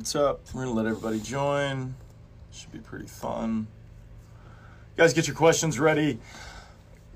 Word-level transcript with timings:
What's 0.00 0.16
up? 0.16 0.40
We're 0.54 0.64
gonna 0.64 0.74
let 0.74 0.86
everybody 0.86 1.20
join. 1.20 1.94
Should 2.52 2.72
be 2.72 2.78
pretty 2.78 3.06
fun. 3.06 3.66
guys, 4.96 5.12
get 5.12 5.26
your 5.26 5.36
questions 5.36 5.78
ready. 5.78 6.18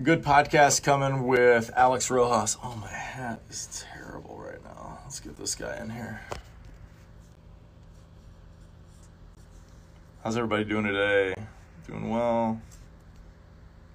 Good 0.02 0.22
podcast 0.22 0.82
coming 0.82 1.26
with 1.26 1.70
Alex 1.76 2.10
Rojas. 2.10 2.58
Oh, 2.62 2.76
my 2.76 2.90
hat 2.90 3.40
is 3.48 3.86
terrible 3.90 4.36
right 4.36 4.62
now. 4.62 4.98
Let's 5.02 5.18
get 5.18 5.34
this 5.38 5.54
guy 5.54 5.78
in 5.78 5.88
here. 5.88 6.20
How's 10.22 10.36
everybody 10.36 10.64
doing 10.64 10.84
today? 10.84 11.34
Doing 11.88 12.10
well. 12.10 12.60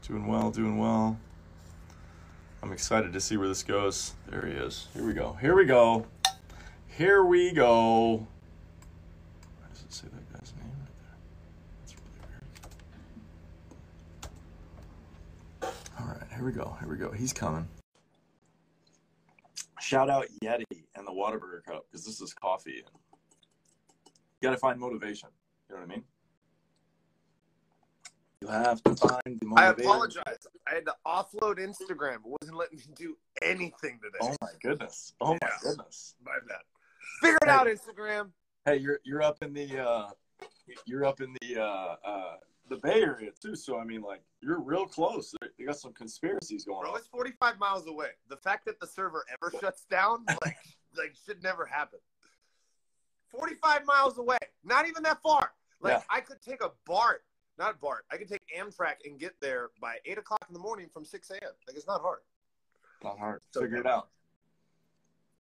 Doing 0.08 0.26
well, 0.26 0.50
doing 0.50 0.80
well. 0.80 1.20
I'm 2.64 2.72
excited 2.74 3.14
to 3.14 3.22
see 3.22 3.38
where 3.38 3.48
this 3.48 3.62
goes. 3.62 4.16
There 4.32 4.48
he 4.48 4.54
is. 4.54 4.88
Here 4.96 5.06
we 5.06 5.14
go. 5.14 5.34
Here 5.34 5.56
we 5.56 5.66
go. 5.66 6.08
Here 6.88 7.24
we 7.24 7.52
go. 7.52 8.26
Why 9.60 9.68
does 9.74 9.84
it 9.84 9.94
say 9.94 10.08
that 10.12 10.34
guy's 10.34 10.54
name 10.58 10.72
right 10.80 10.98
there? 11.00 11.18
That's 11.82 11.96
really 11.96 12.12
weird. 15.62 15.74
All 16.00 16.08
right, 16.08 16.29
here 16.40 16.46
we 16.46 16.54
go. 16.54 16.74
Here 16.80 16.88
we 16.88 16.96
go. 16.96 17.12
He's 17.12 17.34
coming. 17.34 17.68
Shout 19.82 20.10
out 20.10 20.26
Yeti 20.42 20.64
and 20.96 21.06
the 21.06 21.12
Whataburger 21.12 21.66
Cup 21.68 21.86
because 21.92 22.06
this 22.06 22.22
is 22.22 22.34
coffee. 22.34 22.76
You 22.76 22.84
got 24.42 24.52
to 24.52 24.58
find 24.58 24.80
motivation. 24.80 25.28
You 25.68 25.76
know 25.76 25.82
what 25.82 25.92
I 25.92 25.96
mean? 25.96 26.04
You 28.42 28.48
have 28.48 28.82
to 28.84 28.96
find 28.96 29.20
the 29.26 29.54
I 29.58 29.68
apologize. 29.68 30.48
I 30.66 30.76
had 30.76 30.86
to 30.86 30.94
offload 31.06 31.58
Instagram. 31.60 32.16
It 32.16 32.22
wasn't 32.42 32.58
letting 32.58 32.78
me 32.78 32.86
do 32.96 33.18
anything 33.42 34.00
today. 34.02 34.18
Oh 34.22 34.34
my 34.42 34.48
goodness. 34.64 35.14
Oh 35.20 35.34
my 35.42 35.50
goodness. 35.62 36.16
My 36.26 36.38
bad. 36.48 36.60
Figure 37.20 37.38
it 37.42 37.50
Hey. 37.50 37.52
out, 37.52 37.68
Instagram. 37.68 38.30
Hey, 38.64 38.78
you're 38.78 39.02
you're 39.04 39.22
up 39.22 39.44
in 39.44 39.54
the 39.54 39.78
uh 39.86 40.10
you're 40.86 41.04
up 41.04 41.20
in 41.20 41.36
the 41.42 41.62
uh 41.62 41.96
uh 42.06 42.36
the 42.70 42.78
Bay 42.78 43.02
Area 43.02 43.32
too, 43.42 43.56
so 43.56 43.80
I 43.80 43.84
mean 43.84 44.02
like 44.02 44.22
you're 44.42 44.60
real 44.60 44.86
close. 44.86 45.34
They 45.58 45.66
got 45.66 45.78
some 45.78 45.94
conspiracies 45.94 46.66
going 46.66 46.82
Bro, 46.82 46.92
on. 46.92 46.98
it's 46.98 47.08
45 47.08 47.60
miles 47.60 47.88
away. 47.88 48.10
The 48.30 48.38
fact 48.38 48.66
that 48.66 48.80
the 48.80 48.88
server 48.88 49.26
ever 49.34 49.52
shuts 49.62 49.86
down, 49.90 50.24
like, 50.44 50.58
like 50.98 51.16
should 51.26 51.42
never 51.44 51.66
happen. 51.66 52.00
45 53.30 53.86
miles 53.86 54.18
away. 54.18 54.38
Not 54.64 54.88
even 54.88 55.04
that 55.04 55.22
far. 55.22 55.52
Like, 55.82 55.94
Yeah. 55.94 56.02
I 56.10 56.22
could 56.22 56.42
take 56.42 56.64
a 56.64 56.72
BART, 56.86 57.24
not 57.58 57.80
BART. 57.80 58.06
I 58.12 58.18
could 58.18 58.28
take 58.28 58.42
Amtrak 58.58 58.96
and 59.06 59.20
get 59.20 59.34
there 59.40 59.70
by 59.82 59.98
8 60.06 60.18
o'clock 60.18 60.46
in 60.48 60.54
the 60.54 60.60
morning 60.60 60.88
from 60.92 61.06
6 61.06 61.30
a.m. 61.32 61.52
Like, 61.68 61.76
it's 61.78 61.86
not 61.88 62.02
hard. 62.02 62.20
Not 63.04 63.18
hard. 63.20 63.42
So- 63.52 63.62
Figure 63.62 63.78
it 63.78 63.86
out. 63.86 64.10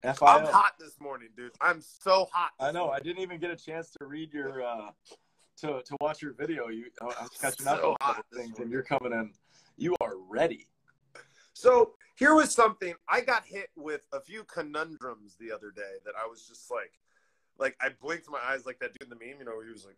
I'm 0.04 0.14
hot 0.46 0.74
this 0.78 1.00
morning, 1.00 1.30
dude. 1.36 1.50
I'm 1.60 1.80
so 1.80 2.28
hot. 2.32 2.52
I 2.60 2.70
know. 2.70 2.88
I 2.90 3.00
didn't 3.00 3.20
even 3.20 3.40
get 3.40 3.50
a 3.50 3.56
chance 3.56 3.90
to 3.98 4.04
read 4.06 4.32
your 4.32 4.62
uh 4.62 4.90
to 5.60 5.82
to 5.82 5.96
watch 6.00 6.22
your 6.22 6.32
video. 6.32 6.68
You 6.68 6.86
I 7.00 7.04
was 7.04 7.30
catching 7.40 7.66
up 7.66 7.80
So 7.80 7.90
on 7.90 7.96
a 8.00 8.04
couple 8.04 8.24
things 8.34 8.58
and 8.58 8.70
you're 8.70 8.82
coming 8.82 9.12
in. 9.12 9.32
You 9.76 9.94
are 10.00 10.14
ready. 10.28 10.66
So 11.52 11.94
here 12.16 12.34
was 12.34 12.52
something 12.52 12.94
I 13.08 13.20
got 13.20 13.44
hit 13.46 13.70
with 13.76 14.06
a 14.12 14.20
few 14.20 14.44
conundrums 14.44 15.36
the 15.38 15.52
other 15.52 15.70
day 15.70 15.98
that 16.04 16.14
I 16.20 16.26
was 16.26 16.46
just 16.46 16.70
like, 16.70 16.92
like 17.58 17.76
I 17.80 17.90
blinked 18.00 18.28
my 18.30 18.40
eyes 18.44 18.66
like 18.66 18.78
that 18.80 18.92
dude 18.98 19.10
in 19.10 19.10
the 19.10 19.24
meme, 19.24 19.38
you 19.38 19.44
know, 19.44 19.60
he 19.64 19.72
was 19.72 19.84
like, 19.84 19.96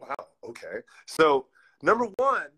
"Wow, 0.00 0.26
okay." 0.44 0.80
So 1.06 1.46
number 1.82 2.06
one, 2.16 2.48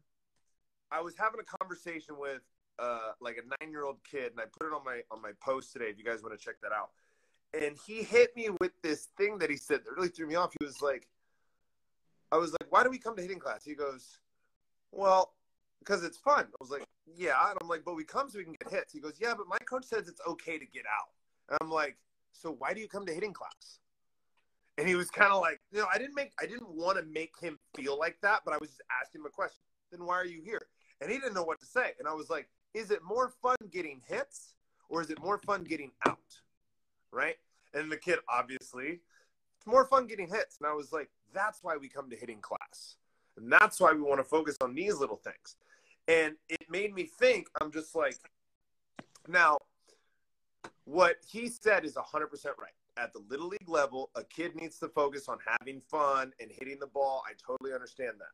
I 0.91 1.00
was 1.00 1.14
having 1.16 1.41
a 1.41 1.58
conversation 1.58 2.16
with 2.19 2.42
uh, 2.78 3.12
like 3.20 3.36
a 3.36 3.64
nine-year-old 3.64 3.98
kid, 4.08 4.33
and 4.33 4.41
I 4.41 4.44
put 4.58 4.66
it 4.66 4.74
on 4.74 4.84
my 4.84 5.00
on 5.11 5.20
my 5.20 5.33
post 5.41 5.72
today. 5.72 5.86
If 5.86 5.98
you 5.98 6.05
guys 6.05 6.22
want 6.22 6.39
to 6.39 6.44
check 6.44 6.56
that 6.62 6.72
out, 6.72 6.91
and 7.55 7.77
he 7.86 8.02
hit 8.02 8.34
me 8.36 8.50
with 8.61 8.72
this 8.83 9.08
thing 9.16 9.39
that 9.39 9.50
he 9.50 9.56
said 9.56 9.80
that 9.84 9.92
really 9.96 10.08
threw 10.08 10.27
me 10.27 10.34
off. 10.34 10.52
He 10.58 10.64
was 10.64 10.80
like, 10.83 11.08
I 12.31 12.37
was 12.37 12.53
like, 12.53 12.71
"Why 12.71 12.83
do 12.83 12.91
we 12.91 12.98
come 12.98 13.17
to 13.17 13.23
hitting 13.23 13.39
class?" 13.39 13.65
He 13.65 13.75
goes, 13.75 14.19
"Well." 14.93 15.33
because 15.79 16.05
it's 16.05 16.19
fun. 16.19 16.45
I 16.45 16.57
was 16.61 16.70
like, 16.70 16.85
yeah. 17.17 17.35
And 17.48 17.58
I'm 17.61 17.69
like, 17.69 17.83
but 17.85 17.95
we 17.95 18.05
come 18.05 18.29
so 18.29 18.39
we 18.39 18.45
can 18.45 18.55
get 18.63 18.70
hits. 18.70 18.92
He 18.92 19.01
goes, 19.01 19.14
yeah, 19.20 19.35
but 19.36 19.47
my 19.48 19.58
coach 19.58 19.85
says 19.85 20.08
it's 20.08 20.20
okay 20.27 20.58
to 20.58 20.67
get 20.67 20.85
out. 20.86 21.08
And 21.48 21.58
I'm 21.61 21.70
like, 21.70 21.97
so 22.33 22.55
why 22.58 22.75
do 22.75 22.80
you 22.80 22.89
come 22.89 23.07
to 23.07 23.13
hitting 23.13 23.33
class? 23.33 23.80
And 24.77 24.86
he 24.86 24.95
was 24.95 25.11
kind 25.11 25.33
of 25.33 25.41
like, 25.41 25.61
you 25.73 25.79
know, 25.79 25.86
I 25.92 25.98
didn't 25.98 26.14
make, 26.14 26.33
I 26.41 26.47
didn't 26.47 26.69
want 26.69 26.98
to 26.98 27.05
make 27.05 27.33
him 27.41 27.58
feel 27.75 27.98
like 27.98 28.19
that, 28.23 28.42
but 28.45 28.55
I 28.55 28.58
was 28.58 28.70
just 28.70 28.83
asking 29.01 29.23
him 29.23 29.27
a 29.27 29.31
question. 29.31 29.61
Then 29.91 30.05
why 30.05 30.14
are 30.14 30.27
you 30.27 30.41
here? 30.45 30.61
And 31.01 31.11
he 31.11 31.19
didn't 31.19 31.35
know 31.35 31.42
what 31.42 31.58
to 31.61 31.67
say. 31.67 31.92
And 31.98 32.07
I 32.07 32.13
was 32.13 32.31
like, 32.31 32.48
is 32.75 32.91
it 32.91 33.01
more 33.02 33.33
fun 33.42 33.57
getting 33.73 34.01
hits 34.07 34.55
or 34.89 35.01
is 35.01 35.11
it 35.11 35.20
more 35.20 35.39
fun 35.39 35.64
getting 35.64 35.91
out? 36.07 36.19
Right. 37.11 37.36
And 37.75 37.91
the 37.91 37.97
kid, 37.97 38.19
obviously, 38.29 39.01
it's 39.57 39.67
more 39.67 39.86
fun 39.86 40.07
getting 40.07 40.29
hits. 40.29 40.58
And 40.61 40.69
I 40.69 40.75
was 40.75 40.92
like, 40.92 41.11
that's 41.33 41.61
why 41.62 41.77
we 41.77 41.89
come 41.89 42.11
to 42.11 42.16
hitting 42.16 42.40
class. 42.40 42.96
And 43.36 43.52
that's 43.52 43.80
why 43.80 43.92
we 43.92 44.00
want 44.00 44.20
to 44.20 44.24
focus 44.24 44.56
on 44.61 44.74
these 44.74 44.96
little 44.98 45.16
things. 45.16 45.56
And 46.08 46.34
it 46.48 46.68
made 46.70 46.94
me 46.94 47.05
think, 47.05 47.48
I'm 47.61 47.70
just 47.70 47.94
like, 47.94 48.16
now, 49.28 49.58
what 50.84 51.16
he 51.30 51.48
said 51.48 51.84
is 51.84 51.94
100% 51.94 52.02
right. 52.58 52.72
At 52.96 53.12
the 53.12 53.22
little 53.28 53.48
league 53.48 53.68
level, 53.68 54.11
a 54.16 54.24
kid 54.24 54.56
needs 54.56 54.78
to 54.78 54.89
focus 54.89 55.28
on 55.28 55.39
having 55.46 55.80
fun 55.89 56.33
and 56.40 56.50
hitting 56.50 56.78
the 56.80 56.86
ball. 56.86 57.22
I 57.28 57.33
totally 57.46 57.72
understand 57.72 58.14
that. 58.18 58.33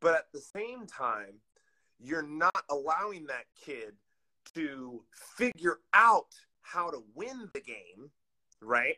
But 0.00 0.14
at 0.14 0.32
the 0.32 0.40
same 0.40 0.86
time, 0.86 1.34
you're 2.00 2.22
not 2.22 2.64
allowing 2.70 3.26
that 3.26 3.44
kid 3.64 3.94
to 4.54 5.02
figure 5.36 5.78
out 5.92 6.34
how 6.62 6.90
to 6.90 7.02
win 7.14 7.48
the 7.52 7.60
game, 7.60 8.10
right? 8.60 8.96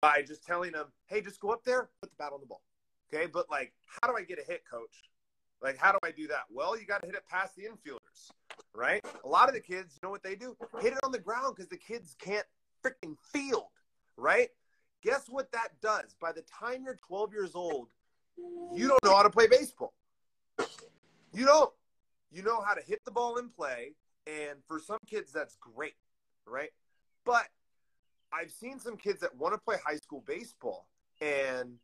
By 0.00 0.22
just 0.26 0.44
telling 0.44 0.72
them, 0.72 0.86
hey, 1.06 1.20
just 1.20 1.40
go 1.40 1.50
up 1.50 1.64
there, 1.64 1.90
put 2.00 2.10
the 2.10 2.16
bat 2.18 2.32
on 2.32 2.40
the 2.40 2.46
ball. 2.46 2.62
Okay. 3.12 3.26
But 3.26 3.50
like, 3.50 3.72
how 3.86 4.08
do 4.08 4.16
I 4.16 4.22
get 4.22 4.38
a 4.38 4.44
hit, 4.50 4.62
coach? 4.70 5.10
Like, 5.62 5.76
how 5.76 5.92
do 5.92 5.98
I 6.02 6.10
do 6.10 6.26
that? 6.28 6.44
Well, 6.50 6.78
you 6.78 6.86
got 6.86 7.02
to 7.02 7.06
hit 7.06 7.14
it 7.14 7.26
past 7.28 7.54
the 7.54 7.64
infielders, 7.64 8.30
right? 8.74 9.04
A 9.24 9.28
lot 9.28 9.48
of 9.48 9.54
the 9.54 9.60
kids, 9.60 9.94
you 9.94 10.06
know 10.06 10.10
what 10.10 10.22
they 10.22 10.34
do? 10.34 10.56
Hit 10.80 10.94
it 10.94 10.98
on 11.04 11.12
the 11.12 11.18
ground 11.18 11.54
because 11.54 11.68
the 11.68 11.76
kids 11.76 12.16
can't 12.18 12.46
freaking 12.82 13.16
field, 13.32 13.68
right? 14.16 14.48
Guess 15.02 15.26
what 15.28 15.52
that 15.52 15.68
does? 15.82 16.14
By 16.20 16.32
the 16.32 16.42
time 16.42 16.82
you're 16.84 16.96
12 17.06 17.32
years 17.32 17.54
old, 17.54 17.88
you 18.72 18.88
don't 18.88 19.04
know 19.04 19.14
how 19.14 19.22
to 19.22 19.30
play 19.30 19.46
baseball. 19.48 19.92
You 21.32 21.44
don't. 21.44 21.70
You 22.32 22.42
know 22.42 22.62
how 22.62 22.74
to 22.74 22.82
hit 22.82 23.00
the 23.04 23.10
ball 23.10 23.36
in 23.38 23.48
play. 23.50 23.94
And 24.26 24.58
for 24.66 24.78
some 24.78 24.98
kids, 25.06 25.32
that's 25.32 25.56
great, 25.56 25.94
right? 26.46 26.70
But 27.24 27.48
I've 28.32 28.50
seen 28.50 28.78
some 28.78 28.96
kids 28.96 29.20
that 29.20 29.36
want 29.36 29.54
to 29.54 29.60
play 29.60 29.76
high 29.84 29.96
school 29.96 30.22
baseball 30.26 30.86
and 31.20 31.76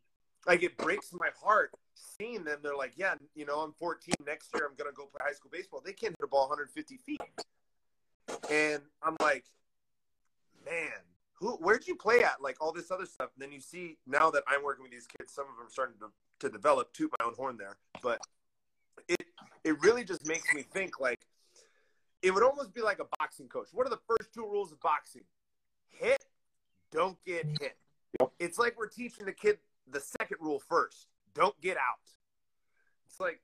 like 0.45 0.63
it 0.63 0.77
breaks 0.77 1.11
my 1.13 1.29
heart 1.41 1.71
seeing 1.93 2.43
them. 2.43 2.59
They're 2.63 2.75
like, 2.75 2.93
yeah, 2.95 3.15
you 3.35 3.45
know, 3.45 3.59
I'm 3.59 3.73
14. 3.73 4.13
Next 4.25 4.49
year, 4.53 4.67
I'm 4.67 4.75
gonna 4.75 4.91
go 4.95 5.05
play 5.05 5.21
high 5.25 5.33
school 5.33 5.51
baseball. 5.51 5.81
They 5.83 5.93
can't 5.93 6.15
hit 6.17 6.23
a 6.23 6.27
ball 6.27 6.47
150 6.49 6.97
feet, 6.97 7.21
and 8.49 8.81
I'm 9.03 9.15
like, 9.21 9.45
man, 10.65 10.91
who? 11.33 11.57
Where'd 11.57 11.87
you 11.87 11.95
play 11.95 12.23
at? 12.23 12.41
Like 12.41 12.57
all 12.61 12.71
this 12.71 12.91
other 12.91 13.05
stuff. 13.05 13.29
And 13.35 13.41
then 13.41 13.51
you 13.51 13.59
see 13.59 13.97
now 14.07 14.29
that 14.31 14.43
I'm 14.47 14.63
working 14.63 14.83
with 14.83 14.91
these 14.91 15.07
kids, 15.07 15.33
some 15.33 15.45
of 15.45 15.57
them 15.57 15.67
starting 15.69 15.95
to, 15.99 16.07
to 16.47 16.51
develop. 16.51 16.93
Toot 16.93 17.11
my 17.19 17.25
own 17.25 17.33
horn 17.35 17.57
there, 17.57 17.77
but 18.01 18.21
it 19.07 19.25
it 19.63 19.79
really 19.81 20.03
just 20.03 20.25
makes 20.25 20.53
me 20.53 20.61
think 20.61 20.99
like 20.99 21.19
it 22.21 22.33
would 22.33 22.43
almost 22.43 22.73
be 22.73 22.81
like 22.81 22.99
a 22.99 23.05
boxing 23.19 23.47
coach. 23.47 23.67
What 23.73 23.85
are 23.85 23.89
the 23.89 23.99
first 24.07 24.33
two 24.33 24.43
rules 24.43 24.71
of 24.71 24.79
boxing? 24.81 25.23
Hit, 25.89 26.23
don't 26.91 27.17
get 27.25 27.45
hit. 27.45 27.77
Yep. 28.19 28.31
It's 28.39 28.57
like 28.57 28.77
we're 28.77 28.87
teaching 28.87 29.25
the 29.25 29.31
kid 29.31 29.59
the 29.89 29.99
second 29.99 30.37
rule 30.41 30.59
first. 30.59 31.07
Don't 31.33 31.59
get 31.61 31.77
out. 31.77 32.09
It's 33.05 33.19
like, 33.19 33.41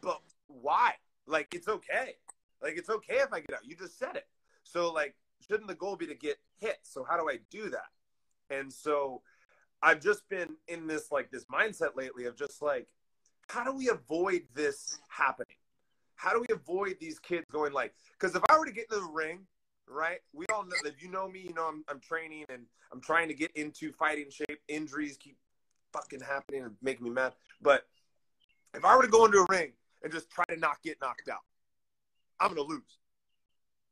but 0.00 0.20
why? 0.46 0.92
Like, 1.26 1.54
it's 1.54 1.68
okay. 1.68 2.14
Like, 2.62 2.76
it's 2.76 2.88
okay 2.88 3.16
if 3.16 3.32
I 3.32 3.40
get 3.40 3.54
out. 3.54 3.64
You 3.64 3.76
just 3.76 3.98
said 3.98 4.16
it. 4.16 4.26
So, 4.62 4.92
like, 4.92 5.16
shouldn't 5.46 5.68
the 5.68 5.74
goal 5.74 5.96
be 5.96 6.06
to 6.06 6.14
get 6.14 6.36
hit? 6.58 6.78
So, 6.82 7.04
how 7.08 7.16
do 7.18 7.28
I 7.28 7.38
do 7.50 7.70
that? 7.70 7.88
And 8.50 8.72
so, 8.72 9.22
I've 9.82 10.00
just 10.00 10.28
been 10.28 10.56
in 10.68 10.86
this, 10.86 11.10
like, 11.10 11.30
this 11.30 11.44
mindset 11.46 11.96
lately 11.96 12.24
of 12.26 12.36
just 12.36 12.62
like, 12.62 12.88
how 13.48 13.64
do 13.64 13.72
we 13.72 13.88
avoid 13.88 14.42
this 14.54 14.98
happening? 15.08 15.56
How 16.14 16.32
do 16.32 16.40
we 16.40 16.54
avoid 16.54 16.96
these 17.00 17.18
kids 17.18 17.44
going 17.52 17.72
like, 17.72 17.94
because 18.18 18.34
if 18.34 18.42
I 18.48 18.58
were 18.58 18.64
to 18.64 18.72
get 18.72 18.86
into 18.90 19.04
the 19.04 19.12
ring, 19.12 19.46
right? 19.88 20.18
We 20.32 20.46
all 20.52 20.64
know 20.64 20.76
if 20.84 21.02
you 21.02 21.10
know 21.10 21.28
me, 21.28 21.40
you 21.40 21.54
know 21.54 21.66
I'm, 21.66 21.84
I'm 21.88 22.00
training 22.00 22.44
and 22.48 22.62
I'm 22.92 23.00
trying 23.00 23.28
to 23.28 23.34
get 23.34 23.50
into 23.54 23.92
fighting 23.92 24.30
shape. 24.30 24.60
Injuries 24.68 25.16
keep 25.16 25.36
fucking 25.92 26.20
happening 26.20 26.62
and 26.62 26.74
making 26.82 27.04
me 27.04 27.10
mad. 27.10 27.32
But 27.60 27.86
if 28.74 28.84
I 28.84 28.96
were 28.96 29.02
to 29.02 29.08
go 29.08 29.24
into 29.24 29.38
a 29.38 29.46
ring 29.48 29.72
and 30.02 30.12
just 30.12 30.30
try 30.30 30.44
to 30.48 30.56
not 30.56 30.82
get 30.82 30.98
knocked 31.00 31.28
out, 31.30 31.40
I'm 32.40 32.48
gonna 32.48 32.62
lose. 32.62 32.98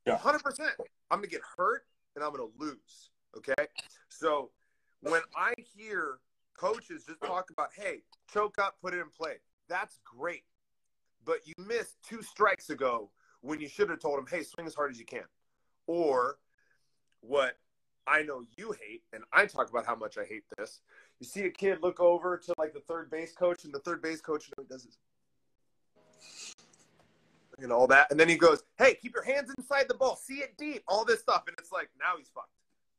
Yeah. 0.05 0.17
hundred 0.17 0.43
percent. 0.43 0.71
I'm 1.09 1.19
gonna 1.19 1.27
get 1.27 1.41
hurt 1.57 1.85
and 2.15 2.23
I'm 2.23 2.31
gonna 2.31 2.49
lose. 2.57 3.09
Okay. 3.37 3.53
So 4.09 4.51
when 5.01 5.21
I 5.35 5.53
hear 5.57 6.19
coaches 6.57 7.05
just 7.07 7.21
talk 7.21 7.49
about, 7.51 7.69
hey, 7.75 8.03
choke 8.31 8.57
up, 8.59 8.75
put 8.81 8.93
it 8.93 8.99
in 8.99 9.09
play, 9.09 9.35
that's 9.67 9.99
great. 10.03 10.43
But 11.25 11.39
you 11.45 11.53
missed 11.57 11.97
two 12.07 12.21
strikes 12.21 12.69
ago 12.69 13.09
when 13.41 13.59
you 13.59 13.67
should 13.67 13.89
have 13.89 13.99
told 13.99 14.19
him, 14.19 14.25
hey, 14.29 14.43
swing 14.43 14.67
as 14.67 14.75
hard 14.75 14.91
as 14.91 14.99
you 14.99 15.05
can. 15.05 15.25
Or 15.87 16.37
what 17.21 17.57
I 18.07 18.23
know 18.23 18.45
you 18.55 18.73
hate, 18.73 19.03
and 19.13 19.23
I 19.33 19.45
talk 19.45 19.69
about 19.69 19.85
how 19.85 19.95
much 19.95 20.17
I 20.17 20.25
hate 20.25 20.43
this. 20.57 20.81
You 21.19 21.25
see 21.25 21.45
a 21.45 21.49
kid 21.49 21.79
look 21.81 21.99
over 21.99 22.37
to 22.37 22.53
like 22.57 22.73
the 22.73 22.81
third 22.81 23.09
base 23.09 23.33
coach, 23.33 23.63
and 23.63 23.73
the 23.73 23.79
third 23.79 24.01
base 24.01 24.21
coach 24.21 24.49
does 24.69 24.83
this 24.83 24.97
and 27.59 27.71
all 27.71 27.87
that, 27.87 28.11
and 28.11 28.19
then 28.19 28.27
he 28.27 28.35
goes, 28.35 28.63
"Hey, 28.77 28.95
keep 28.95 29.13
your 29.13 29.23
hands 29.23 29.53
inside 29.57 29.87
the 29.87 29.93
ball, 29.93 30.17
see 30.17 30.41
it 30.41 30.57
deep, 30.57 30.83
all 30.87 31.05
this 31.05 31.21
stuff," 31.21 31.43
and 31.47 31.55
it's 31.57 31.71
like 31.71 31.89
now 31.99 32.17
he's 32.17 32.29
fucked. 32.29 32.49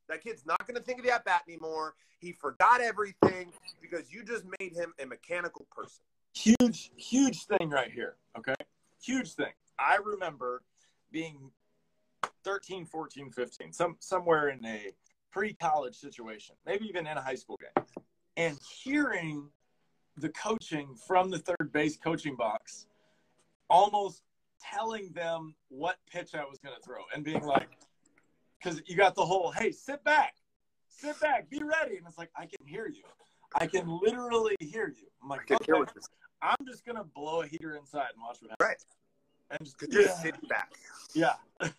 That 0.07 0.21
kid's 0.23 0.45
not 0.45 0.65
going 0.65 0.75
to 0.75 0.81
think 0.81 0.99
of 0.99 1.05
the 1.05 1.11
at 1.13 1.25
bat 1.25 1.43
anymore. 1.47 1.95
He 2.19 2.31
forgot 2.31 2.81
everything 2.81 3.53
because 3.81 4.11
you 4.11 4.23
just 4.23 4.45
made 4.59 4.73
him 4.73 4.93
a 4.99 5.05
mechanical 5.05 5.67
person. 5.69 6.01
Huge, 6.33 6.91
huge 6.95 7.45
thing 7.45 7.69
right 7.69 7.91
here. 7.91 8.15
Okay, 8.37 8.55
huge 9.01 9.33
thing. 9.33 9.53
I 9.77 9.97
remember 9.97 10.63
being 11.11 11.51
13, 12.43 12.85
14, 12.85 13.31
15, 13.31 13.73
some 13.73 13.95
somewhere 13.99 14.49
in 14.49 14.63
a 14.65 14.91
pre-college 15.31 15.95
situation, 15.95 16.55
maybe 16.65 16.85
even 16.85 17.05
in 17.05 17.17
a 17.17 17.21
high 17.21 17.35
school 17.35 17.59
game, 17.59 17.85
and 18.35 18.57
hearing 18.83 19.49
the 20.17 20.29
coaching 20.29 20.95
from 21.07 21.29
the 21.29 21.37
third 21.37 21.71
base 21.71 21.97
coaching 21.97 22.35
box, 22.35 22.87
almost 23.69 24.23
telling 24.61 25.11
them 25.11 25.53
what 25.69 25.97
pitch 26.11 26.33
I 26.33 26.45
was 26.45 26.59
going 26.59 26.75
to 26.75 26.81
throw, 26.81 27.01
and 27.13 27.23
being 27.23 27.43
like, 27.43 27.69
because 28.57 28.81
you 28.87 28.95
got 28.95 29.13
the 29.13 29.25
whole, 29.25 29.51
hey, 29.51 29.71
sit 29.71 30.03
back, 30.03 30.35
sit 30.87 31.19
back, 31.19 31.49
be 31.49 31.61
ready, 31.61 31.97
and 31.97 32.07
it's 32.07 32.17
like 32.17 32.31
I 32.35 32.45
can 32.45 32.65
hear 32.65 32.87
you, 32.87 33.03
I 33.53 33.67
can 33.67 33.87
literally 34.01 34.55
hear 34.59 34.87
you. 34.87 35.07
I'm 35.21 35.29
like, 35.29 35.51
okay, 35.51 35.73
I'm 36.41 36.65
just 36.65 36.85
gonna 36.85 37.03
blow 37.03 37.41
a 37.41 37.47
heater 37.47 37.75
inside 37.75 38.09
and 38.13 38.21
watch 38.21 38.37
what 38.41 38.51
happens. 38.51 38.67
Right. 38.67 38.77
And 39.51 39.59
just, 39.63 39.77
Because 39.77 39.95
you're 39.95 40.15
sitting 40.15 40.47
back. 40.49 40.71
yeah. 41.13 41.33
All 41.61 41.69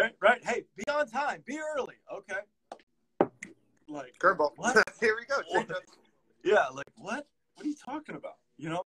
right, 0.00 0.14
right. 0.20 0.44
Hey, 0.44 0.64
be 0.76 0.84
on 0.90 1.08
time. 1.08 1.42
Be 1.46 1.58
early. 1.58 1.94
Okay. 2.12 3.30
Like 3.88 4.14
Curveball. 4.18 4.52
What? 4.56 4.82
Here 5.00 5.16
we 5.18 5.26
go. 5.26 5.42
What? 5.50 5.70
Yeah, 6.42 6.66
like 6.72 6.86
what? 6.96 7.26
What 7.54 7.66
are 7.66 7.68
you 7.68 7.76
talking 7.76 8.16
about? 8.16 8.36
You 8.56 8.70
know? 8.70 8.82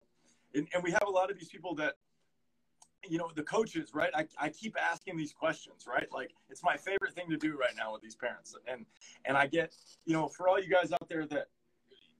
And, 0.55 0.67
and 0.75 0.83
we 0.83 0.91
have 0.91 1.05
a 1.07 1.11
lot 1.11 1.31
of 1.31 1.39
these 1.39 1.49
people 1.49 1.75
that, 1.77 1.95
you 3.09 3.17
know, 3.17 3.31
the 3.35 3.43
coaches, 3.43 3.91
right? 3.95 4.11
I, 4.15 4.27
I 4.39 4.49
keep 4.49 4.77
asking 4.81 5.17
these 5.17 5.33
questions, 5.33 5.85
right? 5.87 6.07
Like 6.13 6.31
it's 6.51 6.65
my 6.65 6.77
favorite 6.77 7.15
thing 7.15 7.31
to 7.31 7.37
do 7.37 7.57
right 7.57 7.75
now 7.77 7.93
with 7.93 8.03
these 8.03 8.17
parents. 8.17 8.57
And 8.67 8.85
and 9.25 9.37
I 9.37 9.47
get, 9.47 9.75
you 10.05 10.15
know, 10.15 10.29
for 10.29 10.49
all 10.49 10.61
you 10.61 10.69
guys 10.69 10.93
out 10.93 11.09
there 11.09 11.27
that 11.27 11.47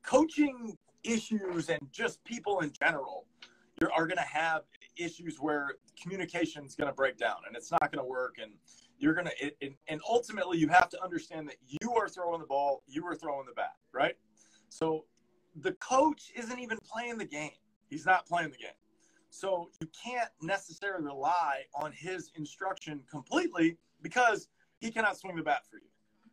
coaching 0.03 0.77
issues 1.05 1.69
and 1.69 1.81
just 1.91 2.23
people 2.25 2.61
in 2.61 2.73
general 2.81 3.27
you're, 3.81 3.93
are 3.93 4.07
going 4.07 4.19
to 4.19 4.23
have 4.23 4.63
issues 4.97 5.37
where 5.39 5.75
communication 6.01 6.65
is 6.65 6.75
going 6.75 6.89
to 6.89 6.95
break 6.95 7.17
down 7.17 7.37
and 7.47 7.57
it's 7.57 7.71
not 7.71 7.93
going 7.93 8.05
to 8.05 8.09
work 8.09 8.37
and 8.43 8.53
you're 8.99 9.15
going 9.15 9.27
to 9.27 9.75
and 9.89 10.01
ultimately 10.09 10.59
you 10.59 10.69
have 10.69 10.89
to 10.89 11.03
understand 11.03 11.49
that 11.49 11.57
you 11.81 11.95
are 11.95 12.09
throwing 12.09 12.41
the 12.41 12.47
ball 12.47 12.83
you 12.87 13.07
are 13.07 13.15
throwing 13.15 13.47
the 13.47 13.53
bat 13.53 13.75
right? 13.93 14.17
So 14.69 15.05
the 15.61 15.73
coach 15.73 16.31
isn't 16.37 16.59
even 16.59 16.79
playing 16.79 17.19
the 17.19 17.25
game. 17.25 17.51
He's 17.89 18.07
not 18.07 18.27
playing 18.27 18.51
the 18.51 18.59
game. 18.59 18.71
So 19.31 19.71
you 19.81 19.89
can't 20.05 20.31
necessarily 20.43 21.05
rely 21.05 21.63
on 21.75 21.93
his 21.93 22.31
instruction 22.37 23.03
completely 23.11 23.77
because 24.03 24.49
he 24.79 24.91
cannot 24.91 25.17
swing 25.17 25.37
the 25.37 25.43
bat 25.43 25.63
for 25.71 25.79
you 25.79 25.89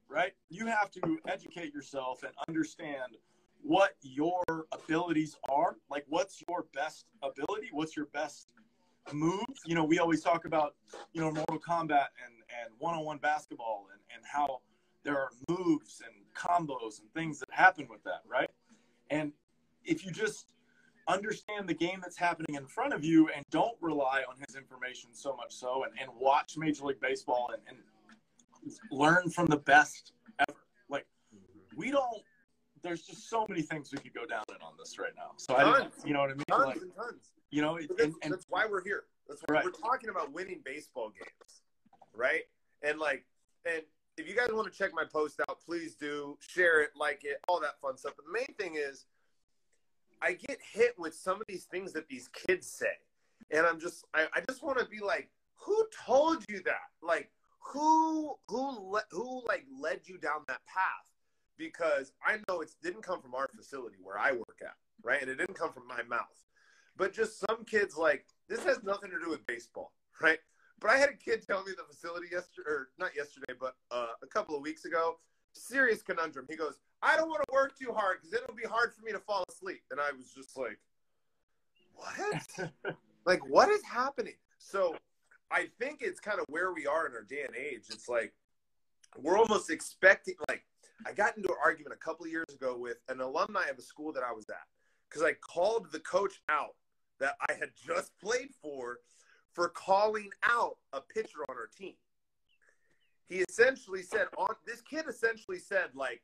right? 0.08 0.34
You 0.50 0.68
have 0.68 0.92
to 0.92 1.20
educate 1.28 1.74
yourself 1.74 2.24
and 2.24 2.32
understand 2.48 3.18
what 3.66 3.96
your 4.04 4.44
abilities 4.72 5.36
are. 5.50 5.76
Like, 5.90 6.06
what's 6.08 6.42
your 6.48 6.66
best 6.74 7.06
ability? 7.24 7.70
What's 7.72 7.98
your 7.98 8.06
best 8.08 8.48
move? 9.12 9.44
You 9.66 9.74
know, 9.74 9.84
we 9.84 9.98
always 9.98 10.22
talk 10.22 10.46
about, 10.46 10.76
you 11.14 11.22
know, 11.22 11.32
Mortal 11.32 11.60
Kombat 11.60 12.10
and, 12.24 12.36
and 12.62 12.74
one-on-one 12.78 13.18
basketball 13.18 13.88
and, 13.92 14.00
and 14.16 14.24
how 14.32 14.62
there 15.04 15.18
are 15.18 15.30
moves 15.50 16.02
and 16.06 16.14
combos 16.36 17.00
and 17.00 17.12
things 17.14 17.40
that 17.40 17.50
happen 17.52 17.88
with 17.90 18.04
that, 18.04 18.22
right? 18.30 18.50
And 19.10 19.32
if 19.84 20.06
you 20.06 20.12
just 20.12 20.54
understand 21.08 21.68
the 21.68 21.74
game 21.74 22.00
that's 22.02 22.18
happening 22.18 22.56
in 22.56 22.68
front 22.68 22.94
of 22.94 23.04
you 23.04 23.30
and 23.36 23.44
don't 23.50 23.78
rely 23.82 24.24
on 24.30 24.36
his 24.48 24.56
information 24.56 25.10
so 25.14 25.36
much 25.36 25.54
so 25.54 25.86
and, 25.86 25.94
and 26.00 26.10
watch 26.20 26.56
Major 26.56 26.86
League 26.86 27.02
Baseball 27.02 27.50
and, 27.52 27.62
and 27.68 28.76
learn 28.92 29.30
from 29.30 29.48
the 29.48 29.58
best 29.58 30.14
ever. 30.48 30.58
Like, 30.90 31.06
we 31.76 31.92
don't 31.92 32.22
there's 32.86 33.04
just 33.04 33.30
so 33.30 33.46
many 33.50 33.62
things 33.62 33.92
we 33.92 33.98
could 34.00 34.14
go 34.14 34.26
down 34.26 34.44
in 34.50 34.62
on 34.62 34.74
this 34.78 34.98
right 35.00 35.12
now. 35.16 35.32
So 35.38 35.56
Tons. 35.56 35.92
I, 36.04 36.08
you 36.08 36.14
know 36.14 36.20
what 36.22 36.30
I 36.32 36.34
mean? 36.34 36.44
Tons 36.50 36.66
Like, 36.66 36.76
and 36.78 36.96
tons. 36.96 37.32
you 37.50 37.62
know, 37.62 37.78
But 37.88 37.98
that's, 37.98 38.04
and, 38.04 38.14
and 38.24 38.34
that's 38.34 38.46
why 38.50 38.66
we're 38.66 38.84
here. 38.84 39.04
That's 39.28 39.42
why 39.48 39.56
Right. 39.56 39.66
we're 39.66 39.72
talking 39.72 40.10
about 40.10 40.32
winning 40.34 40.62
baseball 40.64 41.10
games, 41.10 41.62
right? 42.14 42.44
And 42.84 43.00
like, 43.00 43.26
and 43.66 43.82
if 44.18 44.28
you 44.30 44.36
guys 44.36 44.50
want 44.52 44.72
to 44.72 44.78
check 44.78 44.92
my 44.94 45.04
post 45.04 45.42
out, 45.50 45.60
please 45.66 45.96
do 45.96 46.38
share 46.40 46.82
it, 46.82 46.92
like 46.96 47.22
it, 47.24 47.38
all 47.48 47.60
that 47.62 47.80
fun 47.82 47.98
stuff. 47.98 48.14
But 48.16 48.26
the 48.26 48.32
main 48.32 48.56
thing 48.60 48.76
is, 48.78 49.06
I 50.22 50.34
get 50.34 50.60
hit 50.62 50.94
with 50.98 51.14
some 51.16 51.42
of 51.42 51.48
these 51.48 51.66
things 51.66 51.92
that 51.94 52.08
these 52.08 52.30
kids 52.30 52.68
say, 52.68 52.94
and 53.52 53.66
I'm 53.66 53.80
just, 53.80 54.06
I, 54.14 54.28
I 54.34 54.42
just 54.48 54.64
want 54.64 54.80
to 54.80 54.86
be 54.86 55.00
like, 55.00 55.30
who 55.56 55.86
told 56.06 56.46
you 56.48 56.62
that? 56.66 56.90
Like, 57.02 57.30
who, 57.60 58.36
who, 58.48 58.92
le- 58.92 59.04
who 59.12 59.44
like 59.48 59.66
led 59.82 60.02
you 60.06 60.18
down 60.20 60.42
that 60.48 60.62
path? 60.68 61.08
Because 61.58 62.12
I 62.26 62.38
know 62.48 62.62
it 62.62 62.72
didn't 62.84 63.02
come 63.02 63.22
from 63.22 63.34
our 63.34 63.48
facility 63.56 63.98
where 64.02 64.20
I 64.20 64.32
work 64.32 64.60
at, 64.62 64.76
right? 65.04 65.22
And 65.22 65.30
it 65.30 65.38
didn't 65.38 65.56
come 65.56 65.72
from 65.72 65.88
my 65.88 66.04
mouth 66.04 66.46
but 66.98 67.14
just 67.14 67.40
some 67.40 67.66
kids 67.66 67.98
like 67.98 68.26
this 68.48 68.64
has 68.64 68.84
nothing 68.84 69.12
to 69.12 69.20
do 69.24 69.30
with 69.30 69.46
baseball, 69.46 69.92
right? 70.22 70.40
But 70.80 70.92
I 70.92 70.98
had 70.98 71.10
a 71.10 71.14
kid 71.14 71.44
tell 71.46 71.64
me 71.64 71.72
the 71.76 71.84
facility 71.84 72.28
yesterday, 72.32 72.70
or 72.70 72.88
not 72.98 73.16
yesterday, 73.16 73.54
but 73.60 73.76
uh, 73.92 74.08
a 74.22 74.28
couple 74.28 74.56
of 74.56 74.62
weeks 74.62 74.86
ago. 74.86 75.18
Serious 75.58 76.02
conundrum. 76.02 76.46
He 76.50 76.58
goes, 76.58 76.80
"I 77.02 77.16
don't 77.16 77.30
want 77.30 77.42
to 77.48 77.54
work 77.54 77.78
too 77.80 77.94
hard 77.94 78.18
because 78.22 78.34
it'll 78.34 78.56
be 78.56 78.68
hard 78.68 78.94
for 78.94 79.06
me 79.06 79.14
to 79.14 79.20
fall 79.20 79.46
asleep." 79.50 79.84
And 79.90 80.02
I 80.02 80.12
was 80.12 80.34
just 80.34 80.58
like, 80.58 80.78
"What? 81.94 82.74
like, 83.26 83.48
what 83.48 83.70
is 83.70 83.82
happening?" 83.84 84.36
So, 84.58 84.98
I 85.50 85.68
think 85.80 86.00
it's 86.02 86.20
kind 86.20 86.40
of 86.40 86.46
where 86.50 86.74
we 86.74 86.88
are 86.88 87.08
in 87.08 87.14
our 87.14 87.24
day 87.24 87.44
and 87.48 87.56
age. 87.56 87.86
It's 87.90 88.10
like 88.10 88.34
we're 89.18 89.38
almost 89.38 89.70
expecting. 89.70 90.36
Like, 90.50 90.66
I 91.06 91.12
got 91.12 91.36
into 91.38 91.50
an 91.50 91.58
argument 91.64 91.96
a 91.96 92.04
couple 92.04 92.26
of 92.26 92.32
years 92.32 92.46
ago 92.54 92.78
with 92.78 92.98
an 93.10 93.22
alumni 93.22 93.68
of 93.68 93.78
a 93.78 93.82
school 93.82 94.14
that 94.14 94.24
I 94.24 94.32
was 94.32 94.46
at 94.50 94.56
because 95.10 95.24
I 95.24 95.34
called 95.34 95.92
the 95.92 96.00
coach 96.00 96.42
out 96.50 96.76
that 97.20 97.36
I 97.50 97.54
had 97.54 97.70
just 97.88 98.12
played 98.22 98.50
for 98.62 99.00
for 99.54 99.70
calling 99.70 100.30
out 100.44 100.78
a 100.92 101.00
pitcher 101.00 101.40
on 101.48 101.56
our 101.56 101.70
team. 101.78 101.94
He 103.30 103.38
essentially 103.38 104.04
said 104.04 104.28
on 104.38 104.54
this 104.68 104.82
kid 104.82 105.06
essentially 105.08 105.60
said 105.60 105.90
like, 105.96 106.22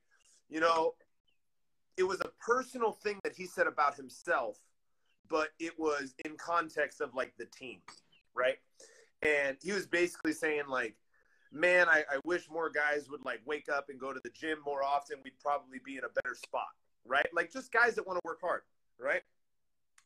you 0.49 0.59
know, 0.59 0.93
it 1.97 2.03
was 2.03 2.19
a 2.21 2.29
personal 2.39 2.91
thing 2.91 3.19
that 3.23 3.33
he 3.33 3.45
said 3.45 3.67
about 3.67 3.95
himself, 3.95 4.57
but 5.29 5.49
it 5.59 5.77
was 5.79 6.13
in 6.25 6.35
context 6.35 6.99
of 6.99 7.13
like 7.15 7.33
the 7.37 7.45
team, 7.45 7.79
right? 8.35 8.57
And 9.21 9.57
he 9.61 9.71
was 9.71 9.87
basically 9.87 10.33
saying 10.33 10.63
like, 10.67 10.95
man, 11.51 11.87
I, 11.89 12.03
I 12.09 12.19
wish 12.23 12.49
more 12.49 12.69
guys 12.69 13.09
would 13.09 13.23
like 13.25 13.41
wake 13.45 13.67
up 13.69 13.89
and 13.89 13.99
go 13.99 14.13
to 14.13 14.19
the 14.23 14.29
gym 14.29 14.59
more 14.65 14.83
often. 14.83 15.17
We'd 15.23 15.39
probably 15.39 15.79
be 15.83 15.97
in 15.97 16.03
a 16.03 16.09
better 16.09 16.35
spot, 16.35 16.69
right? 17.05 17.27
Like 17.33 17.51
just 17.51 17.71
guys 17.71 17.95
that 17.95 18.07
want 18.07 18.17
to 18.17 18.27
work 18.27 18.39
hard, 18.41 18.61
right? 18.99 19.21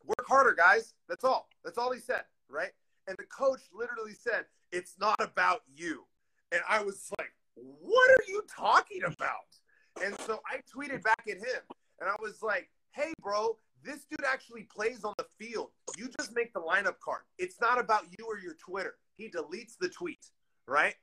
Work 0.06 0.28
harder, 0.28 0.54
guys. 0.54 0.94
That's 1.08 1.24
all. 1.24 1.48
That's 1.64 1.78
all 1.78 1.92
he 1.92 2.00
said, 2.00 2.24
right? 2.50 2.72
And 3.08 3.16
the 3.18 3.26
coach 3.26 3.62
literally 3.74 4.14
said, 4.14 4.46
it's 4.72 4.96
not 5.00 5.20
about 5.20 5.62
you. 5.76 6.06
And 6.52 6.62
I 6.68 6.84
was 6.84 7.10
like, 7.18 7.32
what 7.56 8.10
are 8.12 8.24
you 8.28 8.44
talking 8.56 9.02
about? 9.04 10.04
And 10.04 10.16
so 10.22 10.42
I 10.46 10.58
tweeted 10.76 11.04
back 11.04 11.24
at 11.28 11.38
him 11.38 11.62
and 12.00 12.10
I 12.10 12.16
was 12.20 12.42
like, 12.42 12.70
hey, 12.92 13.14
bro, 13.22 13.58
this 13.84 14.06
dude 14.06 14.26
actually 14.26 14.64
plays 14.64 15.04
on 15.04 15.14
the 15.18 15.26
field. 15.38 15.70
You 15.98 16.10
just 16.20 16.36
make 16.36 16.54
the 16.54 16.60
lineup 16.60 17.00
card. 17.04 17.22
It's 17.38 17.62
not 17.62 17.80
about 17.80 18.04
you 18.18 18.26
or 18.26 18.40
your 18.40 18.56
Twitter. 18.56 18.96
He 19.16 19.30
deletes 19.30 19.78
the 19.80 19.90
tweet, 19.90 20.26
right? 20.68 20.96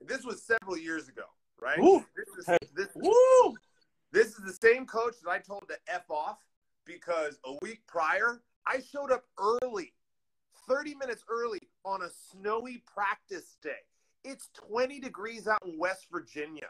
This 0.00 0.24
was 0.24 0.42
several 0.42 0.76
years 0.76 1.08
ago, 1.08 1.24
right? 1.60 1.78
Woo. 1.78 2.04
This, 2.16 2.28
is, 2.38 2.46
Hey. 2.46 2.58
this, 2.74 2.88
woo, 2.94 3.54
this 4.12 4.28
is 4.28 4.44
the 4.44 4.56
same 4.66 4.86
coach 4.86 5.14
that 5.22 5.30
I 5.30 5.38
told 5.38 5.64
to 5.68 5.76
F 5.92 6.10
off 6.10 6.38
because 6.84 7.38
a 7.44 7.54
week 7.62 7.80
prior, 7.86 8.40
I 8.66 8.80
showed 8.80 9.12
up 9.12 9.24
early, 9.38 9.92
30 10.68 10.94
minutes 10.94 11.24
early 11.28 11.60
on 11.84 12.02
a 12.02 12.08
snowy 12.30 12.82
practice 12.86 13.56
day. 13.62 13.84
It's 14.24 14.50
20 14.68 15.00
degrees 15.00 15.46
out 15.46 15.62
in 15.64 15.78
West 15.78 16.06
Virginia, 16.10 16.68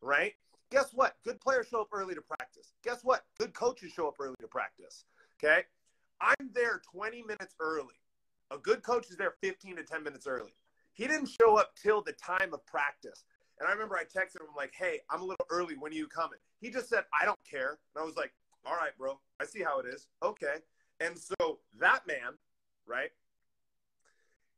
right? 0.00 0.34
Guess 0.70 0.90
what? 0.92 1.16
Good 1.24 1.40
players 1.40 1.68
show 1.68 1.82
up 1.82 1.88
early 1.92 2.14
to 2.14 2.22
practice. 2.22 2.72
Guess 2.82 3.00
what? 3.04 3.24
Good 3.38 3.54
coaches 3.54 3.92
show 3.92 4.08
up 4.08 4.16
early 4.18 4.34
to 4.40 4.48
practice. 4.48 5.04
Okay? 5.38 5.62
I'm 6.20 6.50
there 6.54 6.80
20 6.92 7.22
minutes 7.22 7.54
early. 7.60 7.94
A 8.50 8.58
good 8.58 8.82
coach 8.82 9.10
is 9.10 9.16
there 9.16 9.34
15 9.42 9.76
to 9.76 9.82
10 9.82 10.02
minutes 10.02 10.26
early. 10.26 10.54
He 10.96 11.06
didn't 11.06 11.28
show 11.40 11.56
up 11.56 11.76
till 11.76 12.02
the 12.02 12.14
time 12.14 12.52
of 12.52 12.66
practice. 12.66 13.24
And 13.60 13.68
I 13.68 13.72
remember 13.72 13.96
I 13.96 14.04
texted 14.04 14.40
him 14.40 14.54
like, 14.56 14.72
"Hey, 14.74 15.00
I'm 15.10 15.20
a 15.22 15.24
little 15.24 15.46
early. 15.50 15.76
When 15.76 15.92
are 15.92 15.94
you 15.94 16.08
coming?" 16.08 16.38
He 16.60 16.70
just 16.70 16.88
said, 16.88 17.04
"I 17.18 17.24
don't 17.24 17.38
care." 17.48 17.78
And 17.94 18.02
I 18.02 18.04
was 18.04 18.16
like, 18.16 18.34
"All 18.64 18.74
right, 18.74 18.96
bro. 18.98 19.20
I 19.40 19.44
see 19.46 19.62
how 19.62 19.78
it 19.78 19.86
is. 19.86 20.08
Okay." 20.22 20.56
And 21.00 21.18
so 21.18 21.60
that 21.78 22.06
man, 22.06 22.38
right? 22.86 23.12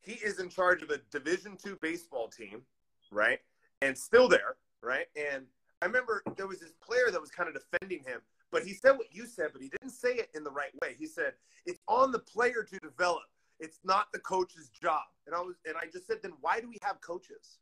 He 0.01 0.15
is 0.15 0.39
in 0.41 0.49
charge 0.49 0.83
of 0.83 0.91
a 0.91 0.99
Division 1.11 1.57
two 1.57 1.77
baseball 1.83 2.29
team, 2.29 2.63
right? 3.11 3.41
And 3.83 3.97
still 3.99 4.29
there. 4.29 4.57
right? 4.83 5.07
And 5.17 5.45
I 5.83 5.87
remember 5.87 6.23
there 6.37 6.47
was 6.47 6.61
this 6.61 6.73
player 6.81 7.11
that 7.11 7.21
was 7.21 7.31
kind 7.31 7.49
of 7.49 7.55
defending 7.55 8.05
him, 8.05 8.21
but 8.51 8.65
he 8.65 8.75
said 8.75 8.93
what 8.93 9.13
you 9.13 9.27
said, 9.27 9.51
but 9.53 9.63
he 9.63 9.69
didn't 9.69 9.91
say 9.91 10.15
it 10.15 10.31
in 10.35 10.45
the 10.45 10.51
right 10.51 10.73
way. 10.83 10.95
He 10.99 11.07
said 11.07 11.35
it's 11.67 11.81
on 11.89 12.13
the 12.13 12.19
player 12.21 12.63
to 12.63 12.79
develop. 12.79 13.25
It's 13.61 13.81
not 13.85 14.07
the 14.13 14.21
coach's 14.21 14.69
job. 14.69 15.03
And 15.27 15.35
I 15.35 15.41
was, 15.41 15.57
and 15.67 15.77
I 15.77 15.87
just 15.93 16.07
said, 16.07 16.19
then 16.23 16.33
why 16.41 16.61
do 16.61 16.69
we 16.69 16.79
have 16.83 17.01
coaches? 17.01 17.59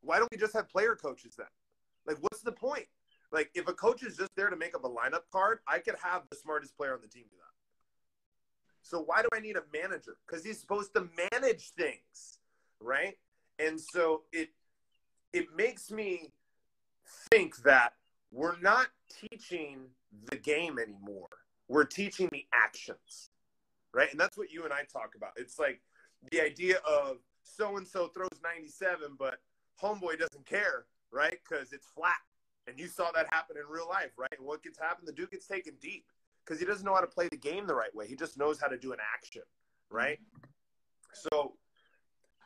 Why 0.00 0.18
don't 0.18 0.30
we 0.30 0.38
just 0.38 0.54
have 0.54 0.68
player 0.68 0.94
coaches 0.94 1.34
then? 1.36 1.46
Like, 2.06 2.18
what's 2.20 2.42
the 2.42 2.52
point? 2.52 2.86
Like, 3.32 3.50
if 3.54 3.68
a 3.68 3.72
coach 3.72 4.02
is 4.02 4.16
just 4.16 4.30
there 4.36 4.48
to 4.48 4.56
make 4.56 4.74
up 4.74 4.84
a 4.84 4.88
lineup 4.88 5.24
card, 5.32 5.58
I 5.66 5.78
could 5.78 5.96
have 6.02 6.22
the 6.30 6.36
smartest 6.36 6.76
player 6.76 6.94
on 6.94 7.00
the 7.02 7.08
team 7.08 7.24
do 7.30 7.36
that. 7.36 7.48
So 8.82 9.02
why 9.02 9.22
do 9.22 9.28
I 9.34 9.40
need 9.40 9.56
a 9.56 9.62
manager? 9.72 10.16
Because 10.26 10.44
he's 10.44 10.58
supposed 10.58 10.94
to 10.94 11.08
manage 11.32 11.72
things, 11.72 12.38
right? 12.80 13.18
And 13.58 13.78
so 13.78 14.22
it 14.32 14.50
it 15.34 15.54
makes 15.54 15.90
me 15.90 16.32
think 17.30 17.56
that 17.64 17.94
we're 18.32 18.58
not 18.60 18.86
teaching 19.30 19.88
the 20.30 20.36
game 20.36 20.78
anymore. 20.78 21.28
We're 21.68 21.84
teaching 21.84 22.30
the 22.32 22.46
actions, 22.52 23.28
right? 23.94 24.10
And 24.10 24.20
that's 24.20 24.36
what 24.36 24.50
you 24.50 24.64
and 24.64 24.72
I 24.72 24.82
talk 24.92 25.14
about. 25.16 25.32
It's 25.36 25.58
like 25.58 25.80
the 26.30 26.40
idea 26.40 26.76
of 26.88 27.18
so 27.42 27.76
and 27.76 27.86
so 27.86 28.08
throws 28.08 28.40
97, 28.42 29.16
but 29.18 29.38
homeboy 29.82 30.18
doesn't 30.18 30.46
care, 30.46 30.86
right? 31.10 31.38
Because 31.48 31.72
it's 31.72 31.86
flat. 31.86 32.16
And 32.66 32.78
you 32.78 32.86
saw 32.86 33.10
that 33.14 33.26
happen 33.30 33.56
in 33.56 33.62
real 33.70 33.88
life, 33.88 34.10
right? 34.18 34.32
And 34.36 34.46
what 34.46 34.62
gets 34.62 34.78
happened? 34.78 35.08
The 35.08 35.12
dude 35.12 35.30
gets 35.30 35.46
taken 35.46 35.74
deep 35.80 36.04
because 36.44 36.60
he 36.60 36.66
doesn't 36.66 36.84
know 36.84 36.94
how 36.94 37.00
to 37.00 37.06
play 37.06 37.28
the 37.28 37.36
game 37.36 37.66
the 37.66 37.74
right 37.74 37.94
way. 37.94 38.06
He 38.06 38.14
just 38.14 38.36
knows 38.36 38.60
how 38.60 38.66
to 38.66 38.76
do 38.76 38.92
an 38.92 38.98
action, 39.14 39.42
right? 39.90 40.18
So 41.12 41.54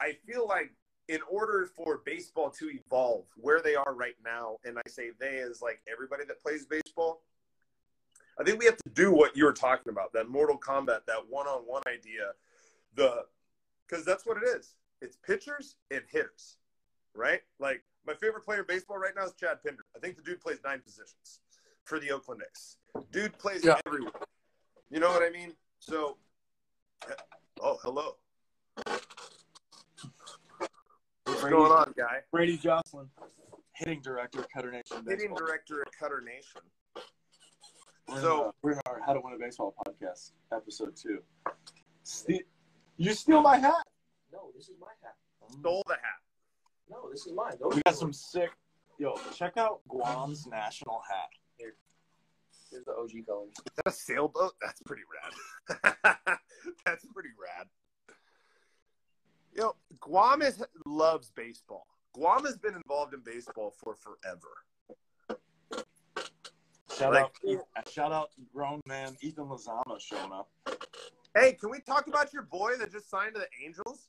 I 0.01 0.13
feel 0.27 0.47
like 0.47 0.73
in 1.09 1.19
order 1.31 1.69
for 1.77 2.03
baseball 2.05 2.51
to 2.51 2.71
evolve 2.71 3.25
where 3.37 3.61
they 3.61 3.75
are 3.75 3.95
right 3.95 4.15
now, 4.25 4.59
and 4.65 4.79
I 4.79 4.89
say 4.89 5.11
they 5.19 5.37
is 5.37 5.61
like 5.61 5.81
everybody 5.91 6.25
that 6.27 6.41
plays 6.41 6.67
baseball, 6.67 7.23
I 8.41 8.45
think 8.45 8.59
we 8.59 8.65
have 8.67 8.77
to 8.79 8.91
do 8.91 9.13
what 9.13 9.37
you 9.37 9.45
were 9.45 9.53
talking 9.53 9.91
about 9.91 10.13
that 10.15 10.29
Mortal 10.29 10.59
Kombat, 10.59 11.05
that 11.07 11.21
one 11.29 11.47
on 11.47 11.63
one 11.63 11.83
idea, 11.87 12.33
the 12.95 13.25
because 13.89 14.05
that's 14.05 14.25
what 14.27 14.37
it 14.39 14.47
is. 14.47 14.75
It's 15.01 15.17
pitchers 15.17 15.77
and 15.91 16.03
hitters, 16.11 16.57
right? 17.15 17.41
Like 17.59 17.83
my 18.07 18.15
favorite 18.15 18.45
player 18.45 18.61
in 18.61 18.67
baseball 18.67 18.99
right 18.99 19.13
now 19.15 19.25
is 19.25 19.33
Chad 19.39 19.59
Pinder. 19.65 19.85
I 19.95 19.99
think 19.99 20.17
the 20.17 20.23
dude 20.23 20.41
plays 20.41 20.59
nine 20.65 20.81
positions 20.81 21.41
for 21.85 21.99
the 22.01 22.11
Oakland 22.11 22.43
A's. 22.49 22.77
Dude 23.11 23.37
plays 23.39 23.65
Yeah. 23.65 23.79
everywhere. 23.87 24.13
You 24.91 25.01
know 25.01 25.11
what 25.11 25.23
I 25.23 25.31
mean? 25.31 25.55
So, 25.81 26.17
uh, 27.09 27.15
oh, 27.61 27.79
hello. 27.83 28.17
What's 31.25 31.41
Brady- 31.41 31.57
going 31.57 31.73
on, 31.73 31.93
guy? 31.97 32.21
Brady 32.31 32.57
Jocelyn, 32.57 33.09
hitting 33.75 34.01
director, 34.03 34.41
at 34.41 34.51
Cutter 34.53 34.71
Nation. 34.71 34.97
Hitting 35.09 35.31
Baseball. 35.31 35.39
director 35.39 35.83
at 35.83 35.93
Cutter 35.99 36.21
Nation. 36.21 36.61
We're 38.13 38.19
in, 38.19 38.25
So- 38.25 38.49
uh, 38.49 38.53
we're 38.63 38.73
in 38.73 38.81
our 38.87 39.01
How 39.01 39.15
to 39.15 39.21
Win 39.21 39.33
a 39.35 39.39
Baseball 39.39 39.75
podcast, 39.87 40.33
episode 40.53 40.95
two. 40.97 41.23
Ste- 42.03 42.45
you 42.99 43.15
steal 43.15 43.41
my 43.41 43.57
hat. 43.57 43.87
No, 44.33 44.51
this 44.55 44.69
is 44.69 44.77
my 44.81 44.89
hat. 45.03 45.17
Stole 45.51 45.83
the 45.87 45.95
hat. 45.95 46.21
No, 46.91 47.11
this 47.11 47.27
is 47.27 47.33
mine. 47.33 47.57
Those 47.61 47.75
We 47.75 47.81
are 47.81 47.83
got 47.87 47.95
some 47.97 48.13
sick. 48.13 48.51
Yo, 48.99 49.15
check 49.35 49.57
out 49.57 49.81
Guam's 49.89 50.47
national 50.47 51.01
hat. 51.09 51.31
Here. 51.57 51.75
Here's 52.71 52.85
the 52.85 52.93
OG 52.93 53.25
colors. 53.27 53.49
Is 53.67 53.73
that 53.77 53.87
a 53.87 53.91
sailboat? 53.91 54.53
That's 54.61 54.81
pretty 54.83 55.03
rad. 55.11 55.87
That's 56.85 57.07
pretty 57.15 57.31
rad. 57.41 57.67
You 59.55 59.63
know, 59.63 59.75
Guam 60.01 60.43
is, 60.43 60.63
loves 60.87 61.31
baseball. 61.31 61.87
Guam 62.13 62.45
has 62.45 62.59
been 62.59 62.75
involved 62.75 63.15
in 63.15 63.21
baseball 63.21 63.75
for 63.83 63.95
forever. 63.97 64.49
Shout 67.03 67.15
Like- 67.15 67.25
out, 67.25 67.67
uh, 67.77 67.91
shout 67.91 68.13
out, 68.13 68.31
grown 68.53 68.81
man 68.87 69.17
Ethan 69.21 69.47
Lazama 69.47 70.01
showing 70.01 70.31
up. 70.31 70.49
Hey, 71.35 71.55
can 71.55 71.69
we 71.69 71.81
talk 71.81 72.07
about 72.07 72.33
your 72.33 72.43
boy 72.43 72.77
that 72.77 72.93
just 72.93 73.11
signed 73.11 73.35
to 73.35 73.41
the 73.41 73.49
Angels? 73.65 74.09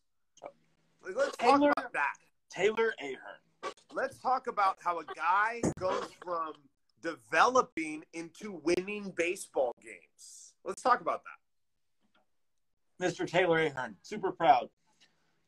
Like, 1.02 1.16
let's 1.16 1.36
talk 1.38 1.60
about 1.60 1.92
that. 1.94 2.18
Taylor 2.50 2.94
Ahern. 3.02 3.74
Let's 3.94 4.20
talk 4.20 4.46
about 4.46 4.78
how 4.80 5.00
a 5.00 5.06
guy 5.06 5.62
goes 5.80 6.08
from 6.24 6.54
developing 7.02 8.04
into 8.14 8.62
winning 8.64 9.12
baseball 9.18 9.74
games. 9.82 10.54
Let's 10.64 10.84
talk 10.84 11.02
about 11.02 11.24
that. 11.24 13.04
Mr. 13.04 13.28
Taylor 13.28 13.60
Ahern, 13.60 13.98
super 14.04 14.32
proud. 14.32 14.70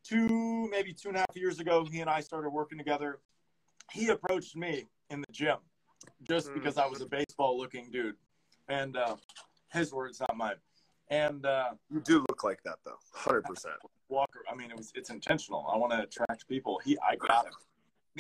Two, 0.04 0.68
maybe 0.70 0.94
two 0.94 1.10
and 1.10 1.18
a 1.18 1.20
half 1.20 1.36
years 1.36 1.60
ago, 1.60 1.86
he 1.86 2.00
and 2.00 2.10
I 2.10 2.22
started 2.22 2.50
working 2.50 2.80
together. 2.80 3.22
He 3.92 4.10
approached 4.10 4.56
me 4.56 4.88
in 5.12 5.22
the 5.22 5.32
gym 5.32 5.60
just 6.24 6.50
Mm. 6.50 6.56
because 6.56 6.78
I 6.78 6.86
was 6.88 7.02
a 7.02 7.06
baseball 7.06 7.58
looking 7.58 7.90
dude. 7.92 8.16
And 8.68 8.98
uh, 8.98 9.16
his 9.72 9.94
words, 9.94 10.20
not 10.20 10.36
mine. 10.36 10.56
And 11.10 11.46
uh, 11.46 11.72
You 11.92 12.00
do 12.00 12.20
look 12.30 12.44
like 12.44 12.62
that, 12.64 12.80
though. 12.84 12.98
100%. 13.16 13.66
Walker, 14.10 14.40
I 14.52 14.56
mean, 14.56 14.72
it 14.72 14.78
was 14.78 14.92
it's 14.96 15.10
intentional. 15.10 15.68
I 15.72 15.78
want 15.78 15.92
to 15.94 16.02
attract 16.04 16.48
people. 16.48 16.80
He, 16.84 16.98
I 17.08 17.16
got 17.16 17.46
him, 17.48 17.54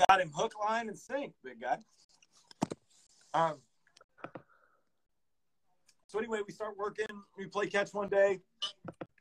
got 0.09 0.19
him 0.21 0.31
hook, 0.35 0.53
line, 0.59 0.87
and 0.89 0.97
sink, 0.97 1.33
big 1.43 1.61
guy. 1.61 1.77
Um. 3.33 3.55
So 6.07 6.19
anyway, 6.19 6.39
we 6.47 6.53
start 6.53 6.77
working. 6.77 7.05
We 7.37 7.45
play 7.47 7.67
catch 7.67 7.93
one 7.93 8.09
day. 8.09 8.39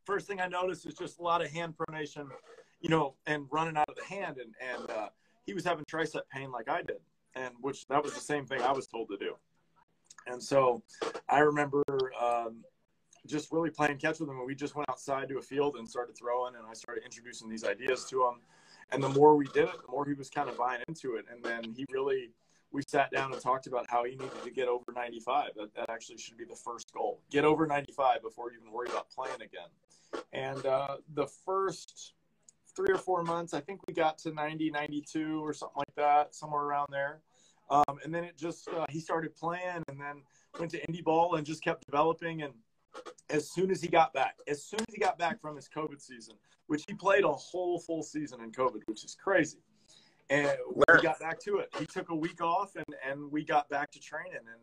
First 0.04 0.26
thing 0.26 0.40
I 0.40 0.46
noticed 0.46 0.86
is 0.86 0.94
just 0.94 1.18
a 1.18 1.22
lot 1.22 1.42
of 1.42 1.50
hand 1.50 1.74
pronation, 1.76 2.28
you 2.80 2.88
know, 2.90 3.14
and 3.26 3.46
running 3.50 3.76
out 3.76 3.88
of 3.88 3.96
the 3.96 4.04
hand, 4.04 4.36
and 4.38 4.54
and 4.60 4.90
uh, 4.90 5.08
he 5.46 5.54
was 5.54 5.64
having 5.64 5.84
tricep 5.86 6.20
pain 6.32 6.50
like 6.50 6.68
I 6.68 6.82
did, 6.82 7.00
and 7.36 7.54
which 7.60 7.86
that 7.88 8.02
was 8.02 8.14
the 8.14 8.20
same 8.20 8.46
thing 8.46 8.60
I 8.62 8.72
was 8.72 8.86
told 8.86 9.08
to 9.08 9.16
do. 9.16 9.34
And 10.26 10.42
so 10.42 10.82
I 11.28 11.40
remember 11.40 11.84
um, 12.20 12.64
just 13.26 13.52
really 13.52 13.70
playing 13.70 13.98
catch 13.98 14.20
with 14.20 14.28
him, 14.28 14.38
and 14.38 14.46
we 14.46 14.54
just 14.54 14.74
went 14.74 14.88
outside 14.88 15.28
to 15.28 15.38
a 15.38 15.42
field 15.42 15.76
and 15.76 15.88
started 15.88 16.16
throwing, 16.16 16.54
and 16.56 16.64
I 16.68 16.74
started 16.74 17.04
introducing 17.04 17.48
these 17.48 17.64
ideas 17.64 18.04
to 18.06 18.22
him. 18.22 18.40
And 18.92 19.02
the 19.02 19.08
more 19.08 19.34
we 19.34 19.46
did 19.46 19.64
it, 19.64 19.76
the 19.84 19.90
more 19.90 20.04
he 20.04 20.14
was 20.14 20.30
kind 20.30 20.48
of 20.48 20.56
buying 20.56 20.82
into 20.88 21.16
it, 21.16 21.24
and 21.30 21.42
then 21.42 21.74
he 21.76 21.86
really 21.90 22.30
we 22.74 22.82
sat 22.88 23.10
down 23.12 23.32
and 23.32 23.40
talked 23.40 23.68
about 23.68 23.86
how 23.88 24.04
he 24.04 24.16
needed 24.16 24.42
to 24.42 24.50
get 24.50 24.66
over 24.66 24.92
95. 24.92 25.50
That, 25.56 25.74
that 25.76 25.90
actually 25.90 26.18
should 26.18 26.36
be 26.36 26.44
the 26.44 26.56
first 26.56 26.92
goal. 26.92 27.20
Get 27.30 27.44
over 27.44 27.68
95 27.68 28.20
before 28.20 28.50
you 28.50 28.58
even 28.60 28.72
worry 28.72 28.88
about 28.90 29.08
playing 29.10 29.36
again. 29.36 29.68
And 30.32 30.66
uh, 30.66 30.96
the 31.14 31.28
first 31.46 32.14
three 32.76 32.92
or 32.92 32.98
four 32.98 33.22
months, 33.22 33.54
I 33.54 33.60
think 33.60 33.80
we 33.86 33.94
got 33.94 34.18
to 34.18 34.32
90, 34.32 34.70
92 34.70 35.44
or 35.44 35.52
something 35.52 35.78
like 35.78 35.94
that, 35.96 36.34
somewhere 36.34 36.62
around 36.62 36.88
there. 36.90 37.20
Um, 37.70 37.98
and 38.04 38.14
then 38.14 38.24
it 38.24 38.36
just, 38.36 38.68
uh, 38.68 38.86
he 38.88 39.00
started 39.00 39.34
playing 39.34 39.82
and 39.88 40.00
then 40.00 40.22
went 40.58 40.70
to 40.72 40.80
indie 40.86 41.02
ball 41.02 41.36
and 41.36 41.46
just 41.46 41.62
kept 41.62 41.84
developing. 41.86 42.42
And 42.42 42.52
as 43.30 43.50
soon 43.50 43.70
as 43.70 43.80
he 43.80 43.88
got 43.88 44.12
back, 44.12 44.36
as 44.48 44.64
soon 44.64 44.80
as 44.80 44.94
he 44.94 45.00
got 45.00 45.18
back 45.18 45.40
from 45.40 45.56
his 45.56 45.68
COVID 45.74 46.00
season, 46.00 46.34
which 46.66 46.84
he 46.86 46.94
played 46.94 47.24
a 47.24 47.32
whole 47.32 47.78
full 47.78 48.02
season 48.02 48.40
in 48.42 48.52
COVID, 48.52 48.80
which 48.86 49.04
is 49.04 49.14
crazy. 49.14 49.58
And 50.30 50.56
we 50.74 51.02
got 51.02 51.20
back 51.20 51.38
to 51.40 51.58
it. 51.58 51.68
He 51.78 51.86
took 51.86 52.10
a 52.10 52.14
week 52.14 52.40
off 52.40 52.76
and, 52.76 52.96
and 53.06 53.30
we 53.30 53.44
got 53.44 53.68
back 53.68 53.90
to 53.92 54.00
training 54.00 54.32
and 54.36 54.60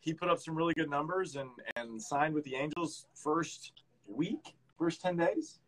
he 0.00 0.12
put 0.12 0.28
up 0.28 0.40
some 0.40 0.54
really 0.54 0.74
good 0.74 0.90
numbers 0.90 1.36
and, 1.36 1.50
and 1.76 2.00
signed 2.00 2.34
with 2.34 2.44
the 2.44 2.54
Angels 2.54 3.06
first 3.14 3.72
week, 4.06 4.54
first 4.78 5.00
10 5.00 5.16
days. 5.16 5.60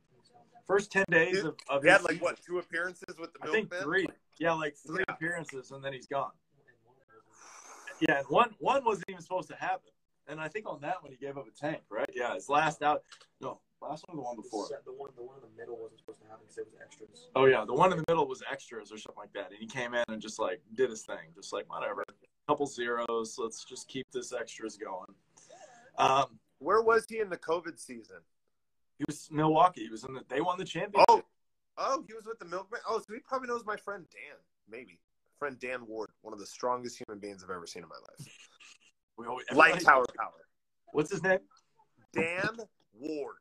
First 0.66 0.90
10 0.92 1.04
days 1.10 1.44
of, 1.44 1.56
of 1.68 1.82
He 1.82 1.88
his 1.88 1.96
had 1.98 2.02
like 2.02 2.12
season. 2.12 2.24
what 2.24 2.40
two 2.42 2.58
appearances 2.58 3.16
with 3.18 3.32
the 3.34 3.40
I 3.42 3.50
think 3.52 3.70
Milkmen? 3.70 3.82
three. 3.82 4.08
Yeah, 4.38 4.52
like 4.52 4.74
three 4.86 5.04
Yeah. 5.06 5.14
appearances 5.14 5.70
and 5.70 5.84
then 5.84 5.92
he's 5.92 6.06
gone. 6.06 6.32
Yeah, 8.00 8.18
and 8.18 8.26
one 8.28 8.50
one 8.58 8.84
wasn't 8.84 9.04
even 9.08 9.20
supposed 9.22 9.48
to 9.50 9.56
happen. 9.56 9.90
And 10.26 10.40
I 10.40 10.48
think 10.48 10.66
on 10.66 10.80
that 10.80 11.02
one 11.02 11.12
he 11.12 11.18
gave 11.18 11.36
up 11.36 11.46
a 11.46 11.50
tank, 11.50 11.82
right? 11.90 12.08
Yeah, 12.14 12.34
his 12.34 12.48
last 12.48 12.82
out. 12.82 13.02
No, 13.40 13.60
last 13.82 14.04
one 14.08 14.16
or 14.16 14.20
the 14.20 14.22
one 14.22 14.36
before. 14.36 14.66
The 14.84 14.92
one, 14.92 15.10
the 15.16 15.22
one 15.22 15.36
in 15.36 15.42
the 15.42 15.56
middle 15.60 15.76
wasn't 15.78 16.00
supposed 16.00 16.20
to 16.22 16.26
happen 16.26 16.40
because 16.44 16.58
it 16.58 16.64
was 16.66 16.74
extras. 16.82 17.28
Oh 17.36 17.44
yeah, 17.44 17.64
the 17.66 17.74
one 17.74 17.92
in 17.92 17.98
the 17.98 18.04
middle 18.08 18.26
was 18.26 18.42
extras 18.50 18.90
or 18.90 18.96
something 18.96 19.18
like 19.20 19.32
that, 19.34 19.50
and 19.50 19.58
he 19.60 19.66
came 19.66 19.94
in 19.94 20.02
and 20.08 20.20
just 20.20 20.38
like 20.40 20.60
did 20.74 20.88
his 20.90 21.02
thing, 21.02 21.30
just 21.36 21.52
like 21.52 21.68
whatever, 21.68 22.02
couple 22.48 22.66
zeros. 22.66 23.36
Let's 23.38 23.64
just 23.64 23.86
keep 23.88 24.06
this 24.12 24.32
extras 24.32 24.76
going. 24.78 25.14
Um, 25.98 26.38
Where 26.58 26.80
was 26.82 27.04
he 27.08 27.20
in 27.20 27.28
the 27.28 27.36
COVID 27.36 27.78
season? 27.78 28.16
He 28.98 29.04
was 29.06 29.28
Milwaukee. 29.30 29.82
He 29.82 29.90
was 29.90 30.04
in 30.04 30.14
the. 30.14 30.22
They 30.28 30.40
won 30.40 30.58
the 30.58 30.64
championship. 30.64 31.06
Oh, 31.08 31.22
oh, 31.78 32.04
he 32.06 32.14
was 32.14 32.24
with 32.26 32.38
the 32.38 32.44
Milkmen. 32.44 32.80
Oh, 32.88 32.98
so 32.98 33.12
he 33.12 33.20
probably 33.20 33.48
knows 33.48 33.64
my 33.64 33.76
friend 33.76 34.06
Dan. 34.10 34.38
Maybe 34.68 34.98
friend 35.38 35.58
Dan 35.58 35.86
Ward, 35.86 36.10
one 36.22 36.32
of 36.32 36.38
the 36.40 36.46
strongest 36.46 37.02
human 37.06 37.20
beings 37.20 37.42
I've 37.42 37.50
ever 37.50 37.66
seen 37.66 37.82
in 37.82 37.88
my 37.88 37.96
life. 37.96 38.28
We 39.16 39.26
always- 39.26 39.46
Light 39.52 39.80
tower 39.80 40.06
power. 40.18 40.32
What's 40.92 41.10
his 41.10 41.22
name? 41.22 41.40
Dan 42.12 42.56
Ward. 42.94 43.36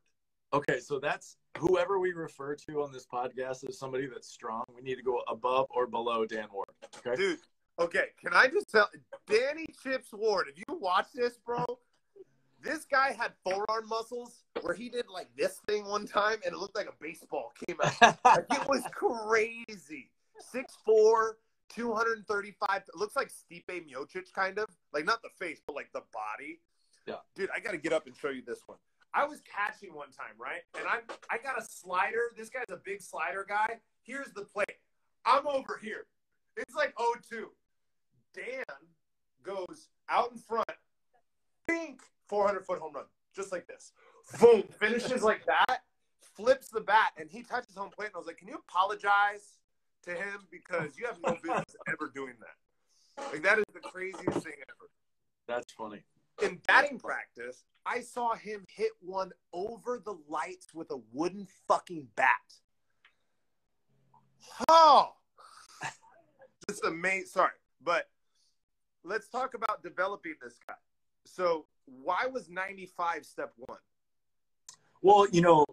Okay, 0.52 0.80
so 0.80 0.98
that's 0.98 1.36
whoever 1.58 1.98
we 1.98 2.12
refer 2.12 2.54
to 2.54 2.82
on 2.82 2.92
this 2.92 3.06
podcast 3.06 3.68
as 3.68 3.78
somebody 3.78 4.06
that's 4.06 4.28
strong. 4.28 4.64
We 4.74 4.82
need 4.82 4.96
to 4.96 5.02
go 5.02 5.22
above 5.28 5.66
or 5.70 5.86
below 5.86 6.26
Dan 6.26 6.46
Ward. 6.52 6.68
Okay. 6.98 7.16
Dude, 7.16 7.38
okay, 7.78 8.06
can 8.20 8.34
I 8.34 8.48
just 8.48 8.70
tell 8.70 8.88
Danny 9.26 9.66
Chips 9.82 10.12
Ward, 10.12 10.46
if 10.48 10.58
you 10.58 10.78
watch 10.78 11.06
this, 11.14 11.38
bro, 11.38 11.64
this 12.64 12.86
guy 12.86 13.12
had 13.12 13.32
forearm 13.44 13.86
muscles 13.88 14.42
where 14.62 14.74
he 14.74 14.88
did 14.88 15.04
like 15.12 15.28
this 15.36 15.60
thing 15.68 15.84
one 15.84 16.06
time 16.06 16.38
and 16.44 16.54
it 16.54 16.58
looked 16.58 16.74
like 16.74 16.88
a 16.88 16.94
baseball 17.00 17.52
came 17.66 17.76
out. 17.84 18.18
Like 18.24 18.46
it 18.50 18.68
was 18.68 18.82
crazy. 18.92 20.10
6'4, 20.52 21.32
235. 21.68 22.82
It 22.88 22.96
looks 22.96 23.14
like 23.14 23.28
Stipe 23.28 23.68
Miocic, 23.68 24.32
kind 24.34 24.58
of 24.58 24.66
like 24.92 25.04
not 25.04 25.22
the 25.22 25.28
face, 25.38 25.60
but 25.66 25.76
like 25.76 25.90
the 25.92 26.02
body. 26.12 26.60
Yeah. 27.06 27.16
dude, 27.36 27.50
I 27.54 27.60
got 27.60 27.72
to 27.72 27.78
get 27.78 27.92
up 27.92 28.06
and 28.06 28.16
show 28.16 28.30
you 28.30 28.42
this 28.44 28.60
one. 28.66 28.78
I 29.12 29.26
was 29.26 29.40
catching 29.42 29.94
one 29.94 30.10
time, 30.10 30.34
right? 30.40 30.62
And 30.76 30.88
I 30.88 31.00
I 31.30 31.38
got 31.38 31.60
a 31.60 31.64
slider. 31.64 32.32
This 32.36 32.48
guy's 32.48 32.64
a 32.70 32.80
big 32.84 33.00
slider 33.00 33.44
guy. 33.48 33.78
Here's 34.02 34.32
the 34.32 34.42
play. 34.42 34.64
I'm 35.24 35.46
over 35.46 35.78
here. 35.80 36.06
It's 36.56 36.74
like 36.74 36.94
0-2. 36.96 37.44
Dan 38.34 38.64
goes 39.42 39.88
out 40.08 40.32
in 40.32 40.38
front, 40.38 40.68
pink, 41.68 42.02
400 42.28 42.64
foot 42.64 42.78
home 42.78 42.94
run, 42.94 43.04
just 43.34 43.52
like 43.52 43.66
this. 43.66 43.92
Boom, 44.40 44.64
finishes 44.78 45.22
like 45.22 45.44
that, 45.46 45.82
flips 46.20 46.68
the 46.68 46.80
bat, 46.80 47.12
and 47.18 47.30
he 47.30 47.42
touches 47.42 47.74
home 47.76 47.90
plate. 47.90 48.06
And 48.06 48.16
I 48.16 48.18
was 48.18 48.26
like, 48.26 48.38
"Can 48.38 48.48
you 48.48 48.56
apologize 48.68 49.58
to 50.02 50.12
him 50.12 50.46
because 50.50 50.96
you 50.98 51.06
have 51.06 51.18
no 51.24 51.32
business 51.42 51.76
ever 51.88 52.10
doing 52.14 52.34
that? 52.40 53.32
Like 53.32 53.42
that 53.42 53.58
is 53.58 53.64
the 53.72 53.80
craziest 53.80 54.44
thing 54.44 54.54
ever." 54.68 54.90
That's 55.46 55.72
funny. 55.72 56.04
In 56.42 56.60
batting 56.66 56.98
practice, 56.98 57.64
I 57.86 58.00
saw 58.00 58.34
him 58.34 58.64
hit 58.68 58.90
one 59.00 59.30
over 59.52 60.00
the 60.04 60.16
lights 60.28 60.74
with 60.74 60.90
a 60.90 60.98
wooden 61.12 61.46
fucking 61.68 62.08
bat. 62.16 62.34
Oh, 64.68 65.12
just 66.68 66.84
amazing. 66.84 67.26
Sorry, 67.26 67.52
but 67.82 68.08
let's 69.04 69.28
talk 69.28 69.54
about 69.54 69.82
developing 69.82 70.34
this 70.42 70.58
guy. 70.66 70.74
So, 71.26 71.66
why 71.86 72.26
was 72.26 72.48
95 72.48 73.24
step 73.26 73.52
one? 73.56 73.78
Well, 75.02 75.26
you 75.30 75.42
know, 75.42 75.64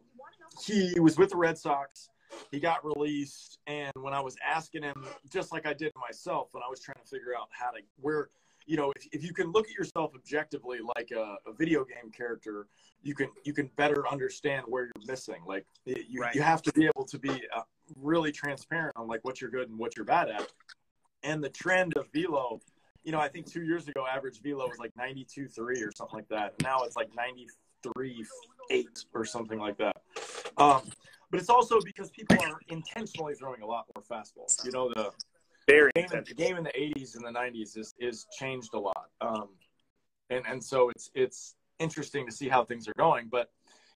he 0.66 1.00
was 1.00 1.18
with 1.18 1.30
the 1.30 1.38
Red 1.38 1.58
Sox. 1.58 2.10
He 2.52 2.60
got 2.60 2.84
released, 2.86 3.60
and 3.68 3.92
when 3.96 4.14
I 4.14 4.22
was 4.22 4.36
asking 4.46 4.84
him, 4.84 5.06
just 5.30 5.52
like 5.52 5.66
I 5.66 5.74
did 5.74 5.92
myself, 6.00 6.50
when 6.52 6.64
I 6.64 6.70
was 6.70 6.80
trying 6.80 6.98
to 7.02 7.10
figure 7.10 7.34
out 7.38 7.48
how 7.52 7.72
to 7.72 7.80
where, 8.00 8.30
you 8.66 8.78
know, 8.78 8.92
if, 8.96 9.08
if 9.12 9.24
you 9.24 9.34
can 9.34 9.52
look 9.52 9.68
at 9.68 9.74
yourself 9.74 10.12
objectively 10.16 10.80
like 10.96 11.12
a, 11.12 11.36
a 11.46 11.54
video 11.54 11.84
game 11.84 12.12
character, 12.12 12.68
you 13.04 13.16
can 13.16 13.30
you 13.44 13.54
can 13.54 13.70
better 13.76 14.08
understand 14.08 14.64
where 14.68 14.86
you're 14.86 15.06
missing. 15.08 15.42
Like 15.46 15.66
you 15.86 16.22
Right. 16.22 16.36
you 16.36 16.42
have 16.42 16.62
to 16.64 16.74
be 16.74 16.86
able 16.86 17.06
to 17.06 17.20
be 17.20 17.32
uh, 17.56 17.62
really 17.96 18.32
transparent 18.32 18.96
on 18.96 19.08
like 19.08 19.22
what 19.24 19.42
you're 19.42 19.52
good 19.52 19.70
and 19.70 19.78
what 19.78 19.96
you're 19.98 20.06
bad 20.06 20.30
at. 20.30 20.52
And 21.24 21.44
the 21.44 21.50
trend 21.50 21.96
of 21.98 22.08
velo, 22.14 22.62
you 23.04 23.12
know, 23.12 23.20
I 23.20 23.28
think 23.28 23.52
two 23.52 23.64
years 23.64 23.88
ago, 23.88 24.06
average 24.08 24.42
velo 24.42 24.68
was 24.68 24.78
like 24.78 24.94
92.3 24.96 25.60
or 25.60 25.92
something 25.96 26.16
like 26.16 26.28
that. 26.30 26.54
Now 26.62 26.84
it's 26.84 26.96
like 26.96 27.10
93 27.16 28.26
eight 28.70 29.06
or 29.14 29.26
something 29.26 29.60
like 29.60 29.78
that. 29.78 29.98
Um, 30.58 30.82
but 31.30 31.40
it's 31.40 31.50
also 31.50 31.80
because 31.82 32.10
people 32.12 32.38
are 32.44 32.60
intentionally 32.70 33.34
throwing 33.36 33.62
a 33.62 33.66
lot 33.66 33.86
more 33.96 34.04
fastballs. 34.04 34.64
You 34.66 34.72
know, 34.72 34.90
the 34.94 35.12
Very 35.68 35.92
game, 35.96 36.08
the 36.10 36.34
game 36.34 36.58
in 36.58 36.64
the 36.64 36.72
80s 36.72 37.16
and 37.16 37.26
the 37.26 37.38
90s 37.38 37.78
is, 37.78 37.94
is 38.00 38.28
changed 38.38 38.74
a 38.74 38.80
lot. 38.80 39.10
Um, 39.22 39.50
and, 40.30 40.44
and 40.48 40.64
so 40.64 40.90
it's, 40.90 41.10
it's 41.16 41.56
interesting 41.80 42.26
to 42.26 42.32
see 42.32 42.50
how 42.50 42.64
things 42.64 42.88
are 42.88 42.94
going. 42.98 43.28
But, 43.32 43.50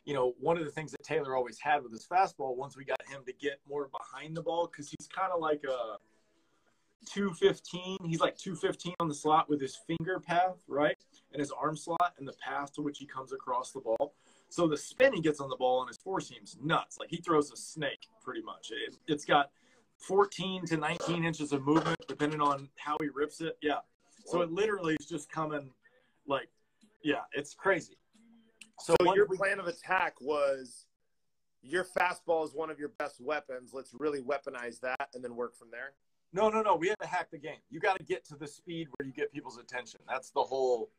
you 0.06 0.14
know, 0.14 0.34
one 0.40 0.58
of 0.58 0.66
the 0.66 0.72
things 0.72 0.92
that 0.92 1.04
Taylor 1.04 1.36
always 1.36 1.60
had 1.60 1.84
with 1.84 1.92
his 1.92 2.06
fastball, 2.06 2.56
once 2.56 2.78
we 2.78 2.86
got 2.86 3.02
him 3.08 3.22
to 3.26 3.34
get 3.34 3.60
more 3.68 3.90
behind 3.90 4.36
the 4.36 4.42
ball, 4.42 4.68
because 4.68 4.90
he's 4.90 5.08
kind 5.08 5.32
of 5.34 5.42
like 5.42 5.64
a 5.68 5.98
215. 7.06 7.98
He's 8.06 8.20
like 8.20 8.38
215 8.38 8.94
on 9.00 9.08
the 9.08 9.14
slot 9.14 9.50
with 9.50 9.62
his 9.62 9.78
finger 9.88 10.20
path, 10.20 10.56
right? 10.68 10.98
And 11.32 11.40
his 11.40 11.52
arm 11.52 11.78
slot 11.78 12.14
and 12.18 12.28
the 12.28 12.34
path 12.34 12.74
to 12.74 12.82
which 12.82 12.98
he 12.98 13.06
comes 13.06 13.34
across 13.34 13.72
the 13.72 13.80
ball. 13.80 14.16
So 14.50 14.68
the 14.68 14.78
spin 14.78 15.14
he 15.14 15.22
gets 15.22 15.40
on 15.40 15.50
the 15.50 15.56
ball 15.56 15.80
on 15.80 15.88
his 15.88 15.98
four 15.98 16.22
seam's 16.22 16.58
nuts. 16.64 16.98
Like 17.00 17.10
he 17.10 17.18
throws 17.18 17.52
a 17.52 17.58
snake 17.58 18.08
pretty 18.24 18.42
much. 18.42 18.72
It, 18.72 18.96
it's 19.08 19.26
got 19.26 19.52
14 19.98 20.66
to 20.68 20.78
19 20.78 21.24
inches 21.24 21.52
of 21.52 21.66
movement 21.66 22.00
depending 22.08 22.42
on 22.42 22.70
how 22.78 22.98
he 23.02 23.10
rips 23.14 23.42
it. 23.42 23.58
Yeah. 23.62 23.80
So 24.26 24.42
it 24.42 24.52
literally 24.52 24.96
is 25.00 25.06
just 25.06 25.32
coming 25.32 25.70
like, 26.28 26.50
yeah, 27.04 27.22
it's 27.34 27.54
crazy. 27.54 27.98
So, 28.80 28.96
So 29.02 29.16
your 29.16 29.28
plan 29.28 29.60
of 29.60 29.68
attack 29.68 30.16
was 30.20 30.86
your 31.62 31.84
fastball 31.84 32.46
is 32.46 32.54
one 32.54 32.70
of 32.70 32.80
your 32.80 32.90
best 32.90 33.20
weapons. 33.20 33.72
Let's 33.74 33.92
really 33.98 34.22
weaponize 34.22 34.80
that 34.82 35.10
and 35.14 35.24
then 35.24 35.36
work 35.36 35.56
from 35.56 35.70
there. 35.72 35.94
No, 36.36 36.50
no, 36.50 36.62
no. 36.62 36.76
We 36.76 36.90
had 36.90 37.00
to 37.00 37.08
hack 37.08 37.30
the 37.32 37.38
game. 37.38 37.60
You 37.70 37.80
got 37.80 37.98
to 37.98 38.04
get 38.04 38.26
to 38.26 38.36
the 38.36 38.48
speed 38.48 38.88
where 38.98 39.08
you 39.08 39.14
get 39.14 39.32
people's 39.32 39.58
attention. 39.58 40.00
That's 40.08 40.30
the 40.32 40.44
whole 40.44 40.92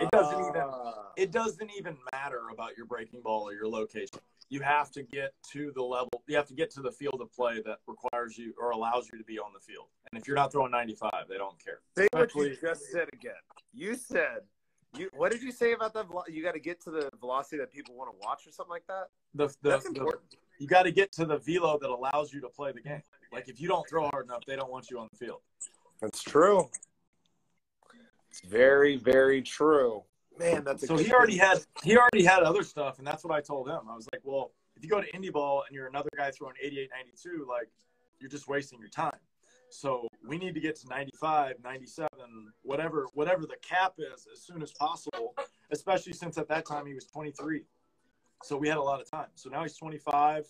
It 0.00 0.10
doesn't 0.10 0.38
even- 0.40 0.60
Ah. 0.62 1.12
it 1.16 1.30
doesn't 1.30 1.70
even 1.70 1.96
matter 2.12 2.50
about 2.50 2.76
your 2.76 2.84
breaking 2.84 3.22
ball 3.22 3.48
or 3.48 3.54
your 3.54 3.66
location. 3.66 4.20
You 4.50 4.60
have 4.60 4.90
to 4.92 5.02
get 5.02 5.32
to 5.52 5.72
the 5.72 5.82
level, 5.82 6.22
you 6.26 6.36
have 6.36 6.46
to 6.48 6.54
get 6.54 6.70
to 6.72 6.82
the 6.82 6.92
field 6.92 7.20
of 7.22 7.32
play 7.32 7.62
that 7.62 7.78
requires 7.86 8.36
you 8.36 8.54
or 8.58 8.70
allows 8.70 9.08
you 9.10 9.16
to 9.18 9.24
be 9.24 9.38
on 9.38 9.52
the 9.54 9.60
field. 9.60 9.88
And 10.12 10.20
if 10.20 10.26
you're 10.28 10.36
not 10.36 10.52
throwing 10.52 10.70
95, 10.70 11.28
they 11.28 11.38
don't 11.38 11.58
care. 11.64 11.80
Say 11.96 12.08
what 12.12 12.34
you 12.34 12.42
Especially- 12.42 12.56
just 12.60 12.90
said 12.92 13.08
again. 13.14 13.40
You 13.72 13.94
said 13.96 14.46
you. 14.94 15.08
What 15.14 15.32
did 15.32 15.42
you 15.42 15.52
say 15.52 15.72
about 15.72 15.92
the? 15.94 16.04
velo- 16.04 16.24
You 16.28 16.42
got 16.42 16.52
to 16.52 16.60
get 16.60 16.80
to 16.82 16.90
the 16.90 17.10
velocity 17.18 17.56
that 17.58 17.70
people 17.70 17.94
want 17.94 18.10
to 18.12 18.18
watch, 18.18 18.46
or 18.46 18.52
something 18.52 18.70
like 18.70 18.86
that. 18.86 19.08
The, 19.34 19.48
the, 19.62 19.70
That's 19.70 19.84
the- 19.88 20.18
you 20.58 20.66
got 20.66 20.82
to 20.84 20.92
get 20.92 21.10
to 21.12 21.24
the 21.24 21.38
velo 21.38 21.78
that 21.78 21.88
allows 21.90 22.32
you 22.34 22.40
to 22.42 22.48
play 22.50 22.72
the 22.72 22.80
game. 22.82 23.02
Like 23.32 23.48
if 23.48 23.60
you 23.60 23.68
don't 23.68 23.88
throw 23.88 24.08
hard 24.08 24.26
enough, 24.26 24.44
they 24.46 24.56
don't 24.56 24.70
want 24.70 24.90
you 24.90 24.98
on 24.98 25.08
the 25.10 25.16
field. 25.16 25.40
That's 26.00 26.22
true. 26.22 26.68
It's 28.30 28.40
very, 28.40 28.96
very 28.96 29.42
true. 29.42 30.04
Man, 30.38 30.62
that's 30.64 30.86
So 30.86 30.96
he 30.96 31.12
already 31.12 31.36
had 31.36 31.58
he 31.82 31.96
already 31.96 32.24
had 32.24 32.42
other 32.42 32.62
stuff, 32.62 32.98
and 32.98 33.06
that's 33.06 33.24
what 33.24 33.34
I 33.34 33.40
told 33.40 33.68
him. 33.68 33.80
I 33.90 33.96
was 33.96 34.08
like, 34.12 34.22
well, 34.24 34.52
if 34.76 34.84
you 34.84 34.90
go 34.90 35.00
to 35.00 35.10
indie 35.12 35.32
ball 35.32 35.64
and 35.66 35.74
you're 35.74 35.88
another 35.88 36.10
guy 36.16 36.30
throwing 36.30 36.54
88, 36.62 36.90
92, 37.24 37.46
like 37.48 37.68
you're 38.20 38.30
just 38.30 38.46
wasting 38.46 38.78
your 38.78 38.88
time. 38.88 39.18
So 39.70 40.08
we 40.26 40.38
need 40.38 40.54
to 40.54 40.60
get 40.60 40.76
to 40.80 40.88
95, 40.88 41.56
97, 41.62 42.08
whatever 42.62 43.06
whatever 43.14 43.42
the 43.42 43.56
cap 43.60 43.94
is 43.98 44.26
as 44.32 44.42
soon 44.42 44.62
as 44.62 44.72
possible, 44.72 45.34
especially 45.70 46.12
since 46.12 46.38
at 46.38 46.48
that 46.48 46.66
time 46.66 46.86
he 46.86 46.94
was 46.94 47.06
23. 47.06 47.64
So 48.44 48.56
we 48.56 48.68
had 48.68 48.76
a 48.76 48.82
lot 48.82 49.00
of 49.00 49.10
time. 49.10 49.28
So 49.34 49.50
now 49.50 49.62
he's 49.62 49.76
25, 49.76 50.46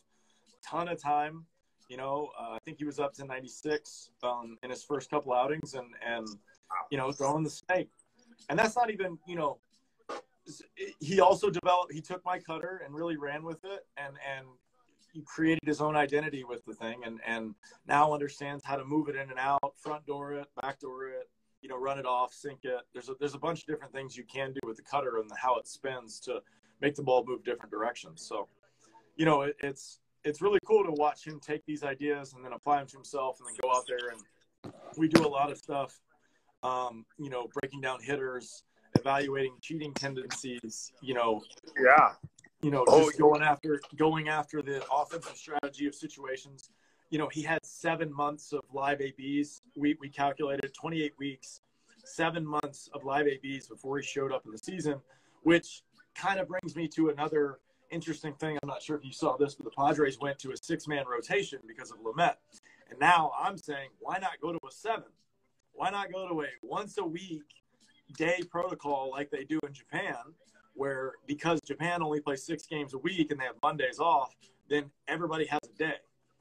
ton 0.62 0.88
of 0.88 1.03
time. 1.03 1.47
You 1.88 1.96
know, 1.96 2.31
uh, 2.38 2.53
I 2.53 2.59
think 2.64 2.79
he 2.79 2.85
was 2.85 2.98
up 2.98 3.14
to 3.14 3.24
96 3.24 4.11
um, 4.22 4.59
in 4.62 4.70
his 4.70 4.83
first 4.83 5.11
couple 5.11 5.33
outings, 5.33 5.74
and 5.74 5.87
and 6.07 6.29
you 6.90 6.98
know 6.98 7.11
throwing 7.12 7.44
the 7.44 7.51
snake. 7.51 7.88
And 8.51 8.59
that's 8.59 8.77
not 8.77 8.90
even 8.90 9.18
you 9.27 9.37
know 9.37 9.59
he 11.01 11.20
also 11.20 11.51
developed 11.51 11.92
he 11.92 12.01
took 12.01 12.24
my 12.24 12.38
cutter 12.38 12.83
and 12.85 12.94
really 12.94 13.16
ran 13.16 13.42
with 13.42 13.64
it 13.64 13.87
and 13.96 14.14
and 14.37 14.46
he 15.12 15.22
created 15.22 15.62
his 15.64 15.81
own 15.81 15.96
identity 15.96 16.44
with 16.44 16.64
the 16.64 16.74
thing 16.74 17.01
and 17.05 17.20
and 17.27 17.55
now 17.87 18.12
understands 18.12 18.64
how 18.64 18.77
to 18.77 18.85
move 18.85 19.09
it 19.09 19.16
in 19.16 19.31
and 19.31 19.38
out 19.38 19.61
front 19.77 20.05
door 20.07 20.33
it 20.33 20.46
back 20.61 20.79
door 20.81 21.09
it 21.09 21.29
you 21.61 21.68
know 21.68 21.79
run 21.79 21.98
it 21.98 22.07
off 22.07 22.33
sink 22.33 22.61
it 22.62 22.81
there's 22.92 23.09
a 23.09 23.14
there's 23.18 23.35
a 23.35 23.38
bunch 23.38 23.61
of 23.61 23.66
different 23.66 23.92
things 23.92 24.16
you 24.16 24.24
can 24.24 24.53
do 24.53 24.61
with 24.64 24.77
the 24.77 24.83
cutter 24.83 25.18
and 25.18 25.31
how 25.37 25.57
it 25.57 25.66
spins 25.66 26.20
to 26.20 26.40
make 26.81 26.94
the 26.94 27.03
ball 27.03 27.24
move 27.27 27.44
different 27.44 27.70
directions 27.70 28.22
so 28.27 28.48
you 29.16 29.24
know 29.24 29.42
it, 29.42 29.57
it's 29.61 30.01
it's 30.24 30.42
really 30.42 30.59
cool 30.66 30.85
to 30.85 30.92
watch 30.92 31.26
him 31.26 31.40
take 31.40 31.64
these 31.66 31.83
ideas 31.83 32.35
and 32.35 32.44
then 32.44 32.52
apply 32.52 32.78
them 32.78 32.87
to 32.88 32.96
himself 32.96 33.38
and 33.40 33.48
then 33.48 33.57
go 33.62 33.70
out 33.70 33.85
there 33.87 34.11
and 34.11 34.72
we 34.96 35.09
do 35.09 35.24
a 35.24 35.28
lot 35.28 35.50
of 35.50 35.59
stuff 35.59 35.98
um, 36.62 37.04
you 37.18 37.31
know 37.31 37.46
breaking 37.54 37.81
down 37.81 38.00
hitters 38.02 38.64
evaluating 38.98 39.54
cheating 39.61 39.92
tendencies, 39.94 40.92
you 41.00 41.14
know, 41.14 41.42
Yeah. 41.78 42.14
you 42.62 42.70
know, 42.70 42.85
Oh, 42.88 43.07
just 43.07 43.18
going 43.18 43.42
after 43.42 43.81
going 43.96 44.28
after 44.28 44.62
the 44.62 44.85
offensive 44.90 45.37
strategy 45.37 45.87
of 45.87 45.94
situations. 45.94 46.70
You 47.11 47.18
know, 47.18 47.28
he 47.28 47.42
had 47.42 47.64
seven 47.64 48.12
months 48.12 48.52
of 48.52 48.62
live 48.72 49.00
ABs. 49.00 49.62
We 49.76 49.96
we 50.00 50.09
calculated 50.09 50.74
28 50.74 51.12
weeks, 51.18 51.61
seven 52.04 52.46
months 52.46 52.88
of 52.92 53.04
live 53.04 53.26
ABs 53.26 53.68
before 53.68 53.98
he 53.98 54.04
showed 54.04 54.33
up 54.33 54.44
in 54.44 54.52
the 54.52 54.59
season, 54.59 55.00
which 55.42 55.83
kind 56.14 56.40
of 56.40 56.48
brings 56.48 56.74
me 56.74 56.88
to 56.88 57.11
another 57.11 57.61
interesting 57.90 58.35
thing. 58.35 58.59
I'm 58.62 58.68
not 58.68 58.83
sure 58.83 58.96
if 58.96 59.05
you 59.05 59.12
saw 59.12 59.37
this, 59.37 59.55
but 59.55 59.64
the 59.64 59.70
Padres 59.70 60.18
went 60.20 60.38
to 60.40 60.53
a 60.53 60.57
six 60.57 60.87
man 60.87 61.05
rotation 61.07 61.61
because 61.66 61.90
of 61.90 61.98
Lamet. 61.98 62.35
And 62.90 62.98
now 62.98 63.33
I'm 63.38 63.59
saying, 63.59 63.90
why 64.01 64.18
not 64.18 64.33
go 64.40 64.53
to 64.53 64.59
a 64.66 64.70
seven? 64.70 65.11
Why 65.72 65.90
not 65.90 66.12
go 66.12 66.29
to 66.29 66.42
a 66.42 66.46
once 66.62 66.98
a 66.98 67.05
week 67.05 67.42
day 68.16 68.40
protocol 68.51 69.11
like 69.11 69.31
they 69.31 69.44
do 69.44 69.61
in 69.66 69.72
Japan, 69.72 70.16
where 70.74 71.12
because 71.27 71.61
Japan 71.61 72.03
only 72.03 72.20
plays 72.20 72.44
six 72.44 72.66
games 72.66 72.94
a 72.94 72.98
week 72.98 73.31
and 73.31 73.40
they 73.40 73.44
have 73.44 73.57
Mondays 73.62 73.98
off, 73.98 74.35
then 74.68 74.90
everybody 75.07 75.46
has 75.46 75.61
a 75.64 75.79
day. 75.79 75.96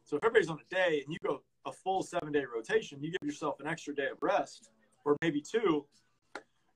So 0.05 0.15
if 0.15 0.23
everybody's 0.23 0.49
on 0.49 0.59
a 0.59 0.73
day 0.73 1.03
and 1.05 1.13
you 1.13 1.19
go 1.27 1.41
a 1.65 1.71
full 1.71 2.01
seven 2.01 2.31
day 2.31 2.45
rotation, 2.53 3.03
you 3.03 3.11
give 3.11 3.27
yourself 3.27 3.59
an 3.59 3.67
extra 3.67 3.93
day 3.93 4.07
of 4.07 4.17
rest 4.21 4.69
or 5.05 5.17
maybe 5.21 5.41
two, 5.41 5.85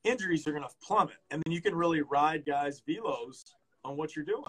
injuries 0.04 0.48
are 0.48 0.52
going 0.52 0.64
to 0.64 0.70
plummet. 0.82 1.18
And 1.32 1.42
then 1.46 1.52
you 1.52 1.62
can 1.62 1.76
really 1.76 2.02
ride 2.02 2.46
guys' 2.46 2.82
velos 2.88 3.44
on 3.84 3.98
what 3.98 4.16
you're 4.16 4.26
doing. 4.26 4.44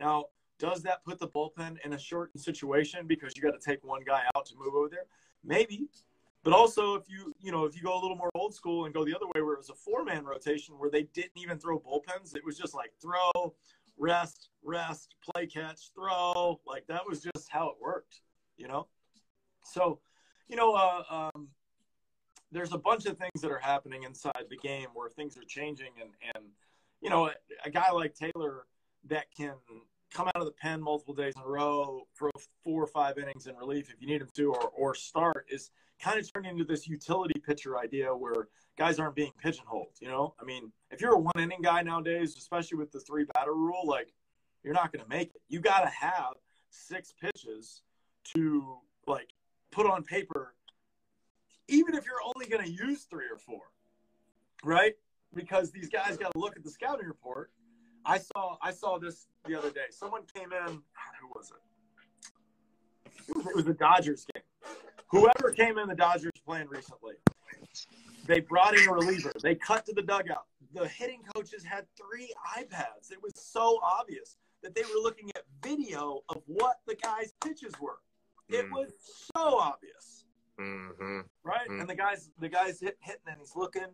Now, 0.00 0.24
does 0.58 0.82
that 0.82 1.04
put 1.04 1.18
the 1.18 1.28
bullpen 1.28 1.76
in 1.84 1.92
a 1.92 1.98
shortened 1.98 2.42
situation 2.42 3.06
because 3.06 3.36
you 3.36 3.42
got 3.42 3.52
to 3.52 3.64
take 3.64 3.84
one 3.84 4.02
guy 4.04 4.22
out 4.34 4.46
to 4.46 4.54
move 4.56 4.74
over 4.74 4.88
there? 4.88 5.04
Maybe. 5.44 5.88
But 6.42 6.54
also, 6.54 6.94
if 6.94 7.08
you 7.08 7.34
you 7.38 7.52
know 7.52 7.66
if 7.66 7.76
you 7.76 7.82
go 7.82 7.94
a 7.94 8.00
little 8.00 8.16
more 8.16 8.30
old 8.34 8.54
school 8.54 8.86
and 8.86 8.94
go 8.94 9.04
the 9.04 9.14
other 9.14 9.26
way, 9.26 9.42
where 9.42 9.54
it 9.54 9.58
was 9.58 9.68
a 9.68 9.74
four 9.74 10.04
man 10.04 10.24
rotation 10.24 10.78
where 10.78 10.90
they 10.90 11.02
didn't 11.02 11.36
even 11.36 11.58
throw 11.58 11.78
bullpens, 11.78 12.34
it 12.34 12.44
was 12.44 12.56
just 12.56 12.74
like 12.74 12.92
throw, 13.00 13.54
rest, 13.98 14.48
rest, 14.64 15.16
play 15.22 15.46
catch, 15.46 15.90
throw. 15.94 16.58
Like 16.66 16.86
that 16.88 17.06
was 17.06 17.20
just 17.20 17.50
how 17.50 17.68
it 17.68 17.76
worked, 17.78 18.22
you 18.56 18.68
know. 18.68 18.86
So, 19.64 20.00
you 20.48 20.56
know, 20.56 20.72
uh, 20.72 21.30
um, 21.34 21.48
there's 22.50 22.72
a 22.72 22.78
bunch 22.78 23.04
of 23.04 23.18
things 23.18 23.42
that 23.42 23.50
are 23.50 23.58
happening 23.58 24.04
inside 24.04 24.46
the 24.48 24.56
game 24.56 24.88
where 24.94 25.10
things 25.10 25.36
are 25.36 25.44
changing, 25.46 25.92
and 26.00 26.10
and 26.34 26.44
you 27.02 27.10
know, 27.10 27.26
a, 27.26 27.32
a 27.66 27.70
guy 27.70 27.90
like 27.92 28.14
Taylor 28.14 28.64
that 29.08 29.26
can 29.36 29.54
come 30.12 30.26
out 30.28 30.36
of 30.36 30.44
the 30.44 30.52
pen 30.52 30.82
multiple 30.82 31.14
days 31.14 31.34
in 31.36 31.42
a 31.42 31.46
row, 31.46 32.06
throw 32.18 32.30
four 32.64 32.82
or 32.82 32.86
five 32.86 33.18
innings 33.18 33.46
in 33.46 33.56
relief 33.56 33.90
if 33.90 34.00
you 34.00 34.06
need 34.06 34.20
him 34.20 34.28
to, 34.34 34.52
or 34.52 34.70
or 34.76 34.94
start 34.94 35.46
is 35.48 35.70
kind 36.00 36.18
of 36.18 36.32
turning 36.32 36.52
into 36.52 36.64
this 36.64 36.88
utility 36.88 37.38
pitcher 37.46 37.78
idea 37.78 38.14
where 38.14 38.48
guys 38.78 38.98
aren't 38.98 39.14
being 39.14 39.32
pigeonholed. 39.42 39.92
You 40.00 40.08
know, 40.08 40.34
I 40.40 40.44
mean, 40.44 40.72
if 40.90 41.00
you're 41.00 41.12
a 41.12 41.18
one 41.18 41.38
inning 41.38 41.62
guy 41.62 41.82
nowadays, 41.82 42.36
especially 42.36 42.78
with 42.78 42.90
the 42.92 43.00
three 43.00 43.24
batter 43.34 43.54
rule, 43.54 43.86
like 43.86 44.12
you're 44.64 44.74
not 44.74 44.92
going 44.92 45.02
to 45.02 45.08
make 45.08 45.34
it. 45.34 45.42
You 45.48 45.60
got 45.60 45.80
to 45.80 45.88
have 45.88 46.34
six 46.70 47.12
pitches 47.12 47.82
to 48.34 48.78
like 49.06 49.30
put 49.70 49.86
on 49.86 50.02
paper, 50.02 50.54
even 51.68 51.94
if 51.94 52.04
you're 52.04 52.22
only 52.34 52.46
going 52.46 52.64
to 52.64 52.70
use 52.70 53.04
three 53.04 53.26
or 53.30 53.38
four, 53.38 53.62
right? 54.64 54.94
Because 55.34 55.70
these 55.70 55.88
guys 55.88 56.16
got 56.16 56.32
to 56.32 56.38
look 56.38 56.56
at 56.56 56.64
the 56.64 56.70
scouting 56.70 57.06
report. 57.06 57.50
I 58.04 58.18
saw 58.18 58.56
I 58.62 58.70
saw 58.72 58.98
this 58.98 59.26
the 59.46 59.56
other 59.58 59.70
day. 59.70 59.86
Someone 59.90 60.22
came 60.34 60.52
in. 60.52 60.82
Who 61.20 61.28
was 61.34 61.50
it? 61.52 63.12
It 63.28 63.36
was, 63.36 63.46
it 63.46 63.56
was 63.56 63.64
the 63.64 63.74
Dodgers 63.74 64.26
game. 64.34 64.42
Whoever 65.08 65.52
came 65.52 65.78
in 65.78 65.88
the 65.88 65.94
Dodgers 65.94 66.32
playing 66.46 66.68
recently, 66.68 67.14
they 68.26 68.40
brought 68.40 68.76
in 68.78 68.88
a 68.88 68.92
reliever. 68.92 69.32
They 69.42 69.54
cut 69.54 69.84
to 69.86 69.92
the 69.92 70.02
dugout. 70.02 70.46
The 70.72 70.86
hitting 70.88 71.20
coaches 71.34 71.64
had 71.64 71.84
three 71.96 72.32
iPads. 72.56 73.10
It 73.10 73.20
was 73.22 73.32
so 73.34 73.78
obvious 73.82 74.36
that 74.62 74.74
they 74.74 74.82
were 74.82 75.00
looking 75.02 75.30
at 75.34 75.42
video 75.62 76.20
of 76.28 76.42
what 76.46 76.76
the 76.86 76.94
guy's 76.94 77.32
pitches 77.44 77.72
were. 77.80 77.98
It 78.48 78.66
Mm. 78.66 78.70
was 78.72 78.92
so 79.34 79.58
obvious, 79.58 80.24
Mm-hmm. 80.58 81.20
right? 81.42 81.68
Mm. 81.68 81.80
And 81.80 81.88
the 81.88 81.94
guys, 81.94 82.30
the 82.38 82.48
guys 82.48 82.78
hit, 82.80 82.96
hitting, 83.00 83.22
and 83.26 83.38
he's 83.40 83.56
looking, 83.56 83.86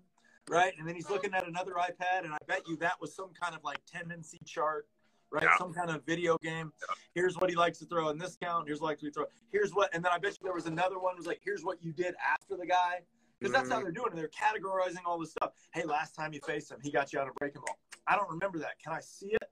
right? 0.48 0.72
And 0.78 0.86
then 0.86 0.94
he's 0.94 1.10
looking 1.10 1.34
at 1.34 1.46
another 1.46 1.72
iPad, 1.72 2.24
and 2.24 2.32
I 2.32 2.38
bet 2.46 2.62
you 2.68 2.76
that 2.78 3.00
was 3.00 3.14
some 3.14 3.30
kind 3.40 3.54
of 3.54 3.64
like 3.64 3.78
tendency 3.86 4.38
chart, 4.44 4.86
right? 5.30 5.44
Yeah. 5.44 5.56
Some 5.58 5.72
kind 5.72 5.90
of 5.90 6.04
video 6.04 6.36
game. 6.42 6.72
Here's 7.14 7.36
what 7.36 7.50
he 7.50 7.56
likes 7.56 7.78
to 7.78 7.86
throw 7.86 8.08
in 8.10 8.18
this 8.18 8.36
count. 8.40 8.66
Here's 8.66 8.80
what 8.80 8.88
he 8.88 8.90
likes 8.92 9.00
to 9.02 9.10
throw. 9.10 9.24
Here's 9.52 9.72
what, 9.72 9.94
and 9.94 10.04
then 10.04 10.12
I 10.12 10.18
bet 10.18 10.32
you 10.32 10.38
there 10.44 10.54
was 10.54 10.66
another 10.66 10.98
one 10.98 11.16
was 11.16 11.26
like, 11.26 11.40
here's 11.44 11.64
what 11.64 11.82
you 11.82 11.92
did 11.92 12.14
after 12.32 12.56
the 12.56 12.66
guy. 12.66 13.00
Because 13.38 13.52
that's 13.52 13.68
how 13.68 13.76
mm-hmm. 13.76 13.84
they're 13.84 13.92
doing 13.92 14.08
it. 14.12 14.16
They're 14.16 14.28
categorizing 14.28 15.04
all 15.04 15.18
this 15.18 15.32
stuff. 15.32 15.50
Hey, 15.74 15.84
last 15.84 16.14
time 16.14 16.32
you 16.32 16.40
faced 16.46 16.70
him, 16.70 16.78
he 16.82 16.90
got 16.90 17.12
you 17.12 17.20
out 17.20 17.28
of 17.28 17.34
breaking 17.34 17.60
ball. 17.60 17.78
I 18.06 18.16
don't 18.16 18.30
remember 18.30 18.58
that. 18.60 18.80
Can 18.82 18.94
I 18.94 19.00
see 19.00 19.26
it? 19.26 19.50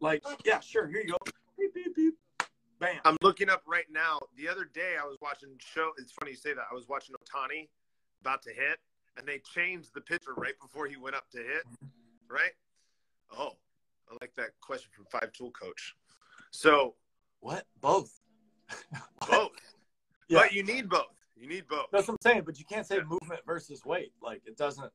Like, 0.00 0.22
yeah, 0.44 0.60
sure. 0.60 0.86
Here 0.86 1.00
you 1.00 1.08
go. 1.08 1.16
Beep, 1.58 1.72
beep, 1.72 1.96
beep. 1.96 2.14
Bam. 2.78 3.00
I'm 3.06 3.16
looking 3.22 3.48
up 3.48 3.62
right 3.66 3.86
now. 3.90 4.20
The 4.36 4.46
other 4.48 4.66
day, 4.66 4.96
I 5.02 5.06
was 5.06 5.16
watching 5.22 5.48
show. 5.58 5.92
It's 5.96 6.12
funny 6.12 6.32
you 6.32 6.36
say 6.36 6.52
that. 6.52 6.64
I 6.70 6.74
was 6.74 6.88
watching 6.88 7.14
Ohtani 7.14 7.68
about 8.20 8.42
to 8.42 8.50
hit, 8.50 8.80
and 9.16 9.26
they 9.26 9.38
changed 9.38 9.90
the 9.94 10.00
pitcher 10.00 10.34
right 10.36 10.54
before 10.60 10.86
he 10.86 10.96
went 10.96 11.16
up 11.16 11.30
to 11.30 11.38
hit. 11.38 11.64
Right? 12.28 12.52
Oh, 13.36 13.52
I 14.10 14.16
like 14.20 14.34
that 14.36 14.50
question 14.60 14.90
from 14.94 15.06
Five 15.10 15.32
Tool 15.32 15.50
Coach. 15.52 15.94
So 16.50 16.94
What? 17.40 17.64
Both. 17.80 18.20
both, 19.30 19.52
Yeah. 20.28 20.40
but 20.40 20.52
you 20.52 20.62
need 20.64 20.88
both. 20.88 21.14
You 21.36 21.46
need 21.48 21.68
both. 21.68 21.86
That's 21.92 22.08
what 22.08 22.14
I'm 22.14 22.30
saying. 22.32 22.42
But 22.44 22.58
you 22.58 22.64
can't 22.64 22.86
say 22.86 22.98
movement 23.00 23.40
versus 23.46 23.84
weight. 23.84 24.12
Like 24.22 24.42
it 24.46 24.56
doesn't. 24.56 24.90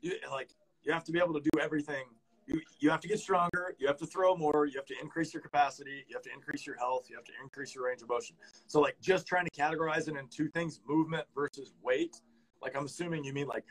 You 0.00 0.14
like 0.30 0.50
you 0.82 0.92
have 0.92 1.04
to 1.04 1.12
be 1.12 1.18
able 1.18 1.34
to 1.34 1.40
do 1.40 1.60
everything. 1.60 2.04
You 2.46 2.60
you 2.80 2.90
have 2.90 3.00
to 3.00 3.08
get 3.08 3.20
stronger. 3.20 3.74
You 3.78 3.86
have 3.86 3.98
to 3.98 4.06
throw 4.06 4.34
more. 4.34 4.66
You 4.66 4.72
have 4.76 4.86
to 4.86 4.94
increase 5.00 5.32
your 5.34 5.42
capacity. 5.42 6.04
You 6.08 6.16
have 6.16 6.22
to 6.22 6.32
increase 6.32 6.66
your 6.66 6.76
health. 6.76 7.06
You 7.10 7.16
have 7.16 7.24
to 7.26 7.32
increase 7.42 7.74
your 7.74 7.84
range 7.86 8.02
of 8.02 8.08
motion. 8.08 8.34
So 8.66 8.80
like 8.80 8.96
just 9.00 9.26
trying 9.26 9.44
to 9.44 9.50
categorize 9.50 10.08
it 10.08 10.16
in 10.16 10.26
two 10.28 10.48
things: 10.48 10.80
movement 10.88 11.26
versus 11.34 11.72
weight. 11.82 12.16
Like 12.62 12.76
I'm 12.76 12.86
assuming 12.86 13.24
you 13.24 13.32
mean 13.32 13.46
like 13.46 13.64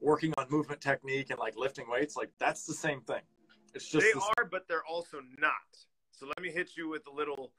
working 0.00 0.32
on 0.36 0.46
movement 0.50 0.80
technique 0.80 1.30
and 1.30 1.38
like 1.38 1.54
lifting 1.56 1.86
weights. 1.88 2.16
Like 2.16 2.30
that's 2.38 2.66
the 2.66 2.74
same 2.74 3.00
thing. 3.02 3.22
It's 3.74 3.88
just 3.88 4.04
they 4.04 4.12
the- 4.12 4.24
are, 4.38 4.44
but 4.44 4.66
they're 4.68 4.84
also 4.84 5.18
not. 5.38 5.52
So 6.10 6.26
let 6.26 6.40
me 6.40 6.50
hit 6.50 6.70
you 6.76 6.88
with 6.88 7.06
a 7.06 7.14
little 7.14 7.52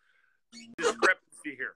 discrepancy 0.77 1.55
here. 1.57 1.75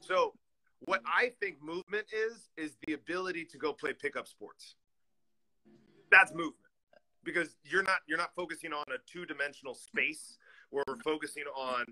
So 0.00 0.34
what 0.80 1.00
I 1.06 1.32
think 1.40 1.62
movement 1.62 2.06
is 2.12 2.50
is 2.56 2.76
the 2.86 2.94
ability 2.94 3.44
to 3.46 3.58
go 3.58 3.72
play 3.72 3.92
pickup 3.92 4.26
sports. 4.26 4.76
That's 6.10 6.32
movement. 6.32 6.56
Because 7.24 7.56
you're 7.64 7.84
not 7.84 8.00
you're 8.08 8.18
not 8.18 8.34
focusing 8.34 8.72
on 8.72 8.84
a 8.88 8.98
two-dimensional 9.10 9.74
space 9.74 10.38
where 10.70 10.82
we're 10.88 10.96
focusing 11.04 11.44
on, 11.56 11.84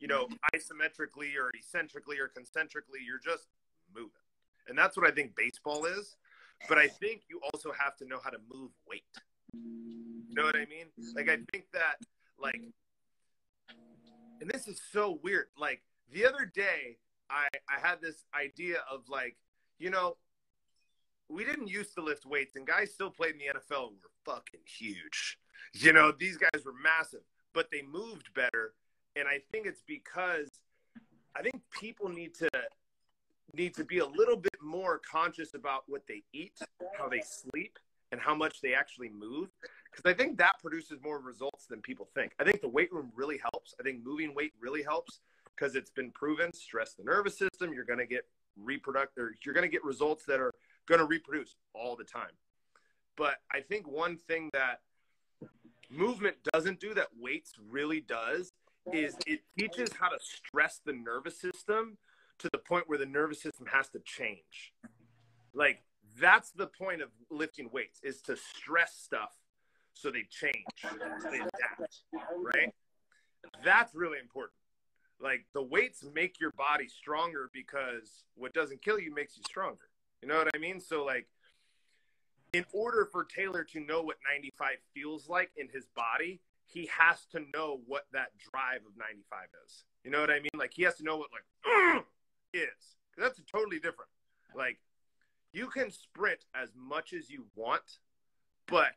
you 0.00 0.08
know, 0.08 0.26
isometrically 0.54 1.36
or 1.38 1.50
eccentrically 1.54 2.18
or 2.18 2.28
concentrically, 2.28 3.00
you're 3.04 3.20
just 3.22 3.48
moving. 3.94 4.12
And 4.68 4.76
that's 4.76 4.96
what 4.96 5.06
I 5.06 5.10
think 5.10 5.34
baseball 5.36 5.84
is. 5.84 6.16
But 6.68 6.78
I 6.78 6.88
think 6.88 7.22
you 7.28 7.40
also 7.52 7.72
have 7.78 7.96
to 7.98 8.06
know 8.06 8.18
how 8.22 8.30
to 8.30 8.38
move 8.52 8.70
weight. 8.88 9.04
You 9.52 10.34
know 10.34 10.44
what 10.44 10.56
I 10.56 10.66
mean? 10.66 10.86
Like 11.14 11.28
I 11.28 11.38
think 11.52 11.66
that 11.72 11.96
like 12.40 12.60
and 14.40 14.50
this 14.50 14.68
is 14.68 14.80
so 14.92 15.18
weird. 15.22 15.46
Like 15.58 15.82
the 16.12 16.26
other 16.26 16.44
day 16.44 16.98
I 17.30 17.48
I 17.68 17.86
had 17.86 18.00
this 18.00 18.24
idea 18.38 18.78
of 18.90 19.08
like, 19.08 19.36
you 19.78 19.90
know, 19.90 20.16
we 21.28 21.44
didn't 21.44 21.68
used 21.68 21.94
to 21.94 22.02
lift 22.02 22.26
weights 22.26 22.56
and 22.56 22.66
guys 22.66 22.92
still 22.92 23.10
played 23.10 23.34
in 23.34 23.38
the 23.38 23.46
NFL 23.46 23.88
and 23.88 23.96
were 24.02 24.34
fucking 24.34 24.60
huge. 24.64 25.38
You 25.74 25.92
know, 25.92 26.12
these 26.12 26.36
guys 26.38 26.64
were 26.64 26.74
massive, 26.82 27.20
but 27.52 27.70
they 27.70 27.82
moved 27.82 28.32
better 28.34 28.74
and 29.16 29.26
I 29.28 29.40
think 29.52 29.66
it's 29.66 29.82
because 29.86 30.48
I 31.36 31.42
think 31.42 31.60
people 31.70 32.08
need 32.08 32.34
to 32.36 32.48
need 33.54 33.74
to 33.74 33.84
be 33.84 33.98
a 33.98 34.06
little 34.06 34.36
bit 34.36 34.56
more 34.62 35.00
conscious 35.10 35.54
about 35.54 35.84
what 35.86 36.02
they 36.06 36.22
eat, 36.32 36.58
how 36.98 37.08
they 37.08 37.22
sleep, 37.22 37.78
and 38.12 38.20
how 38.20 38.34
much 38.34 38.60
they 38.60 38.74
actually 38.74 39.08
move 39.08 39.48
because 39.90 40.10
I 40.10 40.14
think 40.14 40.38
that 40.38 40.60
produces 40.60 40.98
more 41.02 41.18
results 41.18 41.66
than 41.66 41.80
people 41.80 42.08
think. 42.14 42.32
I 42.38 42.44
think 42.44 42.60
the 42.60 42.68
weight 42.68 42.92
room 42.92 43.10
really 43.14 43.38
helps. 43.38 43.74
I 43.80 43.82
think 43.82 44.04
moving 44.04 44.34
weight 44.34 44.52
really 44.60 44.82
helps 44.82 45.20
because 45.56 45.74
it's 45.74 45.90
been 45.90 46.10
proven 46.12 46.52
stress 46.52 46.94
the 46.94 47.04
nervous 47.04 47.38
system. 47.38 47.72
You're 47.72 47.84
going 47.84 47.98
to 47.98 48.06
get 48.06 48.26
reproductive, 48.56 49.28
you're 49.44 49.54
going 49.54 49.66
to 49.66 49.70
get 49.70 49.84
results 49.84 50.24
that 50.26 50.40
are 50.40 50.52
going 50.86 50.98
to 50.98 51.04
reproduce 51.04 51.54
all 51.74 51.96
the 51.96 52.04
time. 52.04 52.32
But 53.16 53.36
I 53.52 53.60
think 53.60 53.88
one 53.88 54.16
thing 54.16 54.50
that 54.52 54.80
movement 55.90 56.36
doesn't 56.52 56.80
do 56.80 56.94
that 56.94 57.08
weights 57.18 57.52
really 57.70 58.00
does 58.00 58.52
is 58.92 59.16
it 59.26 59.40
teaches 59.58 59.90
how 59.98 60.08
to 60.08 60.18
stress 60.20 60.80
the 60.84 60.92
nervous 60.92 61.40
system 61.40 61.98
to 62.38 62.48
the 62.52 62.58
point 62.58 62.88
where 62.88 62.98
the 62.98 63.06
nervous 63.06 63.42
system 63.42 63.66
has 63.72 63.88
to 63.90 64.00
change. 64.00 64.72
Like 65.54 65.82
that's 66.20 66.50
the 66.50 66.66
point 66.66 67.02
of 67.02 67.08
lifting 67.30 67.70
weights 67.72 68.00
is 68.02 68.20
to 68.22 68.36
stress 68.36 68.94
stuff 68.96 69.32
so 69.92 70.10
they 70.10 70.24
change, 70.30 70.54
so 70.80 71.30
they 71.30 71.38
adapt, 71.38 72.02
right? 72.36 72.72
That's 73.64 73.94
really 73.94 74.18
important. 74.18 74.54
Like 75.20 75.46
the 75.52 75.62
weights 75.62 76.04
make 76.14 76.40
your 76.40 76.52
body 76.52 76.86
stronger 76.86 77.50
because 77.52 78.24
what 78.36 78.54
doesn't 78.54 78.82
kill 78.82 79.00
you 79.00 79.12
makes 79.12 79.36
you 79.36 79.42
stronger. 79.44 79.88
You 80.22 80.28
know 80.28 80.36
what 80.36 80.48
I 80.54 80.58
mean? 80.58 80.80
So 80.80 81.04
like 81.04 81.26
in 82.52 82.64
order 82.72 83.08
for 83.10 83.24
Taylor 83.24 83.64
to 83.64 83.80
know 83.80 84.02
what 84.02 84.16
95 84.32 84.68
feels 84.94 85.28
like 85.28 85.50
in 85.56 85.68
his 85.68 85.86
body, 85.96 86.40
he 86.66 86.88
has 86.96 87.26
to 87.32 87.40
know 87.52 87.80
what 87.86 88.06
that 88.12 88.28
drive 88.50 88.80
of 88.86 88.96
95 88.96 89.48
is. 89.66 89.84
You 90.04 90.10
know 90.10 90.20
what 90.20 90.30
I 90.30 90.40
mean? 90.40 90.50
Like 90.54 90.72
he 90.74 90.82
has 90.84 90.96
to 90.96 91.04
know 91.04 91.16
what 91.16 91.30
like 91.32 92.04
is. 92.52 92.96
that's 93.16 93.40
totally 93.50 93.76
different. 93.78 94.10
Like 94.54 94.78
you 95.52 95.68
can 95.68 95.90
sprint 95.90 96.44
as 96.54 96.70
much 96.76 97.12
as 97.12 97.30
you 97.30 97.44
want, 97.54 97.98
but 98.66 98.92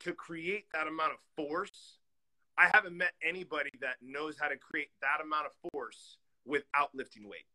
to 0.00 0.12
create 0.12 0.66
that 0.72 0.86
amount 0.86 1.12
of 1.12 1.18
force, 1.36 1.98
I 2.56 2.68
haven't 2.72 2.96
met 2.96 3.12
anybody 3.26 3.70
that 3.80 3.96
knows 4.02 4.36
how 4.40 4.48
to 4.48 4.56
create 4.56 4.88
that 5.02 5.24
amount 5.24 5.46
of 5.46 5.52
force 5.72 6.18
without 6.44 6.90
lifting 6.94 7.28
weight. 7.28 7.46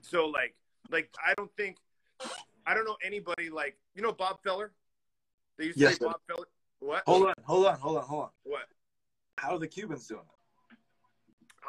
So 0.00 0.26
like 0.26 0.54
like 0.90 1.10
I 1.24 1.34
don't 1.36 1.50
think 1.56 1.76
I 2.66 2.74
don't 2.74 2.84
know 2.84 2.96
anybody 3.04 3.50
like 3.50 3.76
you 3.94 4.02
know 4.02 4.12
Bob 4.12 4.42
Feller? 4.42 4.72
They 5.58 5.66
used 5.66 5.78
to 5.78 5.84
Yes, 5.84 5.98
say. 5.98 6.04
Bob 6.06 6.16
Feller. 6.28 6.46
What? 6.80 7.02
Hold 7.06 7.28
on, 7.28 7.34
hold 7.44 7.66
on, 7.66 7.78
hold 7.78 7.98
on, 7.98 8.04
hold 8.04 8.22
on. 8.24 8.30
What? 8.44 8.62
How 9.38 9.54
are 9.54 9.58
the 9.58 9.68
Cubans 9.68 10.06
doing? 10.06 10.22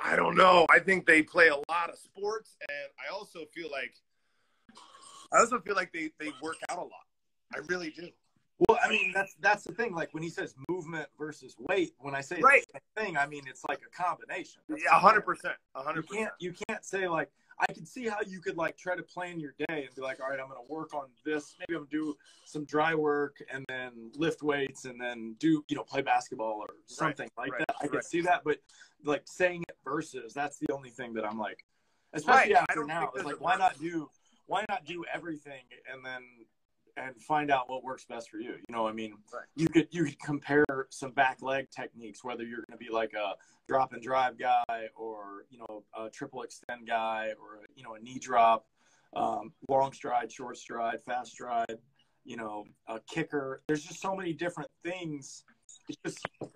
I 0.02 0.16
don't 0.16 0.36
know. 0.36 0.66
I 0.70 0.80
think 0.80 1.06
they 1.06 1.22
play 1.22 1.48
a 1.48 1.56
lot 1.56 1.90
of 1.90 1.98
sports, 1.98 2.56
and 2.70 2.90
I 3.00 3.14
also 3.14 3.46
feel 3.54 3.70
like 3.72 3.94
I 5.32 5.40
also 5.40 5.60
feel 5.60 5.76
like 5.76 5.92
they 5.92 6.12
they 6.20 6.32
work 6.42 6.58
out 6.70 6.78
a 6.78 6.82
lot. 6.82 6.92
I 7.54 7.60
really 7.68 7.90
do. 7.92 8.10
Well, 8.68 8.80
I 8.84 8.90
mean, 8.90 9.12
that's 9.14 9.36
that's 9.40 9.64
the 9.64 9.74
thing. 9.74 9.94
Like 9.94 10.14
when 10.14 10.24
he 10.24 10.30
says 10.30 10.56
movement 10.70 11.08
versus 11.18 11.56
weight, 11.60 11.94
when 12.00 12.16
I 12.16 12.22
say 12.22 12.40
Right. 12.40 12.66
thing, 12.96 13.18
I 13.18 13.26
mean 13.28 13.44
it's 13.48 13.64
like 13.68 13.82
a 13.86 14.04
combination. 14.04 14.62
That's 14.70 14.84
Yeah, 14.84 15.00
hundred 15.00 15.22
percent, 15.22 15.56
hundred 15.76 16.04
You 16.04 16.08
percent. 16.08 16.20
can't 16.20 16.34
you 16.40 16.54
can't 16.68 16.86
say 16.86 17.08
like 17.08 17.30
I 17.60 17.72
can 17.72 17.86
see 17.86 18.08
how 18.08 18.18
you 18.26 18.42
could 18.42 18.58
like 18.58 18.78
try 18.78 18.96
to 18.96 19.04
plan 19.04 19.40
your 19.40 19.54
day 19.68 19.86
and 19.86 19.96
be 19.96 20.02
like, 20.02 20.20
all 20.22 20.30
right, 20.30 20.40
I'm 20.40 20.48
gonna 20.48 20.62
work 20.68 20.94
on 20.94 21.06
this. 21.26 21.56
Maybe 21.60 21.76
I'm 21.76 21.82
gonna 21.82 21.90
do 21.92 22.16
some 22.46 22.66
dry 22.66 22.94
work 22.96 23.38
and 23.52 23.66
then 23.68 24.12
lift 24.16 24.44
weights 24.44 24.86
and 24.86 25.00
then 25.00 25.36
do 25.40 25.64
you 25.68 25.76
know 25.76 25.84
play 25.84 26.02
basketball 26.02 26.60
or 26.60 26.76
something 26.86 27.30
like 27.38 27.52
right, 27.52 27.60
that. 27.68 27.76
I 27.82 27.88
can 27.88 27.96
right. 27.96 28.04
see 28.04 28.22
that, 28.22 28.44
but 28.44 28.60
like 29.04 29.24
saying 29.26 29.64
it 29.68 29.78
versus 29.84 30.34
that's 30.34 30.58
the 30.60 30.72
only 30.74 30.90
thing 30.90 31.14
that 31.14 31.26
I'm 31.26 31.38
like, 31.38 31.66
especially 32.14 32.54
Right. 32.54 32.66
I 32.70 32.72
after 32.72 32.86
now. 32.86 33.12
It's 33.16 33.26
like 33.26 33.42
why 33.42 33.56
not 33.56 33.80
do 33.80 34.10
why 34.46 34.66
not 34.70 34.86
do 34.86 35.04
everything 35.14 35.64
and 35.92 36.06
then 36.06 36.24
and 36.96 37.20
find 37.22 37.50
out 37.50 37.70
what 37.70 37.84
works 37.84 38.06
best 38.06 38.30
for 38.30 38.38
you. 38.38 38.54
You 38.68 38.76
know, 38.76 38.88
I 38.88 38.92
mean, 38.92 39.16
Right. 39.34 39.46
you 39.56 39.68
could 39.68 39.88
you 39.92 40.06
could 40.06 40.20
compare 40.20 40.66
some 40.90 41.12
back 41.12 41.42
leg 41.42 41.70
techniques, 41.72 42.24
whether 42.24 42.44
you're 42.44 42.64
going 42.68 42.78
to 42.78 42.84
be 42.86 42.92
like 42.92 43.14
a 43.14 43.34
drop 43.68 43.94
and 43.94 44.02
drive 44.02 44.38
guy 44.38 44.90
or 44.96 45.46
you 45.50 45.60
know 45.60 45.84
a 45.98 46.10
triple 46.10 46.44
extend 46.44 46.88
guy 46.88 47.32
or 47.40 47.62
you 47.76 47.84
know 47.84 47.96
a 47.96 48.00
knee 48.00 48.20
drop, 48.20 48.68
um, 49.16 49.54
long 49.70 49.92
stride, 49.94 50.32
short 50.32 50.58
stride, 50.58 51.02
fast 51.02 51.32
stride, 51.32 51.78
you 52.26 52.38
know, 52.38 52.66
a 52.88 53.00
kicker. 53.08 53.62
There's 53.68 53.84
just 53.84 54.02
so 54.02 54.16
many 54.16 54.34
different 54.34 54.70
things. 54.84 55.44
It's 55.90 55.98
just 56.06 56.54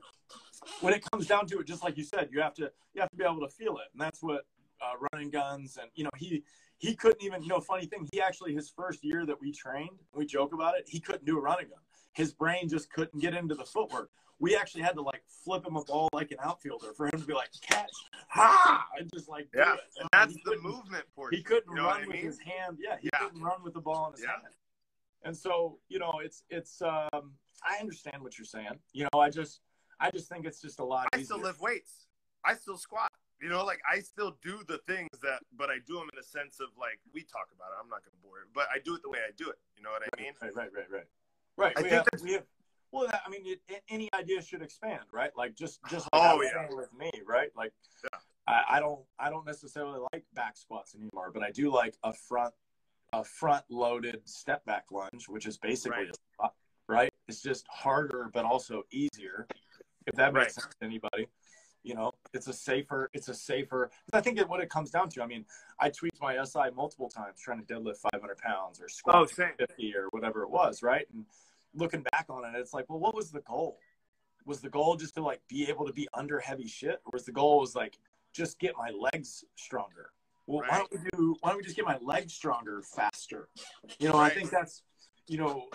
when 0.82 0.93
it 0.93 1.04
comes 1.12 1.28
down 1.28 1.46
to 1.48 1.60
it, 1.60 1.67
just 1.67 1.84
like 1.84 1.98
you 1.98 2.04
said, 2.04 2.30
you 2.32 2.41
have 2.41 2.54
to 2.56 2.72
you 2.93 3.02
have 3.02 3.10
to 3.10 3.15
be 3.17 3.24
able 3.24 3.39
to 3.41 3.50
feel 3.50 3.78
it, 3.78 3.86
and 3.93 4.02
that's 4.02 4.22
what 4.22 4.46
uh, 4.82 4.93
running 5.12 5.30
guns 5.30 5.78
and 5.82 5.89
you 5.96 6.04
know 6.04 6.10
he 6.17 6.43
he 6.78 6.93
couldn't 6.93 7.24
even 7.24 7.41
you 7.41 7.48
know 7.48 7.60
funny 7.60 7.86
thing 7.88 8.08
he 8.12 8.22
actually 8.22 8.54
his 8.54 8.70
first 8.70 9.04
year 9.04 9.26
that 9.26 9.39
we 9.41 9.52
trained 9.52 9.98
we 10.13 10.24
joke 10.26 10.54
about 10.54 10.78
it 10.78 10.84
he 10.88 11.00
couldn't 11.00 11.26
do 11.26 11.38
a 11.38 11.41
running 11.41 11.67
gun. 11.67 11.80
His 12.13 12.32
brain 12.34 12.67
just 12.70 12.91
couldn't 12.91 13.20
get 13.20 13.34
into 13.36 13.54
the 13.56 13.65
footwork. 13.65 14.10
We 14.39 14.56
actually 14.56 14.84
had 14.84 14.93
to 14.96 15.02
like 15.02 15.24
flip 15.43 15.65
him 15.65 15.76
a 15.78 15.84
ball 15.84 16.10
like 16.13 16.32
an 16.32 16.38
outfielder 16.43 16.93
for 16.96 17.06
him 17.08 17.20
to 17.20 17.26
be 17.26 17.34
like 17.34 17.50
catch! 17.62 17.91
Ha! 18.30 18.86
And 19.00 19.10
just 19.12 19.28
like 19.30 19.48
Yeah, 19.54 19.72
and 19.98 20.04
Um, 20.04 20.10
that's 20.13 20.34
he 20.34 20.41
the 20.46 20.58
movement 20.58 21.06
portion. 21.15 21.38
he 21.38 21.43
couldn't 21.43 21.70
you 21.72 21.76
know 21.78 21.86
run 21.86 22.04
I 22.04 22.08
with 22.08 22.17
his 22.17 22.39
hand. 22.39 22.78
Yeah 22.80 22.98
he 23.00 23.10
Yeah. 23.13 23.20
couldn't 23.20 23.41
run 23.41 23.63
with 23.63 23.74
the 23.74 23.82
ball 23.82 24.08
in 24.08 24.13
his 24.13 24.22
Yeah. 24.22 24.34
hand. 24.41 24.54
And 25.24 25.36
so 25.36 25.80
you 25.89 25.98
know 25.98 26.20
it's 26.24 26.43
it's 26.50 26.82
um 26.84 27.34
i 27.63 27.78
understand 27.80 28.22
what 28.22 28.38
you're 28.38 28.46
saying. 28.46 28.78
You 28.93 29.08
know 29.12 29.20
i 29.20 29.30
just 29.32 29.62
i 30.00 30.12
just 30.12 30.30
think 30.30 30.46
it's 30.46 30.62
just 30.62 30.80
a 30.80 30.84
lot 30.84 31.08
I 31.14 31.18
easier. 31.18 31.26
still 31.26 31.40
lift 31.42 31.60
weights. 31.62 32.08
I 32.46 32.54
still 32.56 32.78
squat. 32.78 33.12
You 33.42 33.50
know, 33.50 33.64
like 33.66 33.80
I 33.92 34.00
still 34.00 34.38
do 34.44 34.62
the 34.68 34.80
things 34.88 35.10
that, 35.22 35.42
but 35.56 35.70
I 35.70 35.78
do 35.86 35.96
them 35.96 36.10
in 36.14 36.18
a 36.20 36.24
sense 36.24 36.60
of 36.60 36.70
like 36.80 37.00
we 37.14 37.22
talk 37.24 37.48
about 37.56 37.68
it. 37.72 37.78
I'm 37.82 37.90
not 37.90 38.02
going 38.04 38.14
to 38.14 38.24
bore 38.24 38.40
you, 38.40 38.46
but 38.54 38.68
I 38.74 38.80
do 38.84 38.96
it 38.96 39.02
the 39.04 39.10
way 39.10 39.20
I 39.28 39.32
do 39.38 39.50
it. 39.50 39.58
You 39.76 39.84
know 39.84 39.90
what 39.92 40.02
I 40.04 40.22
mean? 40.22 40.34
Right, 40.42 40.56
right, 40.56 40.70
right, 40.74 40.90
right. 40.90 41.08
Right. 41.58 41.74
I 41.78 41.82
we, 41.82 41.90
think 41.90 41.94
have, 41.94 42.06
that's- 42.06 42.24
we 42.24 42.34
have. 42.34 42.44
Well, 42.92 43.08
that, 43.08 43.22
I 43.26 43.30
mean, 43.30 43.42
it, 43.46 43.84
any 43.90 44.08
idea 44.14 44.42
should 44.42 44.62
expand, 44.62 45.02
right? 45.12 45.32
Like 45.36 45.56
just, 45.56 45.80
just. 45.90 46.08
Oh, 46.14 46.20
like 46.20 46.30
I 46.30 46.34
was 46.36 46.48
yeah. 46.56 46.76
With 46.76 46.94
me, 46.98 47.12
right? 47.28 47.50
Like, 47.56 47.74
Yeah. 48.04 48.20
I, 48.48 48.78
I 48.78 48.80
don't, 48.80 49.02
I 49.20 49.30
don't 49.30 49.46
necessarily 49.46 50.00
like 50.14 50.24
back 50.34 50.56
squats 50.58 50.96
anymore, 50.96 51.32
but 51.34 51.44
I 51.44 51.52
do 51.52 51.70
like 51.72 51.96
a 52.04 52.14
front, 52.14 52.54
a 53.14 53.24
front 53.26 53.66
loaded 53.70 54.22
step 54.26 54.66
back 54.66 54.86
lunge, 54.90 55.28
which 55.28 55.46
is 55.46 55.58
basically 55.58 56.06
Right. 56.06 56.10
a 56.10 56.14
squat, 56.34 56.54
right? 56.88 57.14
It's 57.28 57.42
just 57.42 57.66
harder, 57.70 58.30
but 58.34 58.46
also 58.46 58.84
easier. 58.92 59.48
If 60.08 60.15
that 60.15 60.34
makes 60.34 60.46
Right. 60.46 60.52
sense 60.54 60.76
to 60.80 60.86
anybody. 60.86 61.28
You 61.84 61.93
know, 61.93 62.12
it's 62.34 62.48
a 62.48 62.54
safer, 62.54 63.10
it's 63.13 63.30
a 63.30 63.34
safer. 63.34 63.91
I 64.12 64.20
think 64.20 64.39
it, 64.39 64.50
what 64.50 64.62
it 64.62 64.70
comes 64.70 64.89
down 64.89 65.10
to, 65.10 65.22
I 65.22 65.28
mean, 65.28 65.46
I 65.80 65.89
tweaked 65.89 66.20
my 66.20 66.43
SI 66.43 66.72
multiple 66.76 67.08
times 67.08 67.39
trying 67.39 67.63
to 67.63 67.74
deadlift 67.74 67.98
500 68.12 68.38
pounds 68.38 68.82
or 68.82 68.89
squat 68.89 69.15
Oh, 69.15 69.26
50 69.26 69.96
or 69.96 70.08
whatever 70.10 70.43
it 70.43 70.50
was, 70.50 70.82
right? 70.82 71.08
And 71.13 71.26
looking 71.74 72.04
back 72.12 72.26
on 72.30 72.43
it, 72.43 72.58
it's 72.58 72.74
like, 72.74 72.89
well, 72.89 73.00
what 73.00 73.15
was 73.15 73.32
the 73.32 73.41
goal? 73.41 73.80
Was 74.46 74.60
the 74.62 74.70
goal 74.70 74.96
just 74.96 75.13
to 75.15 75.22
like 75.22 75.41
be 75.48 75.70
able 75.70 75.86
to 75.86 75.93
be 75.93 76.08
under 76.13 76.39
heavy 76.39 76.67
shit, 76.67 77.02
or 77.06 77.12
was 77.13 77.26
the 77.26 77.32
goal 77.34 77.60
was 77.60 77.76
like 77.76 77.98
just 78.34 78.60
get 78.60 78.74
my 78.78 78.89
legs 78.89 79.43
stronger? 79.56 80.12
Well, 80.46 80.63
why 80.67 80.78
don't 80.78 80.91
we 80.91 80.98
do? 81.12 81.36
Why 81.41 81.50
don't 81.50 81.58
we 81.58 81.63
just 81.63 81.76
get 81.76 81.86
my 81.86 81.98
legs 82.02 82.34
stronger 82.34 82.82
faster? 82.82 83.50
You 84.00 84.08
know, 84.10 84.17
I 84.17 84.30
think 84.30 84.50
that's 84.50 84.84
you 85.28 85.38
know 85.38 85.67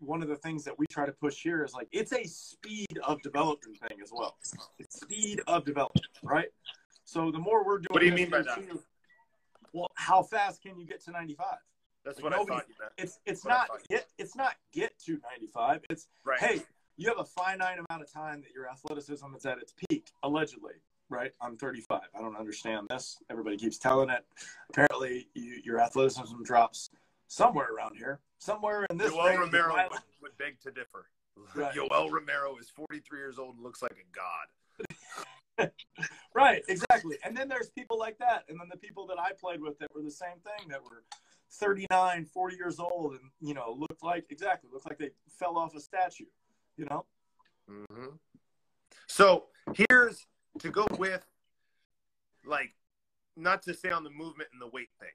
one 0.00 0.22
of 0.22 0.28
the 0.28 0.36
things 0.36 0.64
that 0.64 0.78
we 0.78 0.86
try 0.86 1.06
to 1.06 1.12
push 1.12 1.42
here 1.42 1.64
is 1.64 1.72
like 1.74 1.88
it's 1.92 2.12
a 2.12 2.24
speed 2.24 2.98
of 3.04 3.22
development 3.22 3.78
thing 3.88 3.98
as 4.02 4.10
well. 4.12 4.36
It's 4.78 5.00
speed 5.00 5.40
of 5.46 5.64
development, 5.64 6.06
right? 6.22 6.48
So 7.04 7.30
the 7.30 7.38
more 7.38 7.64
we're 7.64 7.78
doing, 7.78 7.86
What 7.90 8.00
do 8.00 8.06
you 8.06 8.12
mean 8.12 8.30
by 8.30 8.42
that? 8.42 8.56
too, 8.56 8.80
Well, 9.72 9.90
how 9.96 10.22
fast 10.22 10.62
can 10.62 10.78
you 10.78 10.86
get 10.86 11.02
to 11.04 11.10
95? 11.10 11.46
That's 12.04 12.18
Like 12.18 12.24
what 12.24 12.32
I 12.34 12.36
nobody- 12.36 12.60
thought 12.60 12.68
you 12.68 12.74
meant. 12.80 12.92
It's 12.98 13.18
it's 13.24 13.44
What 13.44 13.54
I 13.54 13.56
not 13.58 13.68
get 13.88 14.06
it's 14.18 14.36
not 14.36 14.56
get 14.72 14.98
to 15.00 15.18
95. 15.18 15.84
It's 15.90 16.08
Right. 16.24 16.38
hey, 16.40 16.62
you 16.96 17.08
have 17.08 17.18
a 17.18 17.24
finite 17.24 17.78
amount 17.88 18.02
of 18.02 18.12
time 18.12 18.40
that 18.42 18.52
your 18.52 18.68
athleticism 18.68 19.34
is 19.34 19.46
at 19.46 19.58
its 19.58 19.72
peak, 19.88 20.12
allegedly. 20.22 20.74
Right? 21.10 21.32
I'm 21.40 21.56
35. 21.58 22.00
I 22.14 22.20
don't 22.20 22.34
understand 22.36 22.88
this. 22.88 23.18
Everybody 23.30 23.56
keeps 23.58 23.78
telling 23.78 24.08
it. 24.10 24.24
Apparently, 24.70 25.28
you, 25.34 25.60
your 25.62 25.78
athleticism 25.78 26.42
drops 26.42 26.90
somewhere 27.28 27.68
around 27.74 27.96
here, 27.96 28.20
somewhere 28.44 28.86
in 28.90 28.98
this 28.98 29.12
Yoel 29.12 29.38
Romero 29.38 29.74
my- 29.74 29.88
would, 29.88 30.00
would 30.22 30.38
beg 30.38 30.60
to 30.60 30.70
differ. 30.70 31.06
Right. 31.54 31.74
Yoel 31.74 32.10
Romero 32.10 32.56
is 32.58 32.70
43 32.70 33.18
years 33.18 33.38
old 33.38 33.56
and 33.56 33.64
looks 33.64 33.82
like 33.82 33.92
a 33.92 34.06
god. 34.14 35.70
Right, 36.34 36.64
exactly. 36.68 37.16
And 37.22 37.36
then 37.36 37.48
there's 37.48 37.70
people 37.70 37.96
like 37.96 38.18
that. 38.18 38.42
And 38.48 38.58
then 38.58 38.66
the 38.68 38.76
people 38.76 39.06
that 39.06 39.20
I 39.20 39.30
played 39.40 39.60
with 39.60 39.78
that 39.78 39.94
were 39.94 40.02
the 40.02 40.10
same 40.10 40.40
thing 40.42 40.68
that 40.68 40.82
were 40.82 41.04
39, 41.52 42.24
40 42.24 42.56
years 42.56 42.80
old 42.80 43.12
and, 43.12 43.30
you 43.40 43.54
know, 43.54 43.76
looked 43.78 44.02
like, 44.02 44.24
exactly, 44.30 44.68
looked 44.72 44.88
like 44.90 44.98
they 44.98 45.10
fell 45.28 45.56
off 45.56 45.76
a 45.76 45.80
statue, 45.80 46.24
you 46.76 46.86
know? 46.86 47.04
hmm 47.68 48.16
So 49.06 49.44
here's 49.74 50.26
to 50.58 50.70
go 50.70 50.86
with, 50.98 51.24
like, 52.44 52.74
not 53.36 53.62
to 53.62 53.74
stay 53.74 53.90
on 53.90 54.02
the 54.02 54.10
movement 54.10 54.48
and 54.52 54.60
the 54.60 54.68
weight 54.68 54.90
thing, 54.98 55.14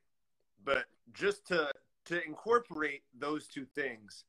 but 0.64 0.86
just 1.14 1.46
to 1.48 1.70
to 2.10 2.26
incorporate 2.26 3.04
those 3.20 3.48
two 3.48 3.66
things. 3.76 4.26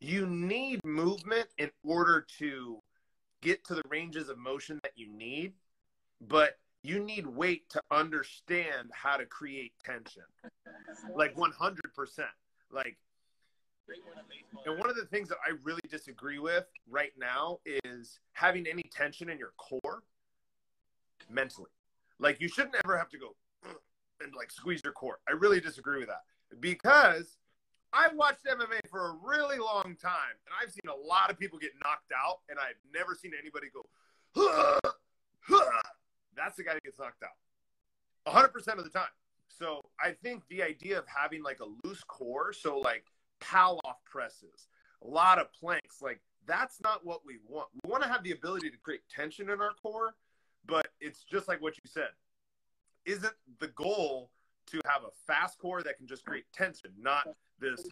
You 0.00 0.24
need 0.26 0.84
movement 0.84 1.48
in 1.58 1.70
order 1.82 2.24
to 2.38 2.78
get 3.42 3.64
to 3.66 3.74
the 3.74 3.82
ranges 3.88 4.28
of 4.28 4.38
motion 4.38 4.78
that 4.84 4.92
you 4.94 5.08
need, 5.12 5.54
but 6.20 6.58
you 6.84 7.00
need 7.00 7.26
weight 7.26 7.68
to 7.70 7.82
understand 7.90 8.90
how 8.92 9.16
to 9.16 9.26
create 9.26 9.72
tension. 9.84 10.22
Like 11.16 11.34
100%. 11.34 11.50
Like 12.70 12.96
and 14.64 14.78
one 14.78 14.88
of 14.88 14.94
the 14.94 15.06
things 15.06 15.28
that 15.28 15.38
I 15.44 15.54
really 15.64 15.80
disagree 15.90 16.38
with 16.38 16.66
right 16.88 17.12
now 17.18 17.58
is 17.64 18.20
having 18.32 18.66
any 18.66 18.84
tension 18.92 19.28
in 19.28 19.38
your 19.38 19.52
core 19.56 20.02
mentally. 21.28 21.70
Like 22.20 22.40
you 22.40 22.48
shouldn't 22.48 22.76
ever 22.84 22.96
have 22.96 23.08
to 23.08 23.18
go 23.18 23.34
and 24.22 24.32
like 24.36 24.52
squeeze 24.52 24.82
your 24.84 24.92
core. 24.92 25.18
I 25.28 25.32
really 25.32 25.58
disagree 25.58 25.98
with 25.98 26.08
that 26.08 26.22
because 26.60 27.38
I've 27.92 28.14
watched 28.14 28.44
MMA 28.44 28.88
for 28.90 29.10
a 29.10 29.16
really 29.22 29.58
long 29.58 29.96
time 30.00 30.36
and 30.46 30.54
I've 30.60 30.70
seen 30.70 30.88
a 30.88 31.06
lot 31.06 31.30
of 31.30 31.38
people 31.38 31.58
get 31.58 31.72
knocked 31.82 32.12
out 32.12 32.40
and 32.48 32.58
I've 32.58 32.76
never 32.92 33.14
seen 33.14 33.32
anybody 33.38 33.68
go 33.72 33.86
that's 36.36 36.56
the 36.56 36.62
guy 36.62 36.74
that 36.74 36.82
gets 36.84 36.98
knocked 36.98 37.22
out 37.22 37.30
100% 38.32 38.78
of 38.78 38.84
the 38.84 38.90
time. 38.90 39.08
So 39.48 39.80
I 40.00 40.12
think 40.12 40.44
the 40.48 40.62
idea 40.62 40.98
of 40.98 41.04
having 41.06 41.42
like 41.42 41.60
a 41.60 41.86
loose 41.86 42.04
core, 42.04 42.52
so 42.52 42.78
like 42.78 43.04
Pallof 43.40 43.96
presses, 44.04 44.68
a 45.02 45.08
lot 45.08 45.38
of 45.38 45.52
planks, 45.52 46.00
like 46.00 46.20
that's 46.46 46.80
not 46.80 47.04
what 47.04 47.20
we 47.26 47.38
want. 47.48 47.68
We 47.82 47.90
want 47.90 48.02
to 48.04 48.08
have 48.08 48.22
the 48.22 48.32
ability 48.32 48.70
to 48.70 48.76
create 48.76 49.00
tension 49.10 49.50
in 49.50 49.60
our 49.60 49.72
core, 49.82 50.14
but 50.66 50.88
it's 51.00 51.24
just 51.24 51.48
like 51.48 51.60
what 51.60 51.76
you 51.76 51.82
said. 51.86 52.10
Isn't 53.04 53.34
the 53.58 53.68
goal 53.68 54.30
to 54.70 54.80
have 54.86 55.02
a 55.02 55.10
fast 55.26 55.58
core 55.58 55.82
that 55.82 55.96
can 55.98 56.06
just 56.06 56.24
create 56.24 56.44
tension, 56.52 56.90
not 57.00 57.28
this 57.60 57.84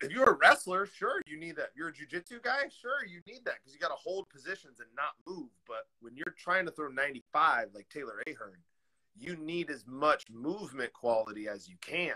if 0.00 0.10
you're 0.10 0.30
a 0.30 0.36
wrestler, 0.36 0.86
sure, 0.86 1.20
you 1.26 1.38
need 1.38 1.56
that. 1.56 1.70
You're 1.76 1.88
a 1.88 1.92
jujitsu 1.92 2.42
guy, 2.42 2.62
sure, 2.80 3.04
you 3.06 3.20
need 3.26 3.44
that 3.44 3.56
because 3.60 3.74
you 3.74 3.80
got 3.80 3.88
to 3.88 3.94
hold 3.94 4.28
positions 4.28 4.80
and 4.80 4.88
not 4.96 5.12
move. 5.26 5.48
But 5.66 5.86
when 6.00 6.16
you're 6.16 6.34
trying 6.38 6.66
to 6.66 6.72
throw 6.72 6.88
95 6.88 7.68
like 7.74 7.88
Taylor 7.88 8.22
Ahern, 8.26 8.58
you 9.18 9.36
need 9.36 9.70
as 9.70 9.84
much 9.86 10.24
movement 10.30 10.92
quality 10.92 11.48
as 11.48 11.68
you 11.68 11.76
can 11.80 12.14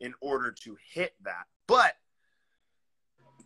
in 0.00 0.14
order 0.20 0.52
to 0.64 0.76
hit 0.92 1.14
that. 1.24 1.46
But 1.66 1.94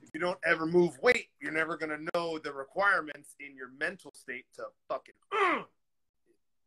if 0.02 0.10
you 0.12 0.20
don't 0.20 0.38
ever 0.44 0.66
move 0.66 0.98
weight, 1.02 1.28
you're 1.40 1.52
never 1.52 1.76
going 1.76 1.90
to 1.90 2.10
know 2.14 2.38
the 2.38 2.52
requirements 2.52 3.34
in 3.40 3.54
your 3.56 3.70
mental 3.78 4.12
state 4.14 4.46
to 4.56 4.64
fucking. 4.88 5.14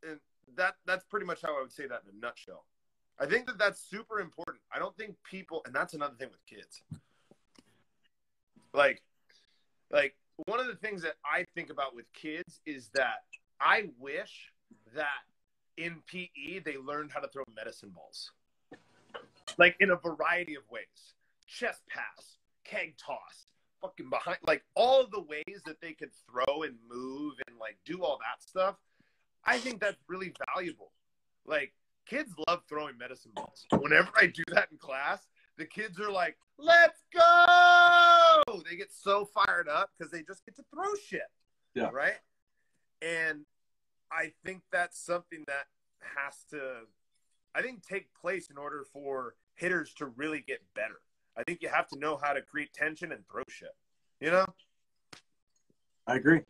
and 0.07 0.19
that 0.57 0.75
that's 0.85 1.03
pretty 1.05 1.25
much 1.25 1.41
how 1.41 1.57
I 1.57 1.61
would 1.61 1.71
say 1.71 1.87
that 1.87 2.01
in 2.09 2.17
a 2.17 2.19
nutshell. 2.19 2.65
I 3.19 3.25
think 3.25 3.45
that 3.47 3.59
that's 3.59 3.79
super 3.79 4.19
important. 4.19 4.57
I 4.73 4.79
don't 4.79 4.95
think 4.97 5.15
people, 5.23 5.61
and 5.65 5.75
that's 5.75 5.93
another 5.93 6.15
thing 6.15 6.29
with 6.31 6.45
kids. 6.47 6.81
Like, 8.73 9.03
like 9.91 10.15
one 10.47 10.59
of 10.59 10.67
the 10.67 10.75
things 10.75 11.01
that 11.03 11.15
I 11.25 11.45
think 11.53 11.69
about 11.69 11.95
with 11.95 12.05
kids 12.13 12.61
is 12.65 12.89
that 12.95 13.23
I 13.59 13.89
wish 13.99 14.51
that 14.95 15.05
in 15.77 16.01
PE 16.07 16.59
they 16.65 16.77
learned 16.77 17.11
how 17.11 17.19
to 17.19 17.27
throw 17.27 17.43
medicine 17.55 17.89
balls, 17.89 18.31
like 19.57 19.75
in 19.79 19.91
a 19.91 19.95
variety 19.95 20.55
of 20.55 20.63
ways: 20.71 21.13
chest 21.47 21.81
pass, 21.87 22.37
keg 22.63 22.95
toss, 22.97 23.45
fucking 23.81 24.09
behind, 24.09 24.37
like 24.43 24.63
all 24.75 25.05
the 25.05 25.21
ways 25.21 25.61
that 25.65 25.79
they 25.81 25.93
could 25.93 26.11
throw 26.29 26.63
and 26.63 26.75
move 26.89 27.35
and 27.47 27.57
like 27.59 27.77
do 27.85 28.03
all 28.03 28.17
that 28.19 28.41
stuff. 28.41 28.75
I 29.45 29.57
think 29.57 29.79
that's 29.79 29.97
really 30.07 30.33
valuable. 30.53 30.91
Like 31.45 31.73
kids 32.05 32.31
love 32.47 32.61
throwing 32.69 32.97
medicine 32.97 33.31
balls. 33.35 33.65
Whenever 33.79 34.09
I 34.15 34.27
do 34.27 34.43
that 34.49 34.69
in 34.71 34.77
class, 34.77 35.27
the 35.57 35.65
kids 35.65 35.99
are 35.99 36.11
like, 36.11 36.37
"Let's 36.57 37.03
go!" 37.13 38.61
They 38.69 38.75
get 38.75 38.91
so 38.91 39.25
fired 39.25 39.67
up 39.67 39.89
because 39.97 40.11
they 40.11 40.23
just 40.23 40.45
get 40.45 40.55
to 40.57 40.63
throw 40.73 40.93
shit. 40.95 41.21
Yeah. 41.73 41.89
Right. 41.91 42.19
And 43.01 43.45
I 44.11 44.33
think 44.45 44.61
that's 44.71 44.99
something 44.99 45.43
that 45.47 45.67
has 46.15 46.43
to, 46.51 46.81
I 47.55 47.61
think, 47.61 47.85
take 47.85 48.13
place 48.13 48.49
in 48.49 48.57
order 48.57 48.85
for 48.91 49.35
hitters 49.55 49.93
to 49.95 50.07
really 50.07 50.43
get 50.45 50.61
better. 50.75 51.01
I 51.37 51.43
think 51.43 51.61
you 51.61 51.69
have 51.69 51.87
to 51.89 51.99
know 51.99 52.19
how 52.21 52.33
to 52.33 52.41
create 52.41 52.73
tension 52.73 53.11
and 53.11 53.23
throw 53.27 53.43
shit. 53.47 53.75
You 54.19 54.31
know, 54.31 54.45
I 56.07 56.15
agree. 56.15 56.41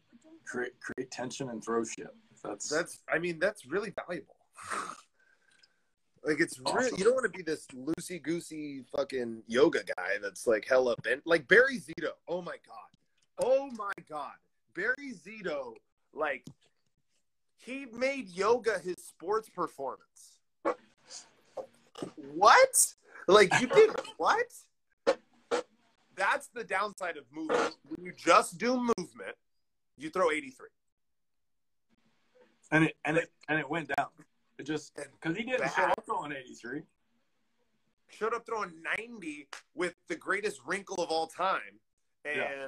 Create 0.45 0.73
create 0.81 1.11
tension 1.11 1.49
and 1.49 1.63
throw 1.63 1.83
shit. 1.83 2.13
That's 2.43 2.69
that's. 2.69 2.99
I 3.11 3.19
mean, 3.19 3.39
that's 3.39 3.65
really 3.65 3.93
valuable. 4.07 4.35
like 6.23 6.39
it's 6.39 6.59
Awesome. 6.65 6.77
really, 6.77 6.97
you 6.97 7.03
don't 7.03 7.13
want 7.13 7.31
to 7.31 7.37
be 7.37 7.43
this 7.43 7.65
loosey 7.67 8.21
goosey 8.21 8.83
fucking 8.95 9.43
yoga 9.47 9.81
guy 9.97 10.17
that's 10.21 10.47
like 10.47 10.65
hella 10.67 10.95
bent. 11.03 11.21
Like 11.25 11.47
Barry 11.47 11.79
Zito. 11.79 12.11
Oh 12.27 12.41
my 12.41 12.57
god. 12.67 13.43
Oh 13.43 13.69
my 13.77 13.93
god. 14.09 14.33
Barry 14.75 15.13
Zito, 15.13 15.73
like 16.13 16.45
he 17.57 17.85
made 17.93 18.29
yoga 18.29 18.79
his 18.79 18.97
sports 18.97 19.49
performance. 19.49 20.39
What? 22.33 22.93
Like 23.27 23.51
you 23.59 23.67
did 23.67 23.91
what? 24.17 24.45
That's 26.15 26.47
the 26.53 26.63
downside 26.63 27.17
of 27.17 27.23
movement. 27.31 27.75
When 27.87 28.05
you 28.05 28.13
just 28.15 28.57
do 28.57 28.77
movement, 28.77 29.35
you 29.97 30.09
throw 30.09 30.31
83. 30.31 30.67
And 32.71 32.85
it 32.85 32.95
and 33.05 33.17
it 33.17 33.31
and 33.49 33.59
it 33.59 33.69
went 33.69 33.91
down. 33.95 34.07
It 34.57 34.63
just 34.63 34.95
because 34.95 35.35
he 35.35 35.43
didn't 35.43 35.59
bad. 35.61 35.73
show 35.75 35.83
up 35.83 36.03
on 36.09 36.33
eighty 36.33 36.53
three. 36.53 36.83
Showed 38.09 38.33
up 38.33 38.45
throwing 38.45 38.73
90 38.97 39.47
with 39.73 39.95
the 40.09 40.17
greatest 40.17 40.59
wrinkle 40.65 41.01
of 41.01 41.09
all 41.09 41.27
time. 41.27 41.79
And 42.25 42.35
Yeah. 42.35 42.67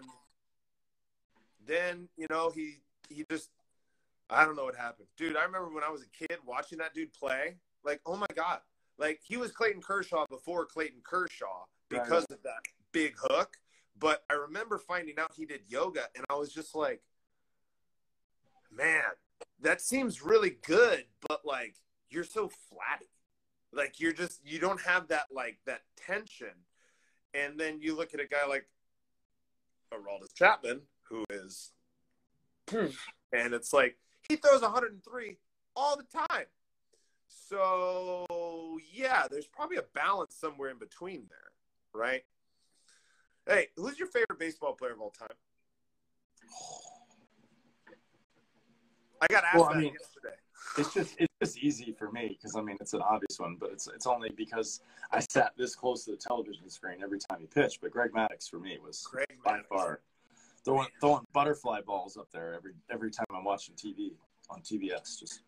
then, 1.66 2.08
you 2.16 2.28
know, 2.30 2.50
he 2.50 2.78
he 3.10 3.26
just 3.30 3.50
I 4.30 4.46
don't 4.46 4.56
know 4.56 4.64
what 4.64 4.76
happened. 4.76 5.10
Dude, 5.18 5.36
I 5.36 5.44
remember 5.44 5.70
when 5.74 5.84
I 5.84 5.90
was 5.90 6.02
a 6.02 6.08
kid 6.08 6.38
watching 6.46 6.78
that 6.80 6.94
dude 6.94 7.12
play, 7.14 7.58
like, 7.84 8.00
oh 8.06 8.16
my 8.16 8.28
God. 8.34 8.62
Like 8.98 9.20
he 9.22 9.36
was 9.38 9.52
Clayton 9.52 9.82
Kershaw 9.82 10.26
before 10.28 10.66
Clayton 10.66 11.02
Kershaw 11.04 11.66
because 11.90 12.26
of 12.32 12.42
that 12.44 12.64
big 12.94 13.16
hook. 13.20 13.58
But 14.00 14.24
I 14.30 14.36
remember 14.36 14.78
finding 14.78 15.20
out 15.20 15.34
he 15.36 15.46
did 15.46 15.62
yoga 15.68 16.06
and 16.16 16.26
I 16.30 16.36
was 16.36 16.54
just 16.54 16.74
like, 16.74 17.02
man, 18.72 19.04
that 19.64 19.82
seems 19.82 20.22
really 20.22 20.58
good, 20.66 21.06
but 21.28 21.42
like 21.46 21.76
you're 22.10 22.24
so 22.24 22.50
flatty. 22.70 23.10
Like 23.72 24.00
you're 24.00 24.14
just 24.14 24.42
you 24.46 24.60
don't 24.60 24.82
have 24.82 25.08
that 25.08 25.28
like 25.32 25.58
that 25.66 25.82
tension. 25.98 26.54
And 27.34 27.60
then 27.60 27.80
you 27.82 27.96
look 27.96 28.14
at 28.14 28.20
a 28.20 28.28
guy 28.28 28.46
like 28.48 28.68
Aroldis 29.92 30.34
Chapman, 30.36 30.82
who 31.10 31.26
is 31.30 31.72
and 32.72 33.54
it's 33.54 33.74
like 33.74 33.98
he 34.28 34.36
throws 34.36 34.62
103 34.62 35.38
all 35.76 35.98
the 35.98 36.28
time. 36.28 36.46
So 37.28 38.78
yeah, 38.94 39.28
there's 39.30 39.48
probably 39.48 39.78
a 39.78 39.86
balance 39.96 40.36
somewhere 40.36 40.70
in 40.70 40.78
between 40.78 41.26
there, 41.30 42.00
right? 42.00 42.24
Hey, 43.48 43.68
who's 43.76 43.98
your 43.98 44.08
favorite 44.08 44.40
baseball 44.40 44.74
player 44.74 44.94
of 44.94 45.02
all 45.02 45.10
time? 45.12 45.30
I 49.24 49.28
got 49.34 49.44
asked 49.46 49.56
Well, 49.56 49.70
I 49.70 49.78
mean- 49.80 49.94
yesterday. 49.94 50.36
It's 50.78 50.92
just 50.94 51.16
it's 51.20 51.34
just 51.40 51.58
easy 51.60 51.92
for 51.92 52.10
me 52.12 52.30
because 52.30 52.56
I 52.56 52.62
mean 52.62 52.78
it's 52.82 52.94
an 52.94 53.02
obvious 53.02 53.38
one, 53.38 53.58
but 53.60 53.72
it's 53.72 53.88
it's 53.88 54.08
only 54.08 54.30
because 54.36 54.80
I 55.12 55.20
sat 55.20 55.52
this 55.56 55.76
close 55.76 56.06
to 56.06 56.12
the 56.12 56.18
television 56.18 56.68
screen 56.70 56.98
every 57.04 57.20
time 57.20 57.40
he 57.42 57.46
pitched. 57.48 57.80
But 57.82 57.92
Greg 57.92 58.12
Maddux 58.12 58.50
for 58.50 58.60
me 58.60 58.78
was 58.84 59.06
Greg 59.12 59.28
by 59.46 59.60
Maddux. 59.60 59.68
far 59.70 60.00
throwing 60.66 60.88
throwing 61.00 61.26
butterfly 61.32 61.82
balls 61.82 62.18
up 62.18 62.28
there 62.32 62.54
every 62.56 62.72
every 62.90 63.12
time 63.12 63.26
I'm 63.36 63.44
watching 63.44 63.76
TV 63.76 64.14
on 64.50 64.62
TBS. 64.62 65.20
Just 65.20 65.42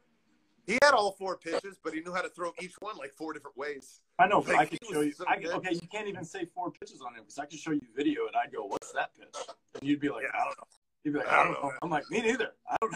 He 0.67 0.73
had 0.83 0.93
all 0.93 1.13
four 1.13 1.37
pitches, 1.37 1.77
but 1.83 1.93
he 1.93 2.01
knew 2.01 2.13
how 2.13 2.21
to 2.21 2.29
throw 2.29 2.51
each 2.61 2.75
one 2.79 2.95
like 2.97 3.13
four 3.13 3.33
different 3.33 3.57
ways. 3.57 4.01
I 4.19 4.27
know, 4.27 4.41
but 4.41 4.55
Like, 4.55 4.73
I 4.73 4.77
can 4.77 4.93
show 4.93 5.01
you. 5.01 5.11
so 5.13 5.23
I 5.27 5.37
okay, 5.37 5.73
you 5.73 5.87
can't 5.91 6.07
even 6.07 6.25
say 6.25 6.45
four 6.53 6.69
pitches 6.71 7.01
on 7.01 7.15
it 7.15 7.21
because 7.21 7.39
I 7.39 7.45
could 7.45 7.57
show 7.59 7.71
you 7.71 7.81
video 7.95 8.27
and 8.27 8.35
I'd 8.35 8.51
go, 8.53 8.65
"What's 8.65 8.91
that 8.91 9.11
pitch?" 9.17 9.33
And 9.75 9.83
you'd 9.89 10.01
be 10.01 10.09
like, 10.09 10.23
Yeah. 10.23 10.39
"I 10.39 10.43
don't 10.45 10.57
know." 10.59 10.67
You'd 11.03 11.13
be 11.13 11.19
like, 11.19 11.27
I 11.29 11.31
"I 11.39 11.43
don't 11.45 11.53
don't 11.53 11.63
know." 11.63 11.69
know. 11.69 11.75
I'm 11.81 11.89
like, 11.89 12.03
"Me 12.11 12.21
neither. 12.21 12.53
I 12.69 12.75
don't. 12.81 12.93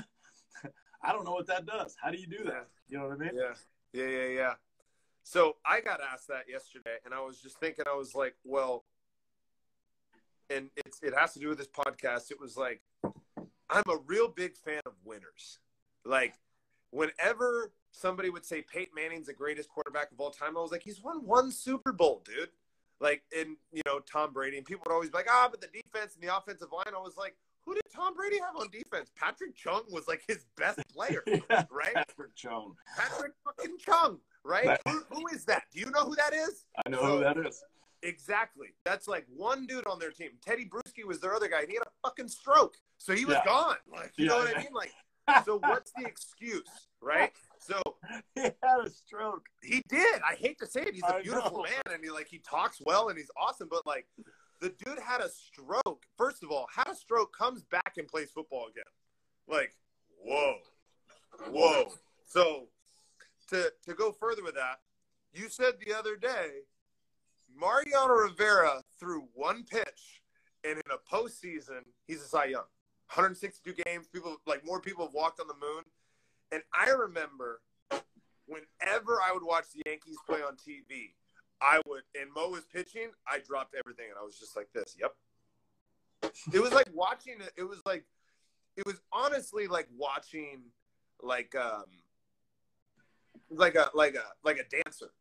I 1.01 1.13
don't 1.13 1.25
know 1.25 1.31
what 1.31 1.47
that 1.47 1.65
does. 1.65 1.95
How 2.01 2.11
do 2.11 2.17
you 2.17 2.27
do 2.27 2.43
that? 2.45 2.67
You 2.87 2.97
know 2.97 3.07
what 3.07 3.13
I 3.13 3.17
mean?" 3.17 3.31
Yeah, 3.33 3.53
yeah, 3.93 4.07
yeah, 4.07 4.27
yeah. 4.27 4.53
So 5.23 5.57
I 5.65 5.81
got 5.81 5.99
asked 6.01 6.27
that 6.29 6.45
yesterday, 6.49 6.97
and 7.05 7.13
I 7.13 7.21
was 7.21 7.39
just 7.39 7.59
thinking, 7.59 7.85
I 7.87 7.95
was 7.95 8.15
like, 8.15 8.35
well, 8.43 8.85
and 10.49 10.69
it's 10.75 10.99
it 11.03 11.13
has 11.15 11.33
to 11.33 11.39
do 11.39 11.49
with 11.49 11.57
this 11.57 11.67
podcast. 11.67 12.31
It 12.31 12.39
was 12.39 12.57
like, 12.57 12.81
I'm 13.69 13.83
a 13.87 13.97
real 14.07 14.27
big 14.27 14.55
fan 14.55 14.81
of 14.85 14.93
winners. 15.05 15.59
Like, 16.03 16.33
whenever 16.89 17.71
somebody 17.91 18.29
would 18.29 18.45
say 18.45 18.63
Peyton 18.63 18.93
Manning's 18.95 19.27
the 19.27 19.33
greatest 19.33 19.69
quarterback 19.69 20.11
of 20.11 20.19
all 20.19 20.31
time, 20.31 20.57
I 20.57 20.61
was 20.61 20.71
like, 20.71 20.83
he's 20.83 21.01
won 21.01 21.25
one 21.25 21.51
Super 21.51 21.91
Bowl, 21.91 22.23
dude. 22.25 22.49
Like, 22.99 23.23
and 23.37 23.55
you 23.71 23.83
know, 23.85 23.99
Tom 23.99 24.33
Brady, 24.33 24.57
and 24.57 24.65
people 24.65 24.83
would 24.87 24.93
always 24.93 25.09
be 25.09 25.17
like, 25.17 25.29
ah, 25.29 25.47
but 25.49 25.61
the 25.61 25.67
defense 25.67 26.15
and 26.15 26.27
the 26.27 26.35
offensive 26.35 26.71
line. 26.71 26.93
I 26.95 26.99
was 26.99 27.17
like, 27.17 27.35
who 27.69 27.75
did 27.75 27.83
Tom 27.95 28.15
Brady 28.15 28.39
have 28.39 28.55
on 28.55 28.67
defense? 28.71 29.11
Patrick 29.15 29.55
Chung 29.55 29.83
was 29.91 30.07
like 30.07 30.23
his 30.27 30.45
best 30.57 30.79
player, 30.93 31.21
Yeah, 31.27 31.65
right? 31.71 31.93
Patrick 31.93 32.35
Chung. 32.35 32.73
Patrick 32.97 33.33
fucking 33.45 33.77
Chung, 33.79 34.19
right? 34.43 34.79
Who, 34.87 35.03
who 35.11 35.27
is 35.27 35.45
that? 35.45 35.63
Do 35.71 35.79
you 35.79 35.91
know 35.91 36.01
who 36.05 36.15
that 36.15 36.33
is? 36.33 36.65
I 36.85 36.89
know 36.89 36.99
So- 37.01 37.17
who 37.17 37.23
that 37.23 37.37
is. 37.37 37.63
Exactly. 38.01 38.67
That's 38.85 39.07
like 39.09 39.25
one 39.27 39.67
dude 39.67 39.85
on 39.85 39.99
their 39.99 40.11
team. 40.11 40.29
Tedy 40.47 40.69
Bruschi 40.69 41.03
was 41.05 41.19
their 41.19 41.35
other 41.35 41.49
guy, 41.49 41.59
and 41.59 41.67
he 41.69 41.75
had 41.75 41.83
a 41.85 42.07
fucking 42.07 42.29
stroke, 42.29 42.75
so 42.97 43.13
he 43.13 43.25
was 43.25 43.35
Yeah. 43.35 43.45
gone. 43.45 43.75
Like, 43.91 44.13
you 44.15 44.25
know 44.27 44.37
what 44.37 44.49
yeah. 44.51 44.57
I 44.59 44.63
mean? 44.63 44.73
Like, 44.73 44.93
so 45.45 45.59
what's 45.59 45.91
the 45.97 46.05
excuse, 46.05 46.63
right? 47.01 47.31
So 47.59 47.81
He 48.35 48.41
had 48.43 48.55
a 48.85 48.89
stroke. 48.89 49.45
he 49.61 49.83
did. 49.89 50.21
I 50.27 50.35
hate 50.35 50.57
to 50.59 50.65
say 50.65 50.83
it. 50.83 50.93
He's 50.95 51.03
a 51.03 51.15
I 51.15 51.21
beautiful 51.21 51.57
know. 51.57 51.63
man, 51.63 51.93
and 51.93 52.01
he 52.03 52.09
like 52.09 52.27
he 52.29 52.39
talks 52.39 52.79
well, 52.85 53.09
and 53.09 53.17
he's 53.17 53.29
awesome. 53.37 53.67
But 53.69 53.85
like, 53.85 54.07
the 54.61 54.69
dude 54.69 54.99
had 54.99 55.21
a 55.21 55.29
stroke. 55.29 56.03
First 56.17 56.43
of 56.43 56.51
all, 56.51 56.67
had 56.73 56.87
a 56.87 56.95
stroke, 56.95 57.35
comes 57.35 57.63
back 57.63 57.93
and 57.97 58.07
plays 58.07 58.31
football 58.31 58.67
again. 58.69 58.83
Like, 59.47 59.73
whoa, 60.23 60.57
whoa. 61.49 61.93
So 62.25 62.67
to 63.49 63.71
to 63.85 63.93
go 63.93 64.11
further 64.11 64.43
with 64.43 64.55
that, 64.55 64.79
you 65.33 65.49
said 65.49 65.73
the 65.85 65.93
other 65.93 66.15
day, 66.15 66.49
Mariano 67.57 68.13
Rivera 68.13 68.83
threw 68.99 69.27
one 69.33 69.63
pitch, 69.63 70.21
and 70.63 70.73
in 70.73 70.91
a 70.91 71.15
postseason, 71.15 71.81
he's 72.07 72.21
a 72.21 72.27
Cy 72.27 72.45
Young. 72.45 72.65
162 73.13 73.73
games. 73.85 74.07
People 74.07 74.37
like 74.45 74.65
more 74.65 74.79
people 74.79 75.05
have 75.05 75.13
walked 75.13 75.39
on 75.39 75.47
the 75.47 75.55
moon, 75.55 75.83
and 76.51 76.61
I 76.73 76.89
remember 76.91 77.61
whenever 78.45 79.19
I 79.21 79.31
would 79.33 79.43
watch 79.43 79.65
the 79.73 79.83
Yankees 79.85 80.17
play 80.27 80.39
on 80.41 80.55
TV, 80.55 81.13
I 81.61 81.81
would, 81.87 82.03
and 82.19 82.31
Mo 82.33 82.49
was 82.49 82.65
pitching, 82.65 83.09
I 83.27 83.39
dropped 83.39 83.75
everything 83.77 84.05
and 84.09 84.17
I 84.19 84.23
was 84.23 84.37
just 84.39 84.55
like 84.55 84.69
this. 84.73 84.95
Yep. 84.99 85.13
It 86.53 86.59
was 86.59 86.71
like 86.71 86.87
watching, 86.93 87.37
it 87.57 87.63
was 87.63 87.79
like, 87.85 88.05
it 88.77 88.85
was 88.85 89.01
honestly 89.11 89.67
like 89.67 89.87
watching, 89.97 90.61
like, 91.21 91.55
um, 91.55 91.85
like 93.49 93.75
a, 93.75 93.89
like 93.93 94.15
a, 94.15 94.25
like 94.43 94.57
a 94.57 94.83
dancer. 94.83 95.11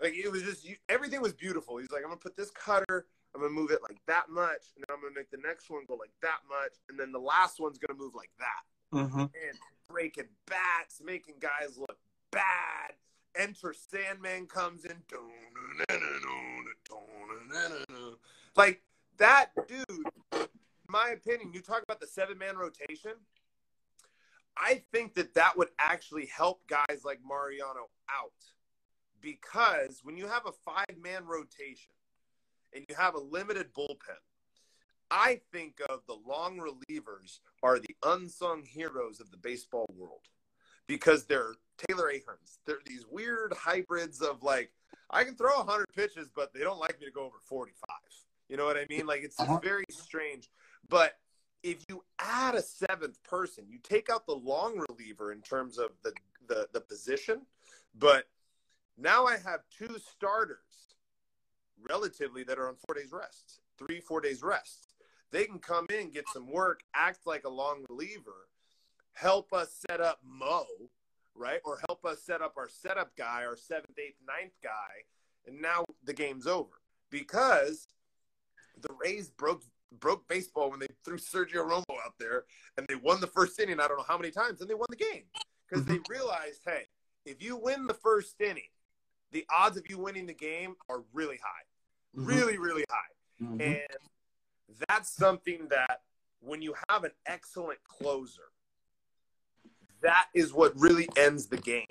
Like 0.00 0.14
it 0.14 0.30
was 0.30 0.42
just, 0.42 0.64
you, 0.64 0.76
everything 0.88 1.20
was 1.20 1.32
beautiful. 1.32 1.76
He's 1.76 1.90
like, 1.92 2.02
I'm 2.02 2.08
gonna 2.08 2.16
put 2.16 2.36
this 2.36 2.50
cutter, 2.50 3.06
I'm 3.34 3.40
gonna 3.40 3.52
move 3.52 3.70
it 3.70 3.80
like 3.82 3.98
that 4.06 4.30
much, 4.30 4.74
and 4.74 4.84
then 4.86 4.94
I'm 4.94 5.00
gonna 5.00 5.14
make 5.14 5.30
the 5.30 5.38
next 5.46 5.70
one 5.70 5.82
go 5.86 5.94
like 5.94 6.12
that 6.22 6.40
much, 6.48 6.72
and 6.88 6.98
then 6.98 7.12
the 7.12 7.20
last 7.20 7.60
one's 7.60 7.78
gonna 7.78 7.98
move 7.98 8.14
like 8.14 8.30
that 8.38 8.62
Mm-hmm. 8.92 9.20
and 9.20 9.58
breaking 9.88 10.28
bats, 10.46 11.00
making 11.02 11.36
guys 11.40 11.78
look 11.78 11.96
bad. 12.30 12.92
Enter 13.36 13.74
Sandman 13.74 14.46
comes 14.46 14.84
in. 14.84 14.96
Like 18.56 18.82
that 19.18 19.50
dude, 19.68 19.86
in 20.32 20.46
my 20.88 21.10
opinion, 21.10 21.52
you 21.52 21.60
talk 21.60 21.82
about 21.82 22.00
the 22.00 22.06
seven 22.06 22.38
man 22.38 22.56
rotation. 22.56 23.12
I 24.56 24.82
think 24.92 25.14
that 25.14 25.34
that 25.34 25.56
would 25.56 25.70
actually 25.78 26.26
help 26.26 26.66
guys 26.66 27.02
like 27.04 27.20
Mariano 27.26 27.88
out 28.10 28.32
because 29.22 30.00
when 30.02 30.16
you 30.16 30.26
have 30.26 30.46
a 30.46 30.52
five 30.52 30.96
man 31.02 31.24
rotation 31.24 31.92
and 32.74 32.84
you 32.88 32.94
have 32.96 33.14
a 33.14 33.20
limited 33.20 33.72
bullpen, 33.72 34.20
I 35.10 35.40
think 35.52 35.80
of 35.88 36.00
the 36.06 36.16
long 36.26 36.58
relievers 36.58 37.38
are 37.62 37.78
the 37.78 37.96
unsung 38.02 38.64
heroes 38.64 39.20
of 39.20 39.30
the 39.30 39.36
baseball 39.36 39.86
world 39.96 40.28
because 40.86 41.24
they're 41.24 41.54
Taylor 41.88 42.10
Aherns. 42.12 42.58
They're 42.66 42.78
these 42.86 43.04
weird 43.10 43.52
hybrids 43.54 44.20
of 44.20 44.42
like, 44.42 44.70
I 45.10 45.24
can 45.24 45.34
throw 45.34 45.56
100 45.58 45.86
pitches, 45.94 46.28
but 46.34 46.52
they 46.54 46.60
don't 46.60 46.78
like 46.78 46.98
me 47.00 47.06
to 47.06 47.12
go 47.12 47.24
over 47.24 47.36
45. 47.44 47.88
You 48.48 48.56
know 48.56 48.64
what 48.64 48.76
I 48.76 48.86
mean? 48.88 49.06
Like, 49.06 49.22
it's 49.22 49.38
Uh-huh. 49.40 49.58
very 49.62 49.84
strange. 49.90 50.50
But 50.88 51.18
if 51.62 51.84
you 51.88 52.04
add 52.18 52.54
a 52.54 52.62
seventh 52.62 53.22
person, 53.22 53.64
you 53.68 53.78
take 53.82 54.10
out 54.10 54.26
the 54.26 54.34
long 54.34 54.82
reliever 54.88 55.32
in 55.32 55.40
terms 55.42 55.78
of 55.78 55.90
the, 56.02 56.12
the, 56.48 56.68
the 56.72 56.80
position, 56.80 57.46
but 57.94 58.24
now 58.98 59.26
I 59.26 59.36
have 59.38 59.60
two 59.76 59.96
starters 59.98 60.96
relatively 61.88 62.42
that 62.44 62.58
are 62.58 62.68
on 62.68 62.76
four 62.86 62.94
days 62.94 63.12
rest, 63.12 63.60
three, 63.78 64.00
four 64.00 64.20
days 64.20 64.42
rest. 64.42 64.94
They 65.30 65.44
can 65.44 65.58
come 65.58 65.86
in, 65.90 66.10
get 66.10 66.28
some 66.28 66.46
work, 66.50 66.82
act 66.94 67.26
like 67.26 67.44
a 67.44 67.48
long 67.48 67.84
reliever, 67.88 68.48
help 69.14 69.52
us 69.52 69.82
set 69.88 70.00
up 70.00 70.20
Mo, 70.24 70.64
right? 71.34 71.60
Or 71.64 71.80
help 71.88 72.04
us 72.04 72.22
set 72.22 72.42
up 72.42 72.54
our 72.56 72.68
setup 72.68 73.14
guy, 73.16 73.44
our 73.44 73.56
seventh, 73.56 73.98
eighth, 73.98 74.18
ninth 74.26 74.54
guy, 74.62 75.04
and 75.46 75.60
now 75.60 75.84
the 76.04 76.12
game's 76.12 76.46
over 76.46 76.80
because 77.10 77.86
the 78.80 78.94
Rays 79.00 79.30
broke 79.30 79.62
broke 80.00 80.26
baseball 80.26 80.70
when 80.70 80.80
they 80.80 80.86
threw 81.04 81.18
Sergio 81.18 81.68
Romo 81.68 81.96
out 82.04 82.14
there 82.18 82.44
and 82.78 82.86
they 82.88 82.94
won 82.94 83.20
the 83.20 83.26
first 83.26 83.60
inning. 83.60 83.78
I 83.78 83.88
don't 83.88 83.98
know 83.98 84.04
how 84.08 84.16
many 84.16 84.30
times, 84.30 84.60
and 84.60 84.70
they 84.70 84.74
won 84.74 84.86
the 84.88 84.96
game 84.96 85.24
because 85.68 85.84
they 85.84 85.98
realized, 86.08 86.62
hey, 86.64 86.86
if 87.26 87.42
you 87.42 87.56
win 87.56 87.86
the 87.86 87.94
first 87.94 88.40
inning, 88.40 88.70
the 89.32 89.44
odds 89.50 89.76
of 89.76 89.88
you 89.88 89.98
winning 89.98 90.26
the 90.26 90.34
game 90.34 90.76
are 90.88 91.04
really 91.12 91.38
high, 91.38 91.64
Mhm. 92.16 92.26
really, 92.26 92.58
really 92.58 92.84
high. 92.90 93.44
Mhm. 93.44 93.60
And 93.60 94.10
that's 94.88 95.10
something 95.10 95.68
that 95.68 96.02
when 96.40 96.62
you 96.62 96.74
have 96.88 97.04
an 97.04 97.12
excellent 97.26 97.82
closer, 97.84 98.51
that 100.02 100.26
is 100.34 100.52
what 100.52 100.78
really 100.78 101.08
ends 101.16 101.46
the 101.46 101.56
game. 101.56 101.86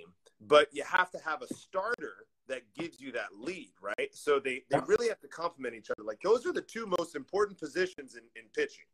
But 0.48 0.68
you 0.72 0.84
have 0.84 1.12
to 1.12 1.20
have 1.20 1.42
a 1.42 1.54
starter 1.54 2.26
that 2.48 2.62
gives 2.78 3.00
you 3.00 3.12
that 3.14 3.30
lead, 3.40 3.72
right? 3.82 4.10
So 4.14 4.40
they, 4.40 4.64
they 4.70 4.80
really 4.88 5.08
have 5.08 5.20
to 5.22 5.28
complement 5.28 5.76
each 5.76 5.90
other. 5.90 6.04
Like 6.04 6.20
those 6.22 6.46
are 6.46 6.52
the 6.52 6.62
two 6.62 6.86
most 6.98 7.16
important 7.16 7.60
positions 7.60 8.16
in, 8.16 8.24
in 8.36 8.48
pitching. 8.54 8.86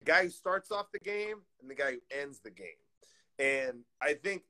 The 0.00 0.06
guy 0.06 0.24
who 0.24 0.30
starts 0.30 0.70
off 0.70 0.92
the 0.92 1.00
game 1.00 1.38
and 1.60 1.70
the 1.70 1.74
guy 1.74 1.92
who 1.92 1.98
ends 2.16 2.40
the 2.40 2.50
game. 2.50 2.66
And 3.38 3.80
I 4.00 4.14
think 4.14 4.42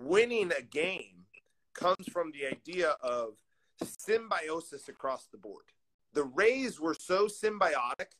winning 0.00 0.52
a 0.56 0.62
game 0.62 1.26
comes 1.74 2.06
from 2.10 2.32
the 2.32 2.46
idea 2.46 2.94
of 3.02 3.34
symbiosis 3.84 4.88
across 4.88 5.26
the 5.26 5.38
board. 5.38 5.64
The 6.14 6.24
Rays 6.24 6.80
were 6.80 6.94
so 6.94 7.26
symbiotic. 7.26 8.12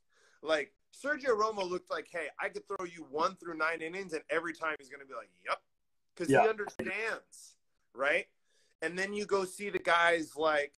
Like 0.43 0.73
Sergio 0.93 1.31
Romo 1.39 1.69
looked 1.69 1.91
like, 1.91 2.09
hey, 2.11 2.27
I 2.41 2.49
could 2.49 2.67
throw 2.67 2.85
you 2.87 3.07
one 3.11 3.37
through 3.37 3.57
nine 3.57 3.81
innings, 3.81 4.13
and 4.13 4.23
every 4.31 4.53
time 4.53 4.77
he's 4.79 4.89
going 4.89 5.01
to 5.01 5.07
be 5.07 5.15
like, 5.15 5.31
yep, 5.47 5.61
because 6.15 6.31
Yeah. 6.31 6.43
he 6.43 6.49
understands, 6.49 7.57
right? 7.95 8.27
And 8.83 8.99
then 8.99 9.13
you 9.13 9.25
go 9.27 9.45
see 9.45 9.71
the 9.71 9.79
guys 9.79 10.37
like 10.37 10.73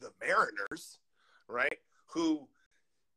the 0.00 0.12
Mariners, 0.20 0.98
right, 1.48 1.78
who 2.06 2.48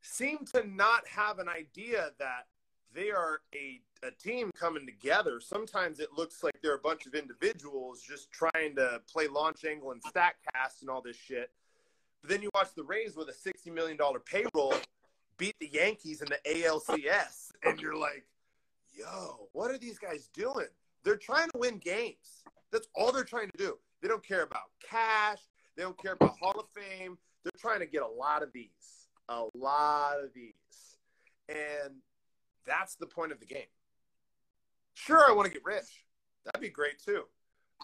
seem 0.01 0.45
to 0.53 0.65
not 0.67 1.05
have 1.07 1.39
an 1.39 1.49
idea 1.49 2.11
that 2.19 2.47
they 2.93 3.11
are 3.11 3.41
a, 3.53 3.81
a 4.03 4.11
team 4.11 4.51
coming 4.57 4.85
together. 4.85 5.39
Sometimes 5.41 5.99
it 5.99 6.13
looks 6.15 6.43
like 6.43 6.53
they're 6.61 6.75
a 6.75 6.79
bunch 6.79 7.05
of 7.05 7.13
individuals 7.13 8.01
just 8.01 8.31
trying 8.31 8.75
to 8.75 9.01
play 9.11 9.27
launch 9.27 9.65
angle 9.65 9.91
and 9.91 10.01
stack 10.07 10.37
cast 10.53 10.81
and 10.81 10.89
all 10.89 11.01
this 11.01 11.17
shit. 11.17 11.51
But 12.21 12.29
then 12.29 12.41
you 12.41 12.49
watch 12.53 12.69
the 12.75 12.83
Rays 12.83 13.15
with 13.15 13.27
a 13.29 13.33
$60 13.33 13.73
million 13.73 13.97
payroll 14.25 14.73
beat 15.37 15.55
the 15.59 15.69
Yankees 15.71 16.21
in 16.21 16.27
the 16.29 16.39
ALCS, 16.49 17.51
and 17.63 17.79
you're 17.79 17.97
like, 17.97 18.25
yo, 18.93 19.49
what 19.53 19.71
are 19.71 19.77
these 19.77 19.99
guys 19.99 20.29
doing? 20.33 20.67
They're 21.03 21.17
trying 21.17 21.49
to 21.49 21.57
win 21.57 21.77
games. 21.77 22.43
That's 22.71 22.87
all 22.95 23.11
they're 23.11 23.23
trying 23.23 23.49
to 23.51 23.57
do. 23.57 23.77
They 24.01 24.07
don't 24.07 24.25
care 24.25 24.43
about 24.43 24.69
cash, 24.83 25.39
they 25.75 25.83
don't 25.83 25.97
care 26.01 26.13
about 26.13 26.37
Hall 26.39 26.59
of 26.59 26.65
Fame. 26.75 27.17
They're 27.43 27.51
trying 27.59 27.79
to 27.79 27.85
get 27.85 28.01
a 28.01 28.07
lot 28.07 28.43
of 28.43 28.51
these, 28.51 29.07
a 29.29 29.45
lot 29.53 30.19
of 30.21 30.33
these. 30.33 30.53
And 31.47 31.95
that's 32.65 32.95
the 32.95 33.05
point 33.05 33.31
of 33.31 33.39
the 33.39 33.45
game. 33.45 33.69
Sure, 34.95 35.23
I 35.29 35.31
want 35.31 35.47
to 35.47 35.53
get 35.53 35.63
rich. 35.63 36.03
That'd 36.43 36.61
be 36.61 36.69
great 36.69 37.01
too. 37.01 37.23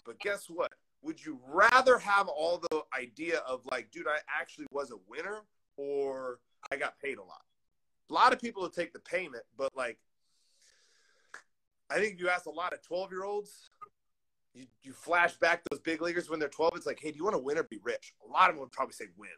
But 0.04 0.18
guess 0.18 0.46
what? 0.50 0.72
Would 1.02 1.24
you 1.24 1.38
rather 1.46 1.98
have 1.98 2.28
all 2.28 2.62
the 2.70 2.82
idea 2.98 3.38
of 3.46 3.64
like, 3.70 3.90
dude, 3.90 4.08
I 4.08 4.18
actually 4.28 4.66
was 4.70 4.90
a 4.90 4.96
winner 5.08 5.42
or 5.76 6.40
I 6.72 6.76
got 6.76 6.98
paid 7.00 7.18
a 7.18 7.22
lot? 7.22 7.42
A 8.10 8.12
lot 8.12 8.32
of 8.32 8.40
people 8.40 8.62
will 8.62 8.70
take 8.70 8.92
the 8.92 9.00
payment, 9.00 9.44
but 9.56 9.70
like, 9.76 9.98
I 11.90 11.94
think 11.94 12.14
if 12.14 12.20
you 12.20 12.28
ask 12.28 12.46
a 12.46 12.50
lot 12.50 12.72
of 12.72 12.82
12 12.82 13.10
year 13.10 13.24
olds, 13.24 13.70
you, 14.54 14.66
you 14.82 14.92
flash 14.92 15.34
back 15.34 15.62
those 15.70 15.80
big 15.80 16.00
leaguers 16.00 16.30
when 16.30 16.38
they're 16.38 16.48
12, 16.48 16.72
it's 16.76 16.86
like, 16.86 17.00
hey, 17.00 17.10
do 17.10 17.16
you 17.16 17.24
want 17.24 17.34
to 17.34 17.42
win 17.42 17.58
or 17.58 17.64
be 17.64 17.80
rich? 17.82 18.14
A 18.26 18.30
lot 18.30 18.50
of 18.50 18.56
them 18.56 18.60
would 18.60 18.72
probably 18.72 18.92
say 18.92 19.06
win. 19.16 19.30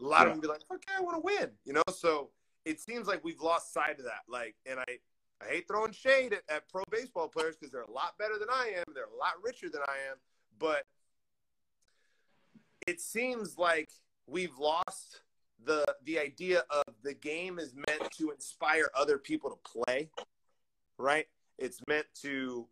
A 0.00 0.04
lot 0.04 0.22
of 0.22 0.28
them 0.28 0.36
would 0.36 0.42
be 0.42 0.48
like, 0.48 0.62
okay, 0.72 0.92
I 0.96 1.02
want 1.02 1.16
to 1.16 1.20
win, 1.20 1.50
you 1.64 1.72
know? 1.72 1.82
So 1.92 2.30
it 2.64 2.80
seems 2.80 3.06
like 3.06 3.22
we've 3.24 3.40
lost 3.40 3.72
sight 3.72 3.98
of 3.98 4.04
that. 4.04 4.22
Like, 4.28 4.54
and 4.66 4.78
I, 4.78 4.84
I 5.42 5.48
hate 5.48 5.68
throwing 5.68 5.92
shade 5.92 6.32
at, 6.32 6.42
at 6.48 6.68
pro 6.68 6.82
baseball 6.90 7.28
players 7.28 7.56
because 7.56 7.72
they're 7.72 7.82
a 7.82 7.90
lot 7.90 8.16
better 8.18 8.38
than 8.38 8.48
I 8.50 8.72
am. 8.78 8.84
They're 8.94 9.04
a 9.04 9.18
lot 9.18 9.34
richer 9.42 9.68
than 9.68 9.82
I 9.88 9.96
am. 10.10 10.16
But 10.58 10.84
it 12.86 13.00
seems 13.00 13.58
like 13.58 13.90
we've 14.26 14.56
lost 14.58 15.22
the 15.64 15.84
the 16.04 16.18
idea 16.18 16.64
of 16.70 16.94
the 17.02 17.14
game 17.14 17.58
is 17.58 17.74
meant 17.74 18.10
to 18.18 18.30
inspire 18.30 18.90
other 18.98 19.18
people 19.18 19.50
to 19.50 19.82
play, 19.84 20.10
right? 20.98 21.26
It's 21.58 21.80
meant 21.88 22.06
to 22.22 22.66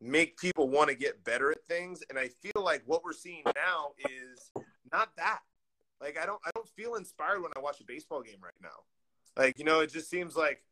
make 0.00 0.38
people 0.38 0.68
want 0.68 0.90
to 0.90 0.94
get 0.94 1.24
better 1.24 1.50
at 1.50 1.64
things. 1.66 2.02
And 2.10 2.18
I 2.18 2.28
feel 2.28 2.62
like 2.62 2.82
what 2.86 3.02
we're 3.02 3.12
seeing 3.12 3.42
now 3.44 3.92
is 4.08 4.50
not 4.92 5.16
that. 5.16 5.40
Like 6.00 6.18
I 6.18 6.26
don't 6.26 6.40
I 6.46 6.50
don't 6.54 6.68
feel 6.68 6.94
inspired 6.94 7.42
when 7.42 7.52
I 7.56 7.60
watch 7.60 7.80
a 7.80 7.84
baseball 7.84 8.22
game 8.22 8.38
right 8.42 8.52
now. 8.62 8.84
Like, 9.38 9.58
you 9.58 9.64
know, 9.64 9.80
it 9.80 9.92
just 9.92 10.10
seems 10.10 10.36
like, 10.36 10.62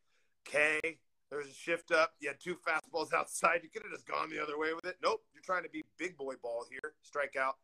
okay, 0.47 0.99
there's 1.31 1.47
a 1.47 1.55
shift 1.55 1.93
up. 1.93 2.15
You 2.21 2.29
had 2.29 2.41
two 2.41 2.57
fastballs 2.57 3.13
outside. 3.17 3.61
You 3.63 3.71
could 3.71 3.83
have 3.83 3.93
just 3.93 4.07
gone 4.07 4.29
the 4.29 4.43
other 4.43 4.59
way 4.59 4.75
with 4.75 4.85
it. 4.85 4.97
Nope. 5.03 5.23
You're 5.33 5.43
trying 5.43 5.63
to 5.63 5.71
be 5.71 5.85
big 5.99 6.17
boy 6.17 6.35
ball 6.43 6.67
here. 6.71 6.95
Strike 7.03 7.37
out. 7.37 7.57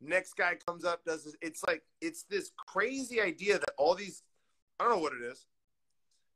Next 0.00 0.34
guy 0.34 0.56
comes 0.66 0.84
up, 0.84 1.04
does 1.04 1.24
this. 1.24 1.36
It's 1.42 1.62
like, 1.64 1.82
it's 2.00 2.22
this 2.24 2.50
crazy 2.56 3.20
idea 3.20 3.58
that 3.58 3.72
all 3.76 3.94
these, 3.94 4.22
I 4.78 4.84
don't 4.84 4.94
know 4.94 4.98
what 4.98 5.12
it 5.12 5.24
is, 5.24 5.46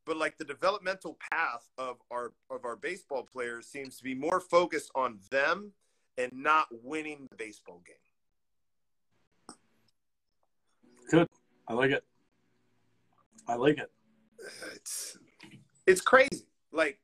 but 0.05 0.17
like 0.17 0.37
the 0.37 0.45
developmental 0.45 1.17
path 1.33 1.69
of 1.79 1.97
our, 2.11 2.33
of 2.51 2.65
our 2.65 2.77
baseball 2.77 3.23
players 3.23 3.67
seems 3.67 3.97
to 3.97 4.05
be 4.05 4.15
more 4.15 4.41
focused 4.41 4.91
on 4.95 5.19
them 5.31 5.73
and 6.19 6.31
not 6.33 6.67
winning 6.71 7.27
the 7.31 7.37
baseball 7.37 7.83
game. 7.87 7.97
Good. 11.11 11.29
I 11.69 11.75
like 11.75 11.91
it. 11.91 12.05
I 13.47 13.55
like 13.57 13.79
it. 13.79 13.91
it's 14.75 15.19
it's 15.87 16.01
crazy. 16.01 16.47
Like 16.73 16.99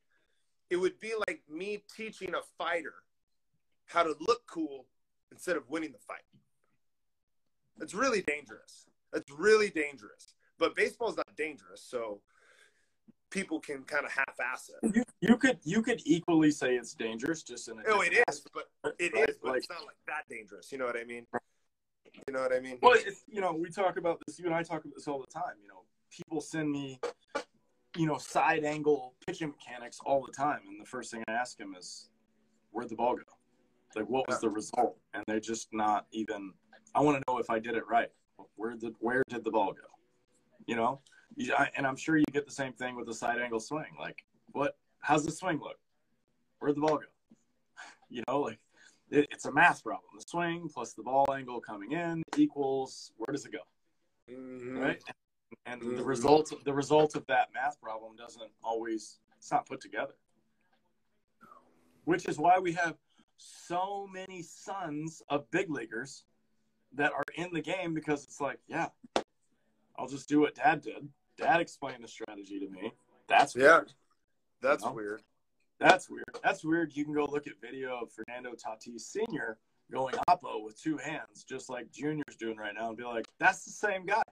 it 0.70 0.76
would 0.76 0.98
be 1.00 1.12
like 1.28 1.42
me 1.48 1.82
teaching 1.96 2.34
a 2.34 2.40
fighter 2.58 2.94
how 3.86 4.02
to 4.02 4.14
look 4.20 4.46
cool 4.46 4.86
instead 5.32 5.56
of 5.56 5.68
winning 5.68 5.92
the 5.92 5.98
fight. 5.98 6.22
It's 7.80 7.94
really 7.94 8.22
dangerous. 8.22 8.86
It's 9.14 9.30
really 9.30 9.70
dangerous. 9.70 10.34
But 10.58 10.76
baseball's 10.76 11.16
not 11.16 11.34
dangerous, 11.36 11.82
so 11.82 12.20
people 13.30 13.60
can 13.60 13.82
kind 13.84 14.04
of 14.04 14.12
half-ass 14.12 14.70
it. 14.82 14.94
You, 14.94 15.02
you 15.20 15.36
could 15.36 15.58
you 15.62 15.82
could 15.82 16.00
equally 16.04 16.50
say 16.50 16.76
it's 16.76 16.94
dangerous, 16.94 17.42
just 17.42 17.68
in 17.68 17.78
a 17.78 17.82
Oh, 17.88 18.02
it 18.02 18.22
is, 18.28 18.42
but 18.52 18.64
it 18.98 19.12
Right, 19.14 19.28
is, 19.30 19.36
but 19.42 19.48
like- 19.52 19.58
it's 19.58 19.70
not 19.70 19.86
like 19.86 19.96
that 20.06 20.28
dangerous. 20.28 20.70
You 20.70 20.78
know 20.78 20.86
what 20.86 20.96
I 20.96 21.04
mean? 21.04 21.26
You 22.26 22.34
know 22.34 22.40
what 22.42 22.52
I 22.52 22.60
mean? 22.60 22.78
Well, 22.82 22.94
it's, 22.96 23.22
you 23.28 23.40
know, 23.40 23.52
we 23.52 23.70
talk 23.70 23.96
about 23.96 24.20
this. 24.26 24.38
You 24.38 24.46
and 24.46 24.54
I 24.54 24.62
talk 24.62 24.84
about 24.84 24.94
this 24.94 25.08
all 25.08 25.20
the 25.20 25.26
time. 25.32 25.54
You 25.62 25.68
know, 25.68 25.82
people 26.10 26.40
send 26.40 26.70
me, 26.70 27.00
you 27.96 28.06
know, 28.06 28.18
side 28.18 28.64
angle 28.64 29.14
pitching 29.26 29.48
mechanics 29.48 29.98
all 30.04 30.24
the 30.26 30.32
time, 30.32 30.60
and 30.68 30.78
the 30.80 30.84
first 30.84 31.10
thing 31.10 31.22
I 31.28 31.32
ask 31.32 31.56
them 31.56 31.74
is, 31.78 32.10
"Where'd 32.72 32.90
the 32.90 32.96
ball 32.96 33.16
go? 33.16 33.22
Like, 33.96 34.08
what 34.08 34.28
was 34.28 34.40
the 34.40 34.50
result?" 34.50 34.98
And 35.14 35.24
they're 35.26 35.40
just 35.40 35.72
not 35.72 36.06
even. 36.12 36.52
I 36.94 37.00
want 37.00 37.18
to 37.18 37.22
know 37.32 37.38
if 37.38 37.50
I 37.50 37.58
did 37.58 37.74
it 37.76 37.86
right. 37.88 38.10
Where 38.56 38.74
did 38.76 38.94
where 39.00 39.22
did 39.28 39.44
the 39.44 39.50
ball 39.50 39.72
go? 39.72 39.86
You 40.66 40.76
know, 40.76 41.00
You- 41.36 41.54
I- 41.54 41.70
and 41.76 41.86
I'm 41.86 41.96
sure 41.96 42.16
you 42.16 42.24
get 42.32 42.46
the 42.46 42.52
same 42.52 42.72
thing 42.72 42.96
with 42.96 43.06
the 43.06 43.14
side 43.14 43.40
angle 43.40 43.60
swing. 43.60 43.94
Like, 43.98 44.24
what? 44.52 44.76
How's 45.00 45.24
the 45.24 45.30
swing 45.30 45.60
look? 45.60 45.78
Where'd 46.58 46.76
the 46.76 46.80
ball 46.80 46.98
go? 46.98 47.06
You 48.08 48.24
know, 48.26 48.40
like 48.40 48.58
it, 49.10 49.28
it's 49.30 49.44
a 49.46 49.52
math 49.52 49.84
problem. 49.84 50.10
The 50.18 50.24
swing 50.26 50.68
plus 50.68 50.94
the 50.94 51.02
ball 51.04 51.32
angle 51.32 51.60
coming 51.60 51.92
in 51.92 52.22
equals 52.36 53.12
where 53.16 53.32
does 53.32 53.46
it 53.46 53.52
go? 53.52 53.62
Mhm. 54.28 54.76
Right? 54.80 55.02
And 55.66 55.80
the 55.80 56.02
Mhm. 56.02 56.06
result 56.06 56.52
the 56.64 56.74
result 56.74 57.14
of 57.14 57.24
that 57.26 57.52
math 57.52 57.80
problem 57.80 58.16
doesn't 58.16 58.52
always 58.64 59.20
it's 59.36 59.50
not 59.50 59.66
put 59.66 59.80
together. 59.80 60.14
Which 62.04 62.26
is 62.28 62.38
why 62.38 62.58
we 62.58 62.72
have 62.72 62.98
so 63.36 64.06
many 64.08 64.42
sons 64.42 65.22
of 65.28 65.48
big 65.50 65.70
leaguers 65.70 66.24
that 66.94 67.12
are 67.12 67.24
in 67.36 67.52
the 67.52 67.60
game 67.60 67.94
because 67.94 68.24
it's 68.24 68.40
like, 68.40 68.58
yeah, 68.66 68.88
I'll 69.98 70.08
just 70.08 70.28
do 70.28 70.40
what 70.40 70.54
dad 70.54 70.80
did. 70.82 71.08
Dad 71.36 71.60
explained 71.60 72.02
the 72.04 72.08
strategy 72.08 72.58
to 72.60 72.68
me. 72.68 72.92
That's 73.28 73.54
Yeah. 73.54 73.62
weird. 73.78 73.92
That's 74.60 74.84
No. 74.84 74.92
weird. 74.92 75.22
That's 75.78 76.10
weird. 76.10 76.24
That's 76.42 76.64
weird. 76.64 76.94
You 76.94 77.04
can 77.04 77.14
go 77.14 77.24
look 77.24 77.46
at 77.46 77.58
video 77.60 78.00
of 78.02 78.12
Fernando 78.12 78.52
Tatis 78.54 79.00
Sr. 79.00 79.58
going 79.90 80.14
oppo 80.28 80.62
with 80.62 80.78
two 80.80 80.96
hands, 80.98 81.42
just 81.44 81.68
like 81.70 81.90
Junior's 81.90 82.36
doing 82.38 82.56
right 82.58 82.74
now, 82.74 82.88
and 82.88 82.96
be 82.96 83.04
like, 83.04 83.26
that's 83.38 83.64
the 83.64 83.70
same 83.72 84.04
guy. 84.06 84.22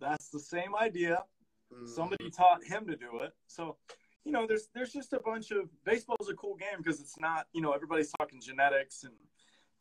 That's 0.00 0.28
the 0.30 0.40
same 0.40 0.74
idea. 0.74 1.24
Mhm. 1.72 1.88
Somebody 1.88 2.30
taught 2.30 2.64
him 2.64 2.86
to 2.86 2.96
do 2.96 3.18
it. 3.20 3.36
So, 3.46 3.76
you 4.24 4.32
know, 4.32 4.46
there's 4.46 4.68
there's 4.68 4.92
just 4.92 5.12
a 5.12 5.20
bunch 5.20 5.50
of 5.52 5.68
baseball's 5.84 6.28
a 6.28 6.34
cool 6.34 6.56
game 6.56 6.78
because 6.78 7.00
it's 7.00 7.18
not, 7.18 7.48
you 7.52 7.60
know, 7.60 7.72
everybody's 7.72 8.10
talking 8.18 8.40
genetics 8.40 9.04
and 9.04 9.14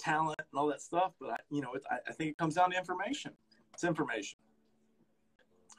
talent 0.01 0.39
and 0.39 0.59
all 0.59 0.67
that 0.67 0.81
stuff, 0.81 1.13
but 1.19 1.29
I, 1.31 1.37
you 1.49 1.61
know, 1.61 1.73
I, 1.89 1.97
I 2.09 2.13
think 2.13 2.31
it 2.31 2.37
comes 2.37 2.55
down 2.55 2.71
to 2.71 2.77
information. 2.77 3.31
It's 3.73 3.83
information. 3.83 4.37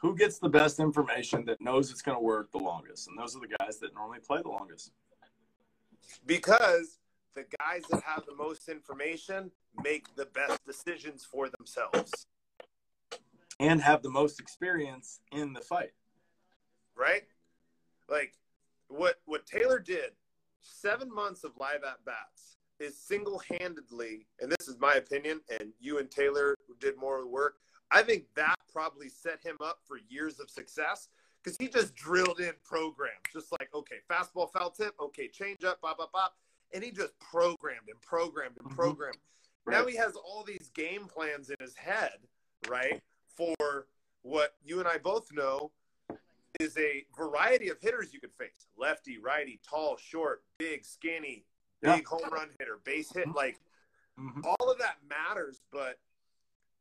Who 0.00 0.16
gets 0.16 0.38
the 0.38 0.48
best 0.48 0.80
information 0.80 1.44
that 1.46 1.60
knows 1.60 1.90
it's 1.90 2.02
going 2.02 2.16
to 2.16 2.22
work 2.22 2.50
the 2.50 2.58
longest? 2.58 3.08
And 3.08 3.18
those 3.18 3.36
are 3.36 3.40
the 3.40 3.54
guys 3.58 3.78
that 3.80 3.94
normally 3.94 4.18
play 4.20 4.40
the 4.42 4.48
longest. 4.48 4.92
because 6.26 6.98
the 7.34 7.44
guys 7.58 7.82
that 7.90 8.02
have 8.04 8.24
the 8.26 8.34
most 8.34 8.68
information 8.68 9.50
make 9.82 10.14
the 10.16 10.26
best 10.26 10.64
decisions 10.66 11.24
for 11.24 11.48
themselves, 11.48 12.26
and 13.60 13.80
have 13.80 14.02
the 14.02 14.10
most 14.10 14.40
experience 14.40 15.20
in 15.30 15.52
the 15.52 15.60
fight. 15.60 15.92
right? 16.96 17.22
Like 18.08 18.34
what 18.88 19.20
what 19.24 19.46
Taylor 19.46 19.78
did, 19.78 20.10
seven 20.60 21.12
months 21.12 21.44
of 21.44 21.52
live 21.58 21.82
at 21.84 22.04
bats 22.04 22.56
is 22.80 22.98
single 22.98 23.40
handedly, 23.58 24.26
and 24.40 24.50
this 24.50 24.68
is 24.68 24.78
my 24.78 24.94
opinion, 24.94 25.40
and 25.60 25.72
you 25.80 25.98
and 25.98 26.10
Taylor 26.10 26.56
did 26.80 26.96
more 26.98 27.16
of 27.18 27.22
the 27.24 27.28
work. 27.28 27.56
I 27.90 28.02
think 28.02 28.24
that 28.34 28.54
probably 28.72 29.08
set 29.08 29.42
him 29.42 29.56
up 29.62 29.80
for 29.86 29.98
years 30.08 30.40
of 30.40 30.50
success 30.50 31.08
because 31.42 31.56
he 31.58 31.68
just 31.68 31.94
drilled 31.94 32.40
in 32.40 32.52
programs, 32.64 33.20
just 33.32 33.52
like 33.52 33.68
okay, 33.74 33.96
fastball, 34.10 34.50
foul 34.52 34.70
tip, 34.70 34.94
okay, 35.00 35.28
change 35.28 35.64
up, 35.64 35.80
bop, 35.80 35.98
bop, 35.98 36.12
bop, 36.12 36.36
and 36.72 36.82
he 36.82 36.90
just 36.90 37.18
programmed 37.18 37.88
and 37.88 38.00
programmed 38.00 38.56
and 38.58 38.70
Mhm. 38.70 38.76
programmed. 38.76 39.20
Now 39.66 39.80
Right. 39.82 39.90
he 39.90 39.96
has 39.96 40.16
all 40.16 40.42
these 40.42 40.70
game 40.70 41.06
plans 41.06 41.50
in 41.50 41.56
his 41.60 41.76
head, 41.76 42.28
right? 42.66 43.02
For 43.26 43.86
what 44.22 44.56
you 44.62 44.78
and 44.78 44.88
I 44.88 44.98
both 44.98 45.30
know 45.32 45.72
is 46.60 46.76
a 46.78 47.06
variety 47.16 47.68
of 47.68 47.78
hitters 47.80 48.12
you 48.12 48.20
could 48.20 48.34
face 48.34 48.66
lefty, 48.76 49.18
righty, 49.18 49.58
tall, 49.62 49.96
short, 49.96 50.44
big, 50.58 50.84
skinny, 50.84 51.46
Yeah. 51.82 51.96
big 51.96 52.06
home 52.06 52.28
run 52.30 52.50
hitter, 52.58 52.78
base 52.84 53.10
hit. 53.12 53.26
Mhm. 53.26 53.34
Like 53.34 53.58
Mhm. 54.18 54.44
all 54.44 54.70
of 54.70 54.78
that 54.78 54.98
matters, 55.08 55.62
but 55.70 55.98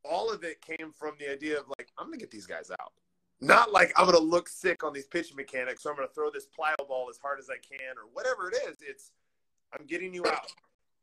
all 0.03 0.31
of 0.31 0.43
it 0.43 0.61
came 0.61 0.91
from 0.91 1.15
the 1.17 1.29
idea 1.31 1.59
of 1.59 1.67
like, 1.77 1.91
I'm 1.97 2.07
going 2.07 2.17
to 2.19 2.23
get 2.23 2.31
these 2.31 2.45
guys 2.47 2.71
out. 2.71 2.93
Not 3.39 3.71
like 3.71 3.91
I'm 3.97 4.05
going 4.05 4.17
to 4.17 4.23
look 4.23 4.47
sick 4.49 4.83
on 4.83 4.93
these 4.93 5.07
pitching 5.07 5.35
mechanics, 5.35 5.85
or 5.85 5.89
I'm 5.91 5.95
going 5.95 6.07
to 6.07 6.13
throw 6.13 6.29
this 6.29 6.47
plyo 6.47 6.75
ball 6.87 7.07
as 7.09 7.17
hard 7.17 7.39
as 7.39 7.49
I 7.49 7.57
can, 7.57 7.97
or 7.97 8.05
whatever 8.13 8.49
it 8.49 8.55
is. 8.67 8.77
It's, 8.81 9.11
I'm 9.73 9.85
getting 9.85 10.13
you 10.13 10.25
out. 10.27 10.51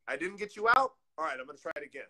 I 0.06 0.16
didn't 0.16 0.36
get 0.36 0.54
you 0.56 0.68
out. 0.68 0.94
All 1.16 1.24
right, 1.24 1.38
I'm 1.38 1.46
going 1.46 1.56
to 1.56 1.62
try 1.62 1.72
it 1.76 1.82
again. 1.84 2.06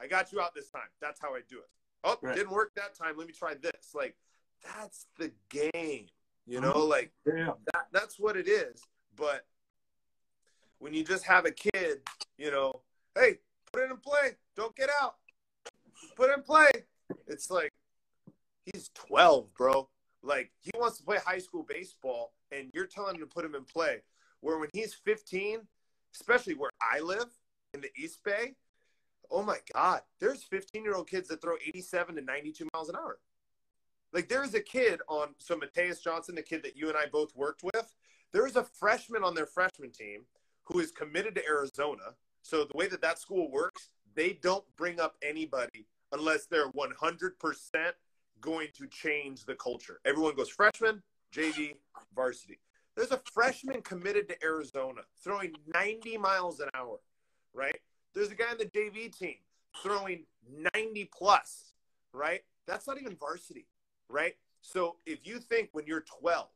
I 0.00 0.06
got 0.06 0.32
you 0.32 0.40
out 0.40 0.54
this 0.54 0.70
time. 0.70 0.88
That's 1.00 1.20
how 1.20 1.34
I 1.34 1.40
do 1.48 1.58
it. 1.58 1.68
Oh, 2.04 2.18
Right. 2.22 2.34
didn't 2.36 2.52
work 2.52 2.74
that 2.76 2.94
time. 2.94 3.16
Let 3.16 3.26
me 3.26 3.32
try 3.32 3.54
this. 3.54 3.94
Like, 3.94 4.16
that's 4.62 5.06
the 5.18 5.32
game. 5.50 6.08
You 6.46 6.60
know, 6.60 6.78
like 6.78 7.12
Yeah. 7.26 7.54
that, 7.74 7.88
that's 7.90 8.18
what 8.18 8.36
it 8.36 8.48
is. 8.48 8.82
But 9.16 9.46
when 10.78 10.94
you 10.94 11.04
just 11.04 11.24
have 11.24 11.46
a 11.46 11.50
kid, 11.50 12.00
you 12.38 12.50
know, 12.50 12.80
hey, 13.14 13.38
put 13.72 13.82
it 13.82 13.90
in 13.90 13.96
play. 13.96 14.36
Don't 14.56 14.74
get 14.76 14.90
out. 15.02 15.16
Put 16.16 16.30
it 16.30 16.36
in 16.36 16.42
play. 16.42 16.68
It's 17.26 17.50
like 17.50 17.72
he's 18.64 18.90
12, 18.94 19.54
bro. 19.54 19.88
Like 20.22 20.50
he 20.60 20.70
wants 20.78 20.98
to 20.98 21.04
play 21.04 21.18
high 21.24 21.38
school 21.38 21.64
baseball, 21.68 22.32
and 22.50 22.70
you're 22.74 22.86
telling 22.86 23.14
him 23.14 23.20
to 23.20 23.26
put 23.26 23.44
him 23.44 23.54
in 23.54 23.64
play. 23.64 24.02
Where 24.40 24.58
when 24.58 24.68
he's 24.72 24.94
15, 24.94 25.60
especially 26.14 26.54
where 26.54 26.70
I 26.80 27.00
live 27.00 27.28
in 27.74 27.80
the 27.80 27.90
East 27.96 28.22
Bay, 28.24 28.54
oh 29.30 29.42
my 29.42 29.58
God, 29.74 30.02
there's 30.20 30.44
15 30.44 30.84
year 30.84 30.94
old 30.94 31.08
kids 31.08 31.28
that 31.28 31.40
throw 31.40 31.54
87 31.66 32.16
to 32.16 32.22
92 32.22 32.68
miles 32.74 32.88
an 32.88 32.96
hour. 32.96 33.18
Like 34.12 34.28
there's 34.28 34.54
a 34.54 34.60
kid 34.60 35.00
on 35.08 35.34
so 35.38 35.56
Mateus 35.56 36.00
Johnson, 36.00 36.34
the 36.34 36.42
kid 36.42 36.62
that 36.62 36.76
you 36.76 36.88
and 36.88 36.96
I 36.96 37.06
both 37.06 37.34
worked 37.34 37.62
with, 37.62 37.94
there's 38.32 38.56
a 38.56 38.64
freshman 38.64 39.22
on 39.22 39.34
their 39.34 39.46
freshman 39.46 39.90
team 39.90 40.22
who 40.66 40.80
is 40.80 40.90
committed 40.90 41.34
to 41.36 41.46
Arizona. 41.46 42.14
So 42.42 42.64
the 42.64 42.76
way 42.76 42.86
that 42.88 43.02
that 43.02 43.18
school 43.18 43.50
works, 43.50 43.90
they 44.14 44.38
don't 44.42 44.64
bring 44.76 45.00
up 45.00 45.16
anybody 45.22 45.86
unless 46.12 46.46
they're 46.46 46.70
100% 46.70 47.32
going 48.40 48.68
to 48.76 48.86
change 48.88 49.44
the 49.44 49.54
culture. 49.54 50.00
Everyone 50.04 50.34
goes 50.34 50.48
freshman, 50.48 51.02
JV, 51.34 51.74
varsity. 52.14 52.58
There's 52.96 53.12
a 53.12 53.20
freshman 53.32 53.82
committed 53.82 54.28
to 54.28 54.42
Arizona 54.42 55.02
throwing 55.22 55.52
90 55.74 56.16
miles 56.18 56.60
an 56.60 56.68
hour, 56.74 56.98
right? 57.52 57.78
There's 58.14 58.30
a 58.30 58.34
guy 58.34 58.50
on 58.50 58.58
the 58.58 58.66
JV 58.66 59.16
team 59.16 59.36
throwing 59.82 60.24
90 60.74 61.10
plus, 61.16 61.74
right? 62.12 62.40
That's 62.66 62.86
not 62.86 62.98
even 63.00 63.16
varsity, 63.16 63.66
right? 64.08 64.34
So 64.62 64.96
if 65.04 65.26
you 65.26 65.38
think 65.38 65.68
when 65.72 65.86
you're 65.86 66.04
12, 66.20 66.48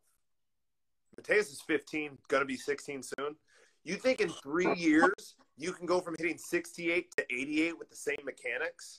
Mateus 1.17 1.51
is 1.51 1.61
15, 1.61 2.17
gonna 2.29 2.45
be 2.45 2.57
16 2.57 3.03
soon. 3.03 3.37
You 3.85 3.97
think 3.97 4.21
in 4.21 4.29
three 4.29 4.75
years 4.75 5.37
you 5.57 5.73
can 5.73 5.87
go 5.87 6.01
from 6.01 6.15
hitting 6.19 6.39
68 6.39 7.15
to 7.17 7.25
88 7.33 7.79
with 7.79 7.91
the 7.91 7.97
same 7.97 8.19
mechanics? 8.25 8.99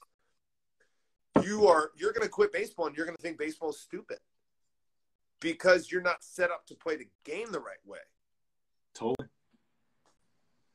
You 1.44 1.68
are 1.68 1.92
you're 1.98 2.14
gonna 2.14 2.28
quit 2.28 2.52
baseball 2.52 2.88
and 2.88 2.96
you're 2.96 3.06
gonna 3.06 3.18
think 3.18 3.38
baseball 3.38 3.70
is 3.70 3.80
stupid 3.80 4.18
because 5.40 5.92
you're 5.92 6.02
not 6.02 6.24
set 6.24 6.52
up 6.52 6.66
to 6.68 6.76
play 6.76 6.98
the 6.98 7.08
game 7.24 7.52
the 7.52 7.60
right 7.60 7.84
way. 7.86 8.00
Totally. 8.94 9.30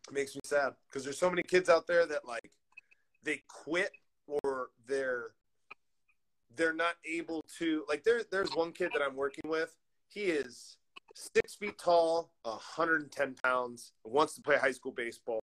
It 0.08 0.14
makes 0.14 0.34
me 0.34 0.40
sad 0.44 0.74
because 0.88 1.04
there's 1.04 1.18
so 1.18 1.28
many 1.28 1.42
kids 1.42 1.68
out 1.68 1.86
there 1.86 2.06
that 2.06 2.26
like 2.26 2.50
they 3.22 3.42
quit 3.48 3.90
or 4.26 4.68
they're 4.86 5.32
they're 6.54 6.72
not 6.72 6.94
able 7.04 7.44
to 7.58 7.84
like 7.88 8.02
there 8.04 8.22
there's 8.30 8.50
one 8.54 8.72
kid 8.72 8.90
that 8.94 9.02
I'm 9.02 9.16
working 9.16 9.50
with. 9.50 9.76
He 10.08 10.22
is 10.22 10.76
six 11.16 11.54
feet 11.54 11.78
tall, 11.78 12.30
110 12.42 13.34
pounds, 13.42 13.92
wants 14.04 14.34
to 14.34 14.42
play 14.42 14.56
high 14.56 14.70
school 14.70 14.92
baseball. 14.92 15.40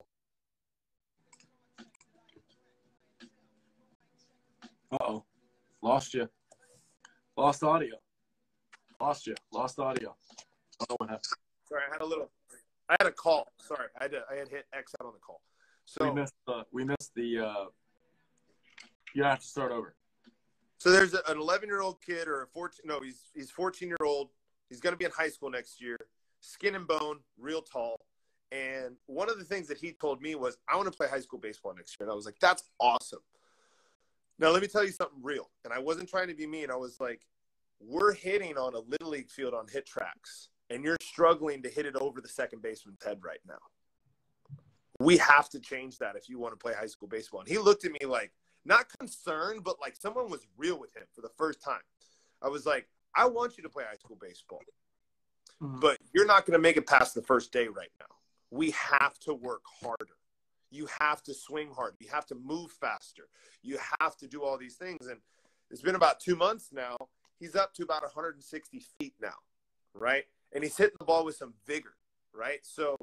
Uh 4.93 4.99
oh. 5.01 5.25
Lost 5.81 6.13
you. 6.15 6.29
Lost 7.37 7.63
audio. 7.63 7.95
Lost 9.01 9.27
you. 9.27 9.35
Lost 9.53 9.79
audio. 9.79 10.15
I 10.81 10.85
don't 10.85 11.01
know 11.01 11.07
what. 11.07 11.27
Sorry, 11.69 11.83
I 11.89 11.93
had 11.93 12.03
a 12.03 12.07
little 12.07 12.31
I 12.91 12.97
had 13.01 13.09
a 13.09 13.13
call. 13.13 13.49
Sorry, 13.59 13.89
I 13.99 14.05
had 14.05 14.13
to, 14.13 14.23
I 14.31 14.37
had 14.37 14.49
hit 14.49 14.67
X 14.75 14.95
out 15.01 15.07
on 15.07 15.13
the 15.15 15.19
call. 15.19 15.41
So 15.87 16.05
we 16.05 16.21
missed 16.21 16.35
the 16.47 16.65
we 16.71 16.85
missed 16.85 17.13
the 17.17 17.39
uh 17.39 17.65
you 19.15 19.25
have 19.25 19.41
to 19.41 19.47
start 19.47 19.73
over. 19.73 19.95
So 20.79 20.91
there's 20.91 21.15
an 21.15 21.21
11 21.37 21.69
year 21.69 21.81
old 21.81 22.03
kid 22.05 22.29
or 22.29 22.43
a 22.43 22.47
14. 22.49 22.81
No, 22.85 23.01
he's 23.01 23.31
he's 23.35 23.51
14 23.51 23.89
year 23.89 23.97
old. 24.05 24.29
He's 24.73 24.81
going 24.81 24.95
to 24.95 24.97
be 24.97 25.05
in 25.05 25.11
high 25.11 25.29
school 25.29 25.51
next 25.51 25.83
year. 25.83 25.99
Skin 26.41 26.75
and 26.77 26.89
bone, 26.89 27.19
real 27.39 27.61
tall. 27.61 28.01
And 28.51 28.97
one 29.05 29.29
of 29.29 29.39
the 29.39 29.45
things 29.45 29.69
that 29.69 29.77
he 29.77 29.93
told 29.93 30.23
me 30.23 30.35
was, 30.35 30.57
I 30.67 30.77
want 30.77 30.91
to 30.91 30.97
play 30.97 31.09
high 31.09 31.21
school 31.21 31.39
baseball 31.39 31.75
next 31.77 31.95
year. 32.01 32.07
And 32.07 32.11
I 32.11 32.17
was 32.17 32.25
like, 32.25 32.39
that's 32.41 32.63
awesome. 32.81 33.19
Now 34.39 34.49
let 34.49 34.63
me 34.63 34.69
tell 34.69 34.83
you 34.83 34.91
something 34.91 35.19
real. 35.23 35.51
And 35.65 35.75
I 35.75 35.79
wasn't 35.79 36.09
trying 36.09 36.29
to 36.29 36.35
be 36.35 36.47
mean. 36.47 36.71
I 36.71 36.77
was 36.77 37.01
like, 37.01 37.21
we're 37.81 38.15
hitting 38.15 38.57
on 38.57 38.75
a 38.75 38.79
little 38.79 39.11
league 39.11 39.29
field 39.29 39.53
on 39.53 39.67
HitTrax, 39.67 40.49
and 40.71 40.83
you're 40.83 40.97
struggling 41.03 41.63
to 41.65 41.69
hit 41.69 41.85
it 41.85 41.95
over 41.97 42.23
the 42.23 42.29
second 42.29 42.63
baseman's 42.63 43.05
head 43.05 43.19
right 43.23 43.41
now. 43.47 43.59
We 45.01 45.19
have 45.19 45.51
to 45.51 45.61
change 45.61 45.99
that 45.99 46.17
if 46.17 46.31
you 46.31 46.39
want 46.39 46.55
to 46.55 46.57
play 46.57 46.73
high 46.73 46.87
school 46.87 47.09
baseball. 47.09 47.41
And 47.41 47.49
he 47.49 47.59
looked 47.59 47.85
at 47.85 47.93
me 47.93 48.07
like, 48.07 48.33
not 48.65 48.87
concerned, 48.99 49.65
but 49.65 49.77
like 49.83 49.97
someone 49.97 50.31
was 50.31 50.47
real 50.57 50.81
with 50.81 50.97
him 50.97 51.05
for 51.15 51.21
the 51.21 51.31
first 51.37 51.63
time. 51.63 51.83
I 52.41 52.49
was 52.49 52.65
like, 52.65 52.89
I 53.15 53.27
want 53.27 53.57
you 53.57 53.63
to 53.63 53.69
play 53.69 53.85
high 53.85 53.97
school 53.97 54.17
baseball, 54.17 54.63
Mhm. 55.61 55.81
but 55.81 56.01
you're 56.13 56.27
not 56.27 56.47
going 56.47 56.55
to 56.55 56.59
make 56.63 56.77
it 56.77 56.87
past 56.87 57.15
the 57.15 57.23
first 57.23 57.53
day 57.53 57.69
right 57.69 57.93
now. 58.01 58.07
We 58.51 58.71
have 58.73 59.19
to 59.21 59.35
work 59.35 59.63
harder. 59.67 60.17
You 60.71 60.87
have 61.01 61.23
to 61.25 61.35
swing 61.35 61.71
hard. 61.73 61.97
You 61.99 62.09
have 62.09 62.27
to 62.27 62.35
move 62.35 62.73
faster. 62.73 63.29
You 63.63 63.79
have 64.01 64.17
to 64.19 64.27
do 64.27 64.43
all 64.43 64.57
these 64.57 64.77
things. 64.77 65.07
And 65.07 65.21
it's 65.71 65.83
been 65.83 65.95
about 65.95 66.21
two 66.21 66.37
months 66.37 66.73
now. 66.73 66.97
He's 67.39 67.55
up 67.57 67.75
to 67.75 67.83
about 67.83 68.03
160 68.03 68.81
feet 68.99 69.15
now, 69.21 69.37
right? 69.95 70.27
And 70.53 70.65
he's 70.65 70.77
hitting 70.77 70.97
the 70.99 71.05
ball 71.05 71.25
with 71.25 71.37
some 71.37 71.55
vigor, 71.67 71.97
right? 72.33 72.65
So 72.65 72.97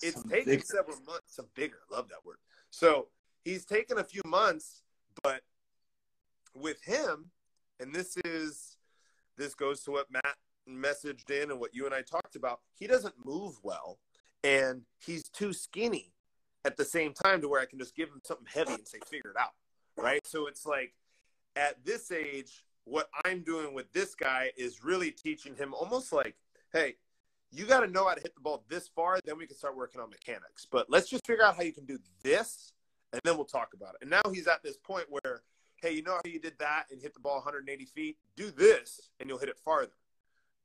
it's 0.00 0.20
Some 0.20 0.30
taken 0.30 0.52
vigor. 0.52 0.64
several 0.64 1.00
months. 1.02 1.34
Some 1.34 1.48
vigor. 1.54 1.82
Love 1.90 2.08
that 2.08 2.24
word. 2.24 2.38
So 2.70 3.08
he's 3.44 3.64
taken 3.64 3.98
a 3.98 4.04
few 4.04 4.22
months, 4.24 4.82
but 5.22 5.42
with 6.54 6.82
him, 6.82 7.30
and 7.80 7.94
this 7.94 8.16
is 8.18 8.65
this 9.36 9.54
goes 9.54 9.82
to 9.82 9.90
what 9.90 10.10
Matt 10.10 10.36
messaged 10.68 11.30
in 11.30 11.50
and 11.50 11.60
what 11.60 11.74
you 11.74 11.86
and 11.86 11.94
I 11.94 12.02
talked 12.02 12.36
about, 12.36 12.60
he 12.74 12.86
doesn't 12.86 13.14
move 13.24 13.58
well 13.62 13.98
and 14.42 14.82
he's 15.04 15.28
too 15.28 15.52
skinny 15.52 16.12
at 16.64 16.76
the 16.76 16.84
same 16.84 17.12
time 17.12 17.40
to 17.40 17.48
where 17.48 17.60
I 17.60 17.66
can 17.66 17.78
just 17.78 17.94
give 17.94 18.08
him 18.08 18.20
something 18.24 18.46
heavy 18.52 18.74
and 18.74 18.86
say, 18.86 18.98
figure 19.08 19.30
it 19.30 19.36
out. 19.38 19.52
Right. 19.96 20.26
So 20.26 20.46
it's 20.46 20.66
like 20.66 20.94
at 21.54 21.84
this 21.84 22.10
age, 22.10 22.64
what 22.84 23.08
I'm 23.24 23.42
doing 23.42 23.74
with 23.74 23.92
this 23.92 24.14
guy 24.14 24.50
is 24.56 24.84
really 24.84 25.10
teaching 25.10 25.54
him 25.56 25.74
almost 25.74 26.12
like, 26.12 26.36
hey, 26.72 26.94
you 27.50 27.66
got 27.66 27.80
to 27.80 27.86
know 27.86 28.06
how 28.06 28.14
to 28.14 28.20
hit 28.20 28.34
the 28.34 28.40
ball 28.40 28.64
this 28.68 28.88
far, 28.88 29.18
then 29.24 29.38
we 29.38 29.46
can 29.46 29.56
start 29.56 29.76
working 29.76 30.00
on 30.00 30.10
mechanics. 30.10 30.66
But 30.70 30.86
let's 30.88 31.08
just 31.08 31.26
figure 31.26 31.44
out 31.44 31.56
how 31.56 31.62
you 31.62 31.72
can 31.72 31.86
do 31.86 31.98
this, 32.22 32.72
and 33.12 33.20
then 33.24 33.36
we'll 33.36 33.46
talk 33.46 33.70
about 33.74 33.94
it. 33.94 34.02
And 34.02 34.10
now 34.10 34.22
he's 34.32 34.46
at 34.46 34.62
this 34.62 34.76
point 34.76 35.06
where, 35.08 35.42
hey, 35.80 35.92
you 35.92 36.02
know 36.02 36.14
how 36.14 36.22
you 36.24 36.40
did 36.40 36.58
that 36.58 36.86
and 36.90 37.00
hit 37.00 37.14
the 37.14 37.20
ball 37.20 37.36
180 37.36 37.84
feet? 37.84 38.16
Do 38.36 38.50
this, 38.50 39.10
and 39.20 39.28
you'll 39.28 39.38
hit 39.38 39.48
it 39.48 39.58
farther. 39.64 39.92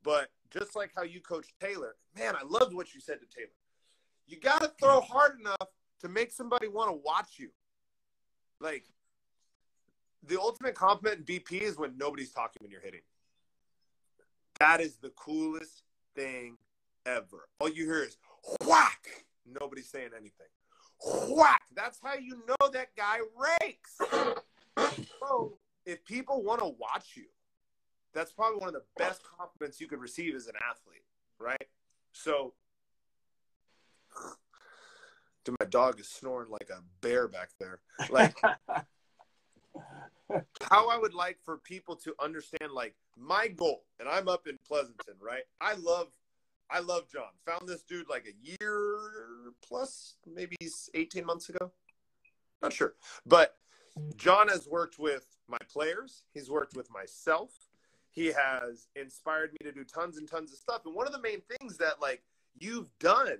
But 0.02 0.30
just 0.50 0.74
like 0.74 0.90
how 0.94 1.02
you 1.02 1.20
coached 1.20 1.52
Taylor, 1.60 1.94
man, 2.16 2.34
I 2.34 2.42
loved 2.44 2.74
what 2.74 2.94
you 2.94 3.00
said 3.00 3.18
to 3.20 3.26
Taylor. 3.26 3.50
You 4.26 4.38
got 4.38 4.62
to 4.62 4.72
throw 4.80 5.00
hard 5.00 5.38
enough 5.38 5.68
to 6.00 6.08
make 6.08 6.32
somebody 6.32 6.68
want 6.68 6.90
to 6.90 7.00
watch 7.04 7.38
you. 7.38 7.50
Like, 8.60 8.84
the 10.26 10.40
ultimate 10.40 10.74
compliment 10.74 11.28
in 11.28 11.36
BP 11.36 11.62
is 11.62 11.76
when 11.76 11.96
nobody's 11.96 12.30
talking 12.30 12.58
when 12.60 12.70
you're 12.70 12.80
hitting. 12.80 13.00
That 14.60 14.80
is 14.80 14.96
the 14.96 15.10
coolest 15.10 15.82
thing 16.14 16.56
ever. 17.06 17.48
All 17.58 17.68
you 17.68 17.84
hear 17.84 18.04
is, 18.04 18.16
whack. 18.64 19.08
Nobody's 19.44 19.88
saying 19.88 20.10
anything. 20.16 20.46
Whack. 21.34 21.62
That's 21.74 21.98
how 22.02 22.14
you 22.14 22.42
know 22.46 22.68
that 22.72 22.94
guy 22.96 23.18
rakes. 23.36 23.98
So 24.76 25.58
if 25.86 26.04
people 26.04 26.42
want 26.42 26.60
to 26.60 26.74
watch 26.78 27.12
you, 27.14 27.26
that's 28.14 28.32
probably 28.32 28.58
one 28.58 28.68
of 28.68 28.74
the 28.74 28.84
best 28.96 29.22
compliments 29.38 29.80
you 29.80 29.86
could 29.86 30.00
receive 30.00 30.34
as 30.34 30.46
an 30.46 30.54
athlete, 30.68 31.04
right? 31.38 31.68
So, 32.12 32.52
dude, 35.44 35.56
my 35.58 35.66
dog 35.66 35.98
is 36.00 36.08
snoring 36.08 36.50
like 36.50 36.70
a 36.70 36.82
bear 37.00 37.28
back 37.28 37.50
there. 37.58 37.80
Like, 38.10 38.36
how 40.70 40.88
I 40.88 40.98
would 40.98 41.14
like 41.14 41.38
for 41.42 41.58
people 41.58 41.96
to 41.96 42.14
understand, 42.20 42.72
like, 42.72 42.94
my 43.16 43.48
goal, 43.48 43.84
and 44.00 44.08
I'm 44.08 44.28
up 44.28 44.46
in 44.46 44.58
Pleasanton, 44.66 45.14
right? 45.20 45.42
I 45.60 45.74
love, 45.74 46.08
I 46.70 46.80
love 46.80 47.08
John. 47.12 47.30
Found 47.46 47.68
this 47.68 47.82
dude 47.82 48.08
like 48.08 48.26
a 48.26 48.34
year 48.60 48.98
plus, 49.66 50.16
maybe 50.26 50.56
18 50.94 51.24
months 51.24 51.48
ago. 51.48 51.72
Not 52.62 52.72
sure, 52.72 52.94
but 53.26 53.56
John 54.16 54.48
has 54.48 54.66
worked 54.68 54.98
with 54.98 55.26
my 55.48 55.58
players. 55.70 56.24
He's 56.32 56.50
worked 56.50 56.76
with 56.76 56.90
myself. 56.90 57.50
He 58.10 58.26
has 58.26 58.88
inspired 58.94 59.52
me 59.52 59.58
to 59.64 59.72
do 59.72 59.84
tons 59.84 60.18
and 60.18 60.28
tons 60.28 60.52
of 60.52 60.58
stuff. 60.58 60.82
And 60.84 60.94
one 60.94 61.06
of 61.06 61.12
the 61.12 61.20
main 61.20 61.40
things 61.40 61.78
that 61.78 62.00
like 62.00 62.22
you've 62.58 62.88
done 62.98 63.38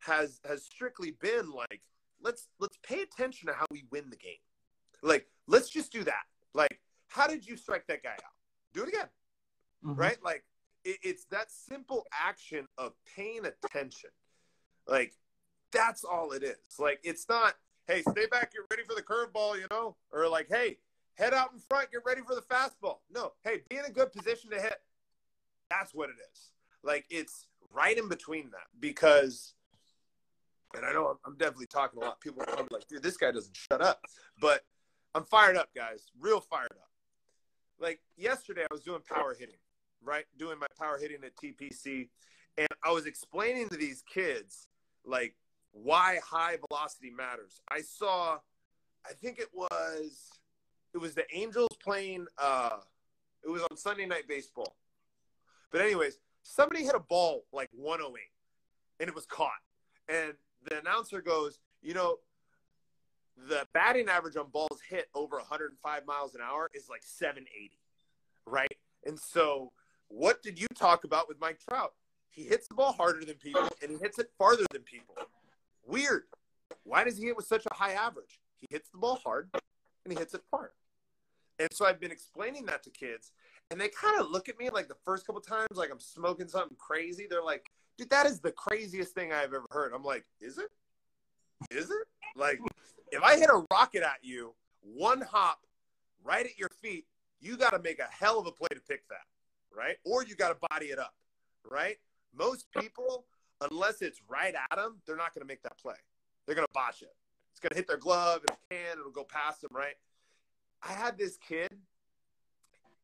has 0.00 0.40
has 0.48 0.64
strictly 0.64 1.12
been 1.20 1.50
like 1.50 1.80
let's 2.20 2.48
let's 2.58 2.78
pay 2.82 3.02
attention 3.02 3.48
to 3.48 3.54
how 3.54 3.66
we 3.70 3.84
win 3.90 4.10
the 4.10 4.16
game. 4.16 4.32
Like 5.02 5.26
let's 5.46 5.68
just 5.70 5.92
do 5.92 6.04
that. 6.04 6.24
Like 6.54 6.80
how 7.08 7.26
did 7.26 7.46
you 7.46 7.56
strike 7.56 7.86
that 7.88 8.02
guy 8.02 8.10
out? 8.12 8.34
Do 8.72 8.82
it 8.82 8.88
again. 8.88 9.08
Mhm. 9.84 9.98
Right? 9.98 10.18
Like 10.22 10.44
it, 10.84 10.98
it's 11.02 11.24
that 11.26 11.50
simple 11.50 12.06
action 12.12 12.66
of 12.78 12.92
paying 13.16 13.42
attention. 13.44 14.10
Like 14.86 15.14
that's 15.72 16.04
all 16.04 16.32
it 16.32 16.42
is. 16.42 16.56
Like 16.78 17.00
it's 17.02 17.28
not 17.28 17.54
hey, 17.86 18.02
stay 18.02 18.26
back, 18.26 18.52
get 18.52 18.62
ready 18.70 18.82
for 18.88 18.94
the 18.94 19.02
curveball, 19.02 19.56
you 19.56 19.66
know? 19.70 19.96
Or 20.12 20.28
like, 20.28 20.48
hey, 20.48 20.78
head 21.14 21.34
out 21.34 21.50
in 21.52 21.58
front, 21.58 21.92
get 21.92 22.02
ready 22.06 22.22
for 22.22 22.34
the 22.34 22.42
fastball. 22.42 22.98
No, 23.12 23.32
hey, 23.44 23.60
be 23.68 23.76
in 23.76 23.84
a 23.84 23.90
good 23.90 24.12
position 24.12 24.50
to 24.50 24.60
hit. 24.60 24.80
That's 25.70 25.94
what 25.94 26.10
it 26.10 26.16
is. 26.32 26.50
Like 26.82 27.06
it's 27.10 27.46
right 27.72 27.96
in 27.96 28.08
between 28.08 28.50
that 28.50 28.66
because, 28.78 29.54
and 30.74 30.84
I 30.84 30.92
know 30.92 31.06
I'm, 31.08 31.16
I'm 31.26 31.36
definitely 31.36 31.66
talking 31.66 32.02
a 32.02 32.04
lot. 32.04 32.20
People 32.20 32.42
are 32.42 32.66
like, 32.70 32.86
dude, 32.88 33.02
this 33.02 33.16
guy 33.16 33.30
doesn't 33.30 33.56
shut 33.56 33.80
up. 33.80 34.00
But 34.40 34.64
I'm 35.14 35.24
fired 35.24 35.56
up, 35.56 35.70
guys. 35.74 36.06
Real 36.20 36.40
fired 36.40 36.72
up. 36.72 36.88
Like 37.80 38.00
yesterday, 38.16 38.62
I 38.62 38.72
was 38.72 38.82
doing 38.82 39.00
power 39.08 39.36
hitting, 39.38 39.56
right? 40.02 40.24
Doing 40.38 40.58
my 40.58 40.66
power 40.78 40.98
hitting 40.98 41.18
at 41.24 41.36
TPC. 41.36 42.08
And 42.58 42.68
I 42.84 42.92
was 42.92 43.06
explaining 43.06 43.70
to 43.70 43.76
these 43.76 44.02
kids, 44.02 44.68
like, 45.06 45.34
why 45.72 46.18
high 46.24 46.56
velocity 46.68 47.10
matters. 47.10 47.60
I 47.68 47.80
saw, 47.80 48.38
I 49.06 49.12
think 49.20 49.38
it 49.38 49.48
was, 49.52 50.30
it 50.94 50.98
was 50.98 51.14
the 51.14 51.24
Angels 51.34 51.74
playing. 51.82 52.26
uh 52.38 52.78
It 53.44 53.50
was 53.50 53.62
on 53.62 53.76
Sunday 53.76 54.06
Night 54.06 54.28
Baseball. 54.28 54.76
But 55.70 55.80
anyways, 55.80 56.18
somebody 56.42 56.84
hit 56.84 56.94
a 56.94 57.00
ball 57.00 57.44
like 57.52 57.70
108, 57.72 58.22
and 59.00 59.08
it 59.08 59.14
was 59.14 59.26
caught. 59.26 59.50
And 60.08 60.34
the 60.68 60.78
announcer 60.78 61.22
goes, 61.22 61.58
you 61.82 61.94
know, 61.94 62.16
the 63.48 63.66
batting 63.72 64.08
average 64.08 64.36
on 64.36 64.50
balls 64.50 64.80
hit 64.88 65.08
over 65.14 65.36
105 65.36 66.06
miles 66.06 66.34
an 66.34 66.42
hour 66.42 66.70
is 66.74 66.88
like 66.90 67.02
780, 67.02 67.78
right? 68.46 68.76
And 69.06 69.18
so, 69.18 69.72
what 70.08 70.42
did 70.42 70.60
you 70.60 70.68
talk 70.78 71.04
about 71.04 71.26
with 71.28 71.40
Mike 71.40 71.58
Trout? 71.66 71.94
He 72.28 72.44
hits 72.44 72.68
the 72.68 72.74
ball 72.74 72.92
harder 72.92 73.24
than 73.24 73.36
people, 73.36 73.68
and 73.82 73.90
he 73.90 73.96
hits 73.96 74.18
it 74.18 74.30
farther 74.38 74.64
than 74.70 74.82
people. 74.82 75.14
Weird. 75.86 76.24
Why 76.84 77.04
does 77.04 77.18
he 77.18 77.26
hit 77.26 77.36
with 77.36 77.46
such 77.46 77.66
a 77.66 77.74
high 77.74 77.92
average? 77.92 78.40
He 78.60 78.66
hits 78.70 78.90
the 78.90 78.98
ball 78.98 79.20
hard 79.22 79.50
and 80.04 80.12
he 80.12 80.18
hits 80.18 80.34
it 80.34 80.42
far. 80.50 80.72
And 81.58 81.68
so 81.72 81.86
I've 81.86 82.00
been 82.00 82.10
explaining 82.10 82.66
that 82.66 82.82
to 82.84 82.90
kids, 82.90 83.30
and 83.70 83.80
they 83.80 83.88
kind 83.88 84.18
of 84.18 84.30
look 84.30 84.48
at 84.48 84.58
me 84.58 84.70
like 84.70 84.88
the 84.88 84.96
first 85.04 85.26
couple 85.26 85.40
times, 85.40 85.68
like 85.74 85.90
I'm 85.92 86.00
smoking 86.00 86.48
something 86.48 86.76
crazy. 86.76 87.26
They're 87.28 87.44
like, 87.44 87.66
dude, 87.96 88.10
that 88.10 88.26
is 88.26 88.40
the 88.40 88.52
craziest 88.52 89.14
thing 89.14 89.32
I've 89.32 89.54
ever 89.54 89.66
heard. 89.70 89.92
I'm 89.94 90.02
like, 90.02 90.24
is 90.40 90.58
it? 90.58 90.70
Is 91.70 91.90
it? 91.90 92.06
Like, 92.34 92.58
if 93.12 93.22
I 93.22 93.38
hit 93.38 93.50
a 93.50 93.64
rocket 93.70 94.02
at 94.02 94.18
you, 94.22 94.54
one 94.80 95.20
hop 95.20 95.60
right 96.24 96.44
at 96.44 96.58
your 96.58 96.70
feet, 96.80 97.06
you 97.40 97.56
got 97.56 97.70
to 97.70 97.78
make 97.78 97.98
a 97.98 98.08
hell 98.10 98.40
of 98.40 98.46
a 98.46 98.52
play 98.52 98.68
to 98.70 98.80
pick 98.88 99.06
that, 99.08 99.26
right? 99.76 99.96
Or 100.04 100.24
you 100.24 100.34
got 100.34 100.48
to 100.48 100.68
body 100.70 100.86
it 100.86 100.98
up, 100.98 101.14
right? 101.70 101.98
Most 102.34 102.66
people, 102.78 103.26
unless 103.70 104.02
it's 104.02 104.20
right 104.28 104.54
at 104.54 104.76
them, 104.76 104.96
they're 105.06 105.16
not 105.16 105.34
going 105.34 105.46
to 105.46 105.48
make 105.48 105.62
that 105.62 105.78
play. 105.78 105.94
They're 106.46 106.54
going 106.54 106.66
to 106.66 106.72
botch 106.72 107.02
it. 107.02 107.14
It's 107.50 107.60
going 107.60 107.70
to 107.70 107.76
hit 107.76 107.86
their 107.86 107.96
glove 107.96 108.40
and 108.48 108.56
a 108.56 108.74
can. 108.74 108.98
It'll 108.98 109.10
go 109.10 109.24
past 109.24 109.62
them, 109.62 109.70
right? 109.72 109.94
I 110.82 110.92
had 110.92 111.18
this 111.18 111.36
kid. 111.36 111.70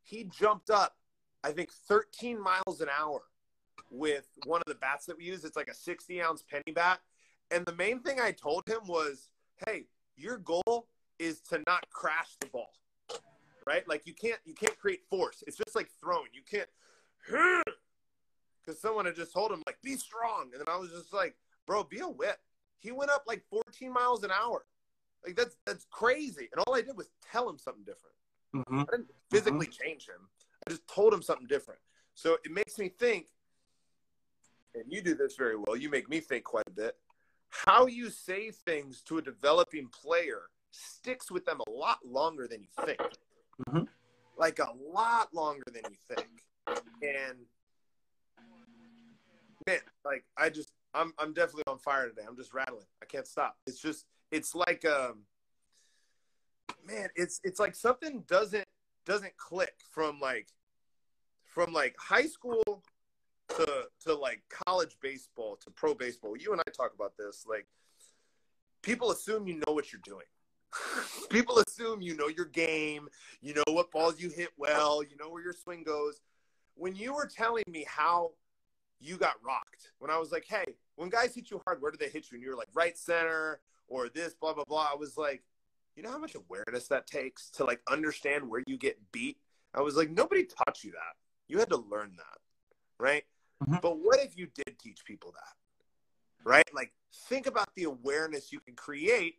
He 0.03 0.25
jumped 0.25 0.71
up, 0.71 0.97
I 1.45 1.53
think, 1.53 1.71
13 1.71 2.43
miles 2.43 2.81
an 2.81 2.89
hour 2.99 3.23
with 3.91 4.27
one 4.47 4.61
of 4.61 4.67
the 4.67 4.79
bats 4.79 5.07
that 5.07 5.19
we 5.19 5.25
use. 5.25 5.45
It's 5.45 5.57
like 5.57 5.69
a 5.69 5.75
60 5.75 6.23
ounce 6.23 6.43
penny 6.43 6.73
bat. 6.75 7.01
And 7.51 7.65
the 7.65 7.75
main 7.75 8.01
thing 8.01 8.21
I 8.21 8.33
told 8.33 8.67
him 8.67 8.81
was, 8.87 9.31
hey, 9.67 9.85
your 10.17 10.39
goal 10.39 10.89
is 11.19 11.41
to 11.51 11.63
not 11.67 11.89
crash 11.91 12.37
the 12.41 12.47
ball. 12.47 12.73
Right? 13.67 13.87
Like 13.87 14.07
you 14.07 14.15
can't 14.15 14.41
you 14.47 14.55
can't 14.55 14.79
create 14.79 15.01
force. 15.11 15.45
It's 15.47 15.59
just 15.59 15.77
like 15.77 15.91
throwing. 16.01 16.31
You 16.33 16.41
can't 16.51 16.69
because 18.69 18.81
someone 18.81 19.07
had 19.07 19.17
just 19.17 19.33
told 19.33 19.51
him 19.51 19.63
like 19.67 19.79
be 19.83 19.97
strong. 19.97 20.51
And 20.53 20.61
then 20.61 20.69
I 20.69 20.77
was 20.77 20.91
just 20.91 21.13
like, 21.13 21.35
bro, 21.67 21.85
be 21.85 22.01
a 22.01 22.09
whip. 22.09 22.39
He 22.81 22.93
went 22.93 23.11
up 23.11 23.25
like 23.27 23.43
14 23.51 23.93
miles 23.93 24.25
an 24.25 24.31
hour. 24.31 24.67
Like 25.25 25.37
that's 25.37 25.57
that's 25.65 25.87
crazy. 25.91 26.49
And 26.53 26.63
all 26.67 26.75
I 26.75 26.83
did 26.83 26.97
was 26.97 27.09
tell 27.33 27.49
him 27.49 27.59
something 27.59 27.85
different. 27.85 28.15
Mhm. 28.55 28.83
I 28.83 28.97
didn't 28.97 29.11
physically 29.31 29.67
change 29.67 30.07
him. 30.07 30.29
I 30.67 30.71
just 30.71 30.87
told 30.87 31.15
him 31.15 31.23
something 31.23 31.47
different. 31.47 31.81
So 32.15 32.37
it 32.45 32.51
makes 32.51 32.79
me 32.79 32.89
think, 32.89 33.29
and 34.75 34.85
you 34.89 35.01
do 35.01 35.15
this 35.15 35.37
very 35.37 35.57
well. 35.57 35.77
You 35.77 35.89
make 35.89 36.09
me 36.09 36.21
think 36.21 36.45
quite 36.45 36.67
a 36.67 36.73
bit. 36.73 36.97
How 37.49 37.87
you 37.87 38.11
say 38.11 38.51
things 38.51 39.01
to 39.03 39.19
a 39.19 39.23
developing 39.23 39.89
player 39.89 40.51
sticks 40.71 41.31
with 41.31 41.47
them 41.47 41.61
a 41.67 41.71
lot 41.71 42.05
longer 42.05 42.47
than 42.47 42.63
you 42.63 42.69
think. 42.85 43.01
Mhm. 43.69 43.89
Like 44.37 44.59
a 44.59 44.73
lot 44.79 45.33
longer 45.33 45.65
than 45.73 45.83
you 45.91 45.97
think. 46.15 46.45
And 47.03 47.47
man, 49.69 49.81
like 50.05 50.25
I 50.37 50.51
just 50.51 50.73
I'm 50.95 51.13
I'm 51.19 51.33
definitely 51.33 51.65
on 51.67 51.79
fire 51.79 52.09
today. 52.09 52.23
I'm 52.27 52.37
just 52.37 52.55
rattling. 52.55 52.87
I 53.03 53.07
can't 53.07 53.27
stop. 53.27 53.57
It's 53.67 53.81
just 53.81 54.07
it's 54.31 54.55
like 54.55 54.85
um 54.85 55.25
man, 56.87 57.09
it's 57.15 57.41
it's 57.45 57.61
like 57.61 57.75
something 57.75 58.25
doesn't 58.27 58.67
doesn't 59.05 59.37
click 59.37 59.75
from 59.91 60.21
like 60.21 60.49
from 61.45 61.73
like 61.73 61.97
high 61.99 62.27
school 62.27 62.83
to 63.49 63.85
to 64.05 64.15
like 64.15 64.43
college 64.67 64.97
baseball 65.01 65.57
to 65.65 65.71
pro 65.71 65.95
baseball. 65.95 66.37
You 66.37 66.53
and 66.53 66.61
I 66.61 66.71
talk 66.71 66.93
about 66.95 67.17
this. 67.19 67.45
Like 67.49 67.67
people 68.83 69.11
assume 69.11 69.47
you 69.47 69.61
know 69.67 69.73
what 69.73 69.93
you're 69.93 70.03
doing. 70.05 70.27
people 71.31 71.59
assume 71.59 72.03
you 72.03 72.17
know 72.17 72.29
your 72.29 72.47
game, 72.47 73.09
you 73.41 73.55
know 73.55 73.65
what 73.69 73.91
balls 73.91 74.21
you 74.21 74.31
hit 74.31 74.51
well, 74.57 75.03
you 75.03 75.17
know 75.19 75.31
where 75.31 75.43
your 75.43 75.55
swing 75.55 75.83
goes. 75.83 76.21
When 76.75 76.95
you 76.95 77.13
were 77.15 77.27
telling 77.27 77.65
me 77.69 77.85
how 77.89 78.33
you 79.01 79.17
got 79.17 79.35
rocked, 79.45 79.93
when 79.99 80.11
I 80.11 80.19
was 80.19 80.33
like, 80.33 80.45
hey, 80.49 80.65
when 80.97 81.09
guys 81.09 81.35
hit 81.35 81.51
you 81.51 81.61
hard, 81.65 81.81
where 81.81 81.91
do 81.91 81.99
they 81.99 82.09
hit 82.09 82.31
you? 82.31 82.37
And 82.37 82.43
you 82.43 82.51
were 82.51 82.57
like 82.57 82.69
right 82.75 82.97
center 82.97 83.61
or 83.87 84.09
this, 84.09 84.35
blah, 84.35 84.53
blah, 84.53 84.65
blah. 84.65 84.89
I 84.93 84.97
was 84.97 85.17
like, 85.17 85.43
you 85.97 86.03
know 86.03 86.11
how 86.11 86.19
much 86.19 86.35
awareness 86.35 86.89
that 86.89 87.07
takes 87.07 87.51
to 87.51 87.65
like 87.65 87.81
understand 87.91 88.49
where 88.49 88.63
you 88.67 88.77
get 88.77 88.99
beat? 89.13 89.39
I 89.75 89.81
was 89.81 89.97
like, 89.97 90.11
nobody 90.11 90.45
taught 90.45 90.83
you 90.85 90.93
that. 90.93 91.17
You 91.49 91.59
had 91.59 91.71
to 91.71 91.77
learn 91.77 92.15
that. 92.17 92.39
Right. 92.99 93.25
Mhm. 93.65 93.81
But 93.81 93.99
what 93.99 94.21
if 94.21 94.37
you 94.37 94.49
did 94.55 94.79
teach 94.79 95.05
people 95.05 95.33
that? 95.33 96.49
Right? 96.49 96.69
Like, 96.75 96.93
think 97.29 97.47
about 97.47 97.69
the 97.75 97.85
awareness 97.85 98.53
you 98.53 98.61
can 98.61 98.75
create. 98.75 99.37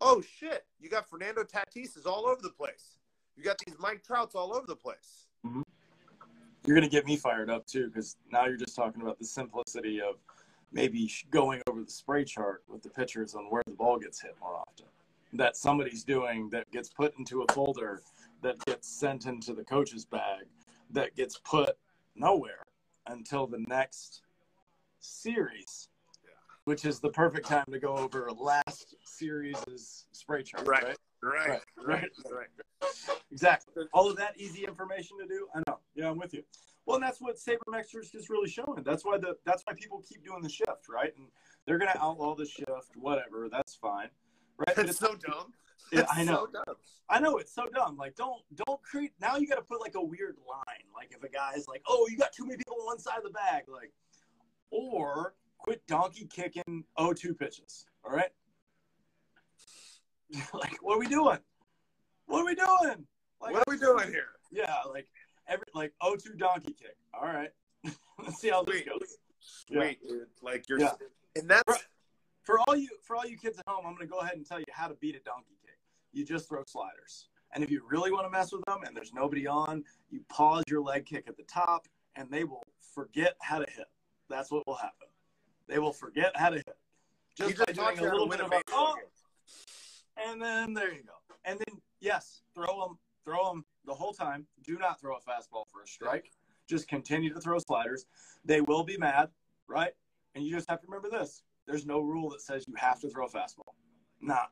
Oh 0.00 0.20
shit, 0.20 0.64
you 0.78 0.88
got 0.88 1.08
Fernando 1.08 1.42
Tatis 1.42 1.96
is 1.96 2.06
all 2.06 2.26
over 2.26 2.40
the 2.40 2.50
place. 2.50 2.98
You 3.36 3.44
got 3.44 3.58
these 3.64 3.76
Mike 3.78 4.04
Trouts 4.04 4.34
all 4.34 4.54
over 4.54 4.66
the 4.66 4.76
place. 4.76 5.27
You're 6.68 6.74
going 6.74 6.86
to 6.86 6.94
get 6.94 7.06
me 7.06 7.16
fired 7.16 7.48
up 7.48 7.66
too, 7.66 7.86
because 7.86 8.18
now 8.30 8.44
you're 8.44 8.58
just 8.58 8.76
talking 8.76 9.00
about 9.00 9.18
the 9.18 9.24
simplicity 9.24 10.02
of 10.02 10.16
maybe 10.70 11.10
going 11.30 11.62
over 11.66 11.82
the 11.82 11.90
spray 11.90 12.24
chart 12.24 12.62
with 12.68 12.82
the 12.82 12.90
pitchers 12.90 13.34
on 13.34 13.44
where 13.44 13.62
the 13.66 13.72
ball 13.72 13.98
gets 13.98 14.20
hit 14.20 14.36
more 14.38 14.54
often. 14.54 14.84
That 15.32 15.56
somebody's 15.56 16.04
doing 16.04 16.50
that 16.50 16.70
gets 16.70 16.90
put 16.90 17.18
into 17.18 17.40
a 17.40 17.50
folder 17.54 18.02
that 18.42 18.62
gets 18.66 18.86
sent 18.86 19.24
into 19.24 19.54
the 19.54 19.64
coach's 19.64 20.04
bag 20.04 20.44
that 20.90 21.16
gets 21.16 21.38
put 21.38 21.70
nowhere 22.14 22.64
until 23.06 23.46
the 23.46 23.64
next 23.66 24.20
series, 25.00 25.88
which 26.64 26.84
is 26.84 27.00
the 27.00 27.08
perfect 27.08 27.46
time 27.46 27.64
to 27.70 27.78
go 27.78 27.96
over 27.96 28.30
last 28.30 28.94
series' 29.06 30.04
spray 30.12 30.42
chart. 30.42 30.68
Right. 30.68 30.84
right? 30.84 30.98
Right, 31.22 31.60
Right, 31.76 32.08
right. 32.30 32.48
Exactly. 33.32 33.84
All 33.92 34.08
of 34.08 34.16
that 34.16 34.34
easy 34.38 34.64
information 34.64 35.18
to 35.18 35.26
do. 35.26 35.48
I 35.54 35.62
know. 35.66 35.78
Yeah, 35.94 36.10
I'm 36.10 36.18
with 36.18 36.32
you. 36.32 36.44
Well, 36.86 36.96
and 36.96 37.04
that's 37.04 37.20
what 37.20 37.36
sabermetrics 37.36 38.14
is 38.14 38.30
really 38.30 38.48
showing. 38.48 38.82
That's 38.84 39.04
why 39.04 39.18
the 39.18 39.36
that's 39.44 39.62
why 39.66 39.74
people 39.74 40.02
keep 40.08 40.24
doing 40.24 40.42
the 40.42 40.48
shift, 40.48 40.88
right? 40.88 41.12
And 41.18 41.26
they're 41.66 41.78
gonna 41.78 41.98
outlaw 42.00 42.34
the 42.34 42.46
shift, 42.46 42.96
whatever. 42.96 43.48
That's 43.50 43.74
fine, 43.74 44.08
right? 44.56 44.74
That's 44.74 44.98
so 44.98 45.14
dumb. 45.16 45.52
Yeah, 45.92 46.06
I 46.10 46.24
know. 46.24 46.46
So 46.46 46.62
dumb. 46.64 46.76
I 47.10 47.20
know 47.20 47.36
it's 47.38 47.54
so 47.54 47.66
dumb. 47.74 47.96
Like, 47.96 48.14
don't 48.14 48.42
don't 48.66 48.82
create. 48.82 49.12
Now 49.20 49.36
you 49.36 49.46
got 49.46 49.56
to 49.56 49.62
put 49.62 49.80
like 49.80 49.94
a 49.96 50.02
weird 50.02 50.36
line. 50.48 50.84
Like, 50.94 51.12
if 51.12 51.22
a 51.22 51.28
guy's 51.28 51.66
like, 51.68 51.82
"Oh, 51.86 52.06
you 52.10 52.16
got 52.16 52.32
too 52.32 52.44
many 52.44 52.56
people 52.58 52.76
on 52.80 52.86
one 52.86 52.98
side 52.98 53.18
of 53.18 53.24
the 53.24 53.30
bag," 53.30 53.64
like, 53.68 53.92
or 54.70 55.34
quit 55.58 55.86
donkey 55.86 56.26
kicking 56.26 56.84
0-2 56.98 57.38
pitches. 57.38 57.86
All 58.04 58.12
right. 58.12 58.30
like, 60.54 60.76
what 60.82 60.96
are 60.96 60.98
we 60.98 61.06
doing? 61.06 61.38
What 62.26 62.40
are 62.42 62.46
we 62.46 62.54
doing? 62.54 63.06
Like, 63.40 63.54
What 63.54 63.64
are 63.66 63.70
we 63.70 63.78
doing 63.78 64.08
here? 64.08 64.28
yeah, 64.50 64.74
like 64.88 65.06
every 65.48 65.66
like 65.74 65.92
0-2 66.02 66.36
donkey 66.38 66.74
kick. 66.78 66.96
All 67.14 67.26
right. 67.26 67.50
Let's 68.18 68.40
see 68.40 68.50
how 68.50 68.62
this 68.62 68.82
Sweet. 68.82 68.88
goes. 68.88 69.16
Yeah. 69.68 69.80
Wait, 69.80 70.02
dude. 70.02 70.26
Like 70.42 70.68
you're, 70.68 70.80
Yeah. 70.80 70.92
and 71.36 71.48
that's 71.48 71.62
Right. 71.68 71.84
For 72.42 72.58
all 72.60 72.74
you 72.76 72.88
for 73.02 73.14
all 73.14 73.26
you 73.26 73.36
kids 73.36 73.58
at 73.58 73.68
home, 73.68 73.84
I'm 73.86 73.94
going 73.94 74.06
to 74.06 74.10
go 74.10 74.20
ahead 74.20 74.34
and 74.36 74.46
tell 74.46 74.58
you 74.58 74.64
how 74.72 74.88
to 74.88 74.94
beat 74.94 75.14
a 75.14 75.20
donkey 75.20 75.56
kick. 75.62 75.78
You 76.12 76.24
just 76.24 76.48
throw 76.48 76.62
sliders. 76.66 77.28
And 77.54 77.62
if 77.62 77.70
you 77.70 77.82
really 77.88 78.10
want 78.10 78.24
to 78.24 78.30
mess 78.30 78.52
with 78.52 78.64
them 78.66 78.78
and 78.86 78.96
there's 78.96 79.12
nobody 79.12 79.46
on, 79.46 79.84
you 80.10 80.20
pause 80.28 80.64
your 80.66 80.82
leg 80.82 81.04
kick 81.06 81.24
at 81.28 81.36
the 81.36 81.42
top 81.44 81.86
and 82.16 82.30
they 82.30 82.44
will 82.44 82.62
forget 82.94 83.34
how 83.42 83.58
to 83.58 83.70
hit. 83.70 83.86
That's 84.28 84.50
what 84.50 84.66
will 84.66 84.74
happen. 84.76 85.08
They 85.66 85.78
will 85.78 85.92
forget 85.92 86.32
how 86.36 86.50
to 86.50 86.56
hit. 86.56 86.76
you 87.38 87.52
Just 87.52 87.58
by 87.76 87.94
doing 87.94 87.98
a 87.98 88.02
little 88.02 88.28
bit 88.28 88.40
of 88.40 88.50
a 88.50 88.62
oh. 88.72 88.96
And 90.26 90.40
then 90.40 90.74
there 90.74 90.92
you 90.92 91.02
go. 91.02 91.34
And 91.44 91.58
then 91.58 91.80
yes, 92.00 92.42
throw 92.54 92.80
them, 92.80 92.98
throw 93.24 93.50
them 93.50 93.64
the 93.86 93.94
whole 93.94 94.12
time. 94.12 94.46
Do 94.64 94.78
not 94.78 95.00
throw 95.00 95.16
a 95.16 95.20
fastball 95.20 95.64
for 95.70 95.82
a 95.82 95.86
strike. 95.86 96.30
Just 96.68 96.88
continue 96.88 97.32
to 97.32 97.40
throw 97.40 97.58
sliders. 97.58 98.06
They 98.44 98.60
will 98.60 98.84
be 98.84 98.98
mad, 98.98 99.30
right? 99.66 99.92
And 100.34 100.44
you 100.44 100.54
just 100.54 100.68
have 100.68 100.80
to 100.80 100.86
remember 100.86 101.08
this: 101.10 101.42
there's 101.66 101.86
no 101.86 102.00
rule 102.00 102.30
that 102.30 102.42
says 102.42 102.66
you 102.68 102.74
have 102.76 103.00
to 103.00 103.08
throw 103.08 103.26
a 103.26 103.30
fastball. 103.30 103.74
Nah, 104.20 104.46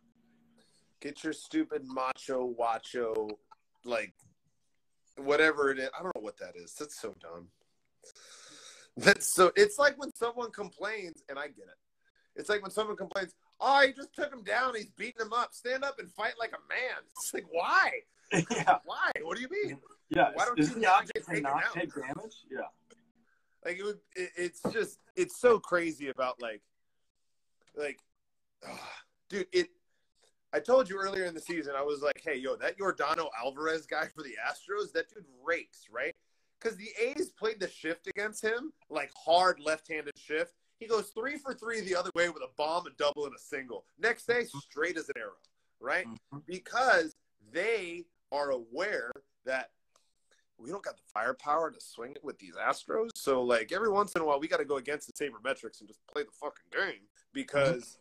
Get 1.01 1.23
your 1.25 1.33
stupid 1.33 1.83
macho 1.85 2.55
wacho, 2.59 3.31
like 3.85 4.15
whatever 5.17 5.71
it 5.71 5.79
is. 5.79 5.91
I 5.99 6.03
don't 6.03 6.15
know 6.17 6.23
what 6.23 6.39
that 6.39 6.55
is. 6.57 6.75
That's 6.75 6.99
so 7.01 7.15
dumb. 7.21 7.49
That's 8.97 9.33
so. 9.33 9.53
It's 9.57 9.79
like 9.79 9.99
when 9.99 10.11
someone 10.17 10.51
complains, 10.51 11.23
and 11.29 11.39
I 11.39 11.49
get 11.49 11.67
it. 11.67 11.79
It's 12.35 12.49
like 12.49 12.63
when 12.63 12.71
someone 12.71 12.97
complains, 12.97 13.35
"Oh, 13.61 13.81
he 13.87 13.93
just 13.93 14.15
took 14.15 14.33
him 14.33 14.43
down. 14.43 14.75
He's 14.75 14.91
beating 14.91 15.21
him 15.21 15.33
up. 15.33 15.55
Stand 15.55 15.85
up 15.85 15.99
and 15.99 16.11
fight 16.11 16.35
like 16.39 16.53
a 16.53 16.69
man." 16.69 17.03
It's 17.13 17.33
like, 17.35 17.47
why? 17.51 17.91
yeah, 18.33 18.79
Why? 18.85 19.11
What 19.23 19.37
do 19.37 19.43
you 19.43 19.49
mean? 19.51 19.79
yeah. 20.11 20.31
Why 20.35 20.45
don't 20.45 20.59
is 20.59 20.69
you 20.71 20.75
the 20.77 20.81
not 20.81 21.01
object 21.03 21.15
get 21.15 21.27
taken 21.27 21.43
not 21.45 21.65
out? 21.65 21.73
take 21.75 21.95
damage? 21.95 22.37
Yeah, 22.51 22.59
Like 23.65 23.79
it 23.79 23.85
would. 23.85 23.99
It, 24.15 24.31
it's 24.37 24.61
just. 24.73 24.99
It's 25.15 25.41
so 25.41 25.59
crazy 25.59 26.09
about 26.09 26.41
like, 26.43 26.61
like, 27.77 27.99
ah, 28.67 28.93
dude. 29.31 29.47
It. 29.53 29.69
I 30.53 30.61
told 30.61 30.89
you 30.89 30.97
earlier 30.99 31.25
in 31.25 31.35
the 31.35 31.41
season. 31.41 31.75
I 31.77 31.83
was 31.83 32.01
like, 32.03 32.21
hey, 32.25 32.37
yo, 32.37 32.57
that 32.57 32.79
Jordano 32.79 33.29
Alvarez 33.45 33.85
guy 33.87 34.07
for 34.15 34.23
the 34.23 34.35
Astros. 34.49 34.93
That 34.93 35.09
dude 35.13 35.25
rakes, 35.45 35.85
right? 35.93 36.15
Because 36.59 36.77
the 36.79 36.89
A's 37.01 37.31
played 37.31 37.61
the 37.61 37.69
shift 37.69 38.07
against 38.07 38.43
him, 38.43 38.73
like 38.89 39.11
hard 39.15 39.61
left-handed 39.61 40.17
shift. 40.17 40.55
He 40.79 40.87
goes 40.87 41.09
three 41.11 41.39
for 41.39 41.55
three 41.55 41.81
the 41.81 41.97
other 41.97 42.11
way 42.15 42.29
with 42.29 42.43
a 42.43 42.51
bomb, 42.57 42.87
a 42.87 42.91
double, 42.99 43.25
and 43.27 43.35
a 43.35 43.39
single. 43.39 43.85
Next 43.99 44.27
day, 44.27 44.45
straight 44.45 44.99
as 44.99 45.09
an 45.09 45.15
arrow, 45.19 45.39
right? 45.81 46.07
Mhm. 46.07 46.45
Because 46.47 47.17
they 47.51 48.07
are 48.33 48.51
aware 48.51 49.11
that 49.45 49.71
we 50.59 50.71
don't 50.71 50.83
got 50.83 50.97
the 50.97 51.03
firepower 51.13 51.71
to 51.71 51.81
swing 51.81 52.13
it 52.13 52.25
with 52.25 52.39
these 52.39 52.55
Astros. 52.57 53.11
So 53.15 53.43
like 53.43 53.73
every 53.73 53.91
once 53.91 54.15
in 54.15 54.23
a 54.23 54.25
while, 54.25 54.41
we 54.41 54.49
got 54.49 54.57
to 54.59 54.65
go 54.65 54.77
against 54.77 55.07
the 55.07 55.13
sabermetrics 55.13 55.81
and 55.81 55.89
just 55.89 56.05
play 56.07 56.23
the 56.23 56.31
fucking 56.33 56.71
game 56.73 57.09
because 57.33 57.99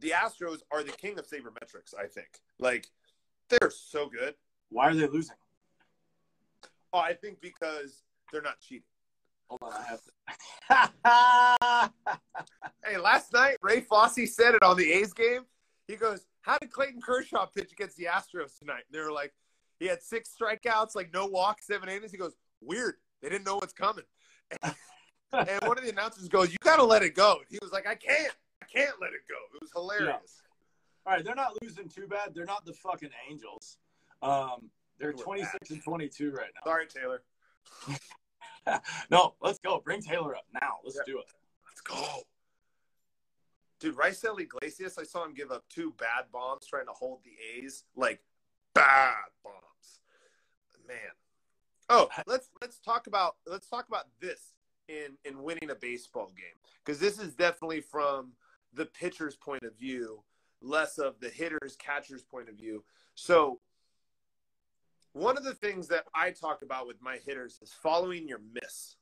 the 0.00 0.10
Astros 0.10 0.62
are 0.70 0.82
the 0.82 0.92
king 0.92 1.18
of 1.18 1.26
sabermetrics. 1.26 1.94
I 1.96 2.06
think 2.06 2.40
like 2.58 2.90
they're 3.48 3.70
so 3.70 4.08
good. 4.08 4.34
Why 4.70 4.88
are 4.88 4.94
they 4.94 5.06
losing? 5.06 5.36
Oh, 6.92 6.98
I 6.98 7.14
think 7.14 7.40
because 7.40 8.02
they're 8.30 8.42
not 8.42 8.60
cheating. 8.60 8.84
Hold 9.52 9.74
on, 9.74 9.98
I 10.70 10.88
have 10.88 11.90
to. 11.90 11.92
Hey, 12.84 12.96
last 12.96 13.32
night 13.32 13.56
Ray 13.62 13.80
Fosse 13.80 14.34
said 14.34 14.54
it 14.54 14.62
on 14.62 14.76
the 14.76 14.92
A's 14.92 15.12
game. 15.12 15.42
He 15.86 15.96
goes, 15.96 16.26
"How 16.40 16.58
did 16.58 16.72
Clayton 16.72 17.00
Kershaw 17.00 17.46
pitch 17.46 17.72
against 17.72 17.96
the 17.96 18.04
Astros 18.04 18.58
tonight?" 18.58 18.84
And 18.88 18.92
they 18.92 19.00
were 19.00 19.12
like, 19.12 19.32
"He 19.78 19.86
had 19.86 20.02
six 20.02 20.34
strikeouts, 20.40 20.96
like 20.96 21.12
no 21.12 21.26
walks, 21.26 21.66
seven 21.66 21.88
innings." 21.88 22.12
He 22.12 22.18
goes, 22.18 22.34
"Weird. 22.60 22.96
They 23.20 23.28
didn't 23.28 23.44
know 23.44 23.56
what's 23.56 23.72
coming." 23.72 24.04
and 24.62 25.62
one 25.62 25.78
of 25.78 25.84
the 25.84 25.90
announcers 25.90 26.28
goes, 26.28 26.50
"You 26.50 26.58
got 26.62 26.76
to 26.76 26.84
let 26.84 27.02
it 27.02 27.14
go." 27.14 27.36
And 27.36 27.46
he 27.50 27.58
was 27.60 27.72
like, 27.72 27.86
"I 27.86 27.94
can't. 27.94 28.34
I 28.62 28.66
can't 28.66 29.00
let 29.00 29.12
it 29.12 29.20
go." 29.28 29.36
It 29.54 29.60
was 29.60 29.70
hilarious. 29.74 30.42
All 31.06 31.14
right, 31.14 31.24
they're 31.24 31.34
not 31.34 31.60
losing 31.62 31.88
too 31.88 32.06
bad. 32.06 32.32
They're 32.34 32.46
not 32.46 32.64
the 32.64 32.72
fucking 32.72 33.10
Angels. 33.30 33.78
Um, 34.22 34.70
they're 34.98 35.12
26 35.12 35.70
and 35.70 35.82
22 35.82 36.30
right 36.30 36.46
now. 36.54 36.70
Sorry, 36.70 36.86
Taylor. 36.86 37.22
no, 39.10 39.34
let's 39.40 39.58
go. 39.58 39.80
Bring 39.84 40.02
Taylor 40.02 40.34
up 40.36 40.46
now. 40.52 40.78
Let's 40.84 40.96
Yeah. 40.96 41.12
do 41.12 41.18
it. 41.18 41.26
Let's 41.66 41.80
go. 41.80 42.22
Dude, 43.80 43.96
Raisel 43.96 44.40
Iglesias, 44.40 44.96
I 44.98 45.02
saw 45.02 45.24
him 45.24 45.34
give 45.34 45.50
up 45.50 45.64
two 45.68 45.92
bad 45.98 46.26
bombs 46.32 46.66
trying 46.66 46.86
to 46.86 46.92
hold 46.92 47.20
the 47.24 47.32
A's. 47.58 47.84
Like 47.96 48.22
bad 48.74 49.14
bombs. 49.42 50.00
Man. 50.86 50.96
Oh, 51.88 52.08
let's 52.26 52.48
let's 52.60 52.78
talk 52.78 53.06
about 53.06 53.36
let's 53.46 53.68
talk 53.68 53.88
about 53.88 54.06
this 54.20 54.52
in 54.88 55.16
in 55.24 55.42
winning 55.42 55.70
a 55.70 55.74
baseball 55.74 56.26
game. 56.36 56.56
Because 56.84 57.00
this 57.00 57.18
is 57.18 57.34
definitely 57.34 57.80
from 57.80 58.32
the 58.72 58.86
pitcher's 58.86 59.36
point 59.36 59.62
of 59.64 59.76
view, 59.76 60.22
less 60.60 60.98
of 60.98 61.18
the 61.20 61.28
hitter's 61.28 61.76
catcher's 61.76 62.22
point 62.22 62.48
of 62.48 62.54
view. 62.54 62.84
So 63.14 63.60
one 65.12 65.36
of 65.36 65.44
the 65.44 65.54
things 65.54 65.88
that 65.88 66.04
I 66.14 66.30
talk 66.30 66.62
about 66.62 66.86
with 66.86 67.00
my 67.02 67.18
hitters 67.24 67.58
is 67.62 67.72
following 67.72 68.28
your 68.28 68.40
miss. 68.54 68.96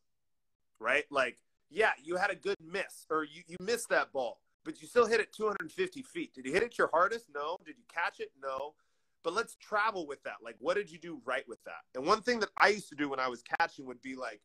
Right? 0.80 1.04
Like 1.10 1.38
yeah, 1.70 1.92
you 2.02 2.16
had 2.16 2.30
a 2.30 2.34
good 2.34 2.56
miss, 2.60 3.06
or 3.10 3.24
you, 3.24 3.42
you 3.46 3.56
missed 3.60 3.88
that 3.90 4.12
ball, 4.12 4.40
but 4.64 4.82
you 4.82 4.88
still 4.88 5.06
hit 5.06 5.20
it 5.20 5.32
250 5.32 6.02
feet. 6.02 6.34
Did 6.34 6.44
you 6.44 6.52
hit 6.52 6.62
it 6.62 6.76
your 6.76 6.90
hardest? 6.92 7.26
No. 7.32 7.56
Did 7.64 7.76
you 7.78 7.84
catch 7.92 8.18
it? 8.18 8.32
No. 8.42 8.74
But 9.22 9.34
let's 9.34 9.54
travel 9.56 10.06
with 10.06 10.22
that. 10.24 10.36
Like, 10.42 10.56
what 10.58 10.74
did 10.74 10.90
you 10.90 10.98
do 10.98 11.20
right 11.24 11.46
with 11.46 11.62
that? 11.64 11.82
And 11.94 12.06
one 12.06 12.22
thing 12.22 12.40
that 12.40 12.48
I 12.58 12.68
used 12.68 12.88
to 12.88 12.96
do 12.96 13.08
when 13.08 13.20
I 13.20 13.28
was 13.28 13.42
catching 13.58 13.86
would 13.86 14.02
be 14.02 14.16
like, 14.16 14.40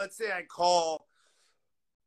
let's 0.00 0.16
say 0.16 0.32
I 0.32 0.42
call 0.42 1.06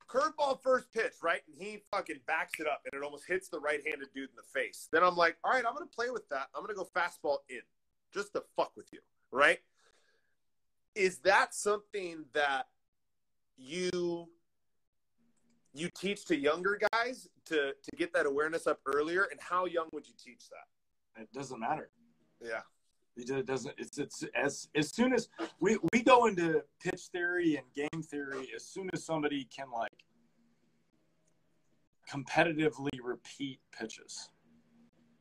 curveball 0.10 0.62
first 0.62 0.92
pitch, 0.92 1.14
right? 1.22 1.42
And 1.48 1.56
he 1.58 1.84
fucking 1.92 2.20
backs 2.28 2.60
it 2.60 2.68
up 2.68 2.82
and 2.86 3.00
it 3.00 3.06
almost 3.06 3.26
hits 3.28 3.50
the 3.50 3.60
right 3.60 3.82
handed 3.86 4.10
dude 4.14 4.30
in 4.30 4.36
the 4.36 4.60
face. 4.60 4.90
Then 4.92 5.04
I'm 5.04 5.16
like, 5.16 5.38
all 5.44 5.52
right, 5.52 5.64
I'm 5.66 5.76
going 5.76 5.88
to 5.88 5.96
play 5.96 6.10
with 6.10 6.28
that. 6.30 6.48
I'm 6.56 6.64
going 6.64 6.76
to 6.76 6.84
go 6.84 6.90
fastball 6.96 7.38
in 7.50 7.62
just 8.14 8.34
to 8.34 8.44
fuck 8.56 8.72
with 8.76 8.88
you, 8.94 9.00
right? 9.32 9.60
Is 10.96 11.18
that 11.20 11.54
something 11.56 12.26
that 12.34 12.68
you 13.58 14.28
you 15.74 15.90
teach 15.98 16.26
to 16.26 16.36
younger 16.38 16.80
guys 16.92 17.28
to 17.46 17.74
to 17.74 17.96
get 17.98 18.14
that 18.14 18.26
awareness 18.26 18.68
up 18.68 18.80
earlier 18.86 19.28
and 19.32 19.40
how 19.42 19.66
young 19.66 19.88
would 19.92 20.08
you 20.08 20.14
teach 20.24 20.44
that 20.50 21.22
It 21.22 21.32
doesn't 21.34 21.60
matter. 21.60 21.90
yeah 22.42 22.62
It 23.16 23.46
doesn't. 23.46 23.74
It's 23.78 23.98
it's 23.98 24.24
as 24.36 24.68
as 24.76 24.90
soon 24.90 25.14
as 25.14 25.30
we 25.60 25.78
we 25.92 26.04
go 26.04 26.26
into 26.28 26.64
pitch 26.80 27.04
theory 27.12 27.58
and 27.58 27.66
game 27.74 28.02
theory, 28.04 28.50
as 28.56 28.64
soon 28.66 28.90
as 28.94 29.04
somebody 29.04 29.48
can 29.56 29.68
like 29.72 30.00
competitively 32.12 32.90
repeat 33.02 33.60
pitches. 33.78 34.30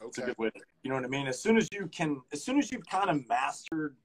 Okay 0.04 0.22
good 0.26 0.38
way. 0.38 0.50
To, 0.50 0.60
you 0.82 0.90
know 0.90 0.96
what 0.96 1.04
I 1.04 1.08
mean? 1.08 1.26
As 1.26 1.40
soon 1.40 1.56
as 1.56 1.68
you 1.72 1.86
can, 1.88 2.20
as 2.32 2.44
soon 2.44 2.58
as 2.58 2.70
you've 2.70 2.86
kind 2.86 3.10
of 3.10 3.28
mastered 3.28 3.96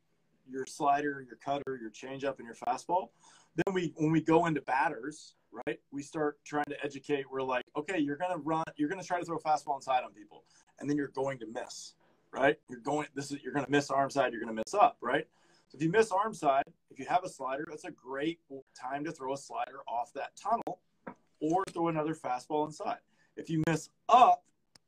your 0.49 0.65
slider, 0.65 1.25
your 1.27 1.37
cutter, 1.37 1.79
your 1.81 1.91
changeup, 1.91 2.39
and 2.39 2.45
your 2.45 2.55
fastball, 2.55 3.09
then 3.55 3.73
we 3.73 3.93
when 3.97 4.11
we 4.11 4.21
go 4.21 4.45
into 4.45 4.61
batters, 4.61 5.35
right? 5.51 5.79
We 5.91 6.01
start 6.03 6.39
trying 6.45 6.65
to 6.69 6.83
educate. 6.83 7.25
We're 7.29 7.41
like, 7.41 7.63
okay, 7.75 7.99
you're 7.99 8.17
gonna 8.17 8.37
run, 8.37 8.63
you're 8.75 8.89
gonna 8.89 9.03
try 9.03 9.19
to 9.19 9.25
throw 9.25 9.37
a 9.37 9.41
fastball 9.41 9.75
inside 9.75 10.03
on 10.03 10.11
people, 10.13 10.43
and 10.79 10.89
then 10.89 10.97
you're 10.97 11.07
going 11.09 11.39
to 11.39 11.47
miss, 11.47 11.93
right? 12.31 12.57
You're 12.69 12.79
going. 12.79 13.07
This 13.15 13.31
is 13.31 13.41
you're 13.43 13.53
gonna 13.53 13.69
miss 13.69 13.89
arm 13.89 14.09
side. 14.09 14.31
You're 14.31 14.41
gonna 14.41 14.53
miss 14.53 14.73
up, 14.73 14.97
right? 15.01 15.27
So 15.69 15.75
if 15.75 15.81
you 15.81 15.89
miss 15.89 16.11
arm 16.11 16.33
side, 16.33 16.63
if 16.91 16.99
you 16.99 17.05
have 17.07 17.23
a 17.25 17.29
slider, 17.29 17.65
that's 17.69 17.83
a 17.83 17.91
great 17.91 18.39
time 18.79 19.03
to 19.03 19.11
throw 19.11 19.33
a 19.33 19.37
slider 19.37 19.79
off 19.87 20.13
that 20.13 20.31
tunnel, 20.35 20.79
or 21.41 21.63
throw 21.73 21.89
another 21.89 22.15
fastball 22.15 22.65
inside. 22.65 22.99
If 23.35 23.49
you 23.49 23.63
miss 23.67 23.89
up, 24.07 24.43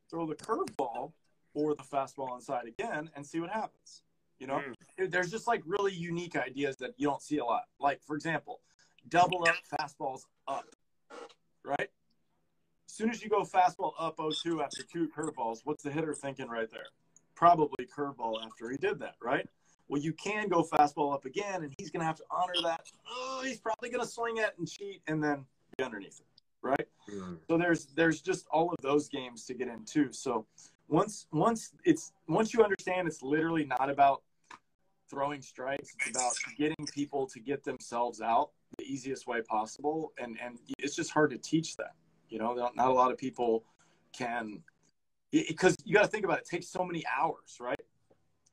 throw 0.10 0.26
the 0.26 0.36
curveball 0.36 1.14
or 1.54 1.76
the 1.76 1.84
fastball 1.84 2.36
inside 2.36 2.66
again 2.68 3.10
and 3.16 3.26
see 3.26 3.40
what 3.40 3.50
happens. 3.50 4.04
You 4.40 4.48
know, 4.48 4.60
Mm. 4.98 5.12
there's 5.12 5.32
just 5.32 5.48
like 5.48 5.62
really 5.66 5.94
unique 5.94 6.36
ideas 6.36 6.78
that 6.78 6.94
you 6.98 7.08
don't 7.08 7.22
see 7.22 7.38
a 7.38 7.46
lot. 7.46 7.64
Like, 7.80 8.02
for 8.04 8.16
example, 8.16 8.62
double 9.08 9.44
up 9.48 9.56
fastballs 9.80 10.22
up, 10.48 10.66
right? 11.64 11.90
As 12.88 12.94
soon 12.94 13.10
as 13.10 13.22
you 13.22 13.30
go 13.30 13.42
fastball 13.42 13.94
up 14.00 14.18
0-2 14.18 14.64
after 14.64 14.84
two 14.84 15.10
curveballs, 15.10 15.62
what's 15.64 15.84
the 15.84 15.92
hitter 15.92 16.14
thinking 16.14 16.48
right 16.48 16.70
there? 16.72 16.88
Probably 17.36 17.86
curveball 17.86 18.44
after 18.46 18.70
he 18.70 18.78
did 18.78 19.00
that, 19.00 19.16
right? 19.22 19.48
Well, 19.88 20.02
you 20.02 20.14
can 20.14 20.48
go 20.48 20.64
fastball 20.64 21.14
up 21.14 21.26
again, 21.26 21.64
and 21.64 21.74
he's 21.78 21.90
going 21.90 22.02
to 22.02 22.06
have 22.06 22.18
to 22.18 22.24
honor 22.30 22.54
that. 22.64 22.92
Oh, 23.10 23.42
he's 23.44 23.60
probably 23.60 23.90
going 23.90 24.04
to 24.04 24.10
swing 24.10 24.38
it 24.38 24.54
and 24.58 24.70
cheat, 24.70 25.02
and 25.08 25.24
then 25.24 25.46
be 25.78 25.84
underneath 25.84 26.20
it, 26.20 26.39
right? 26.62 26.88
Hmm. 27.10 27.36
So 27.50 27.58
there's 27.58 27.88
there's 27.96 28.22
just 28.22 28.48
all 28.52 28.70
of 28.70 28.78
those 28.82 29.10
games 29.10 29.46
to 29.46 29.54
get 29.54 29.68
into. 29.68 30.12
So 30.12 30.46
once 30.88 31.28
once 31.32 31.72
it's 31.84 32.14
once 32.28 32.54
you 32.54 32.64
understand 32.64 33.08
it's 33.08 33.22
literally 33.22 33.66
not 33.66 33.90
about 33.90 34.24
throwing 35.10 35.42
strikes, 35.42 35.96
it's 36.00 36.10
about 36.10 36.34
getting 36.58 36.86
people 36.94 37.28
to 37.28 37.40
get 37.40 37.64
themselves 37.64 38.22
out 38.22 38.52
the 38.78 38.86
easiest 38.86 39.28
way 39.28 39.42
possible, 39.42 40.14
and 40.18 40.38
and 40.42 40.60
it's 40.78 40.96
just 40.96 41.12
hard 41.12 41.32
to 41.32 41.38
teach 41.38 41.76
that. 41.78 41.94
You 42.30 42.40
know, 42.40 42.54
not, 42.54 42.76
not 42.76 42.90
a 42.90 42.94
lot 42.94 43.12
of 43.12 43.18
people 43.18 43.64
can 44.14 44.62
because 45.32 45.76
you 45.84 45.94
got 45.94 46.04
to 46.04 46.08
think 46.08 46.26
about 46.26 46.40
it. 46.40 46.44
It 46.46 46.50
takes 46.50 46.68
so 46.68 46.84
many 46.84 47.04
hours, 47.06 47.58
right? 47.60 47.80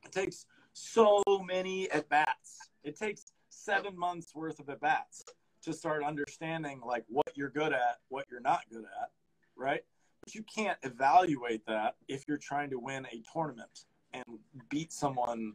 It 0.05 0.11
takes 0.11 0.45
so 0.73 1.23
many 1.45 1.89
at 1.91 2.07
bats. 2.09 2.69
It 2.83 2.97
takes 2.97 3.25
seven 3.49 3.97
months 3.97 4.33
worth 4.35 4.59
of 4.59 4.69
at 4.69 4.79
bats 4.79 5.25
to 5.67 5.73
start 5.73 6.03
understanding 6.03 6.81
like 6.85 7.03
what 7.09 7.27
you're 7.35 7.49
good 7.49 7.73
at, 7.73 7.97
what 8.07 8.25
you're 8.31 8.39
not 8.39 8.61
good 8.71 8.85
at, 8.85 9.09
right? 9.55 9.83
But 10.23 10.33
you 10.33 10.43
can't 10.43 10.77
evaluate 10.83 11.65
that 11.67 11.95
if 12.07 12.27
you're 12.27 12.37
trying 12.37 12.69
to 12.71 12.79
win 12.79 13.05
a 13.11 13.21
tournament 13.31 13.85
and 14.13 14.23
beat 14.69 14.91
someone, 14.93 15.53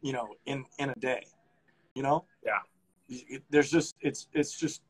you 0.00 0.12
know, 0.12 0.28
in 0.46 0.64
in 0.78 0.90
a 0.90 0.94
day. 0.94 1.26
You 1.94 2.02
know? 2.02 2.24
Yeah. 2.44 3.38
There's 3.50 3.70
just 3.70 3.94
it's 4.00 4.26
it's 4.32 4.58
just 4.58 4.82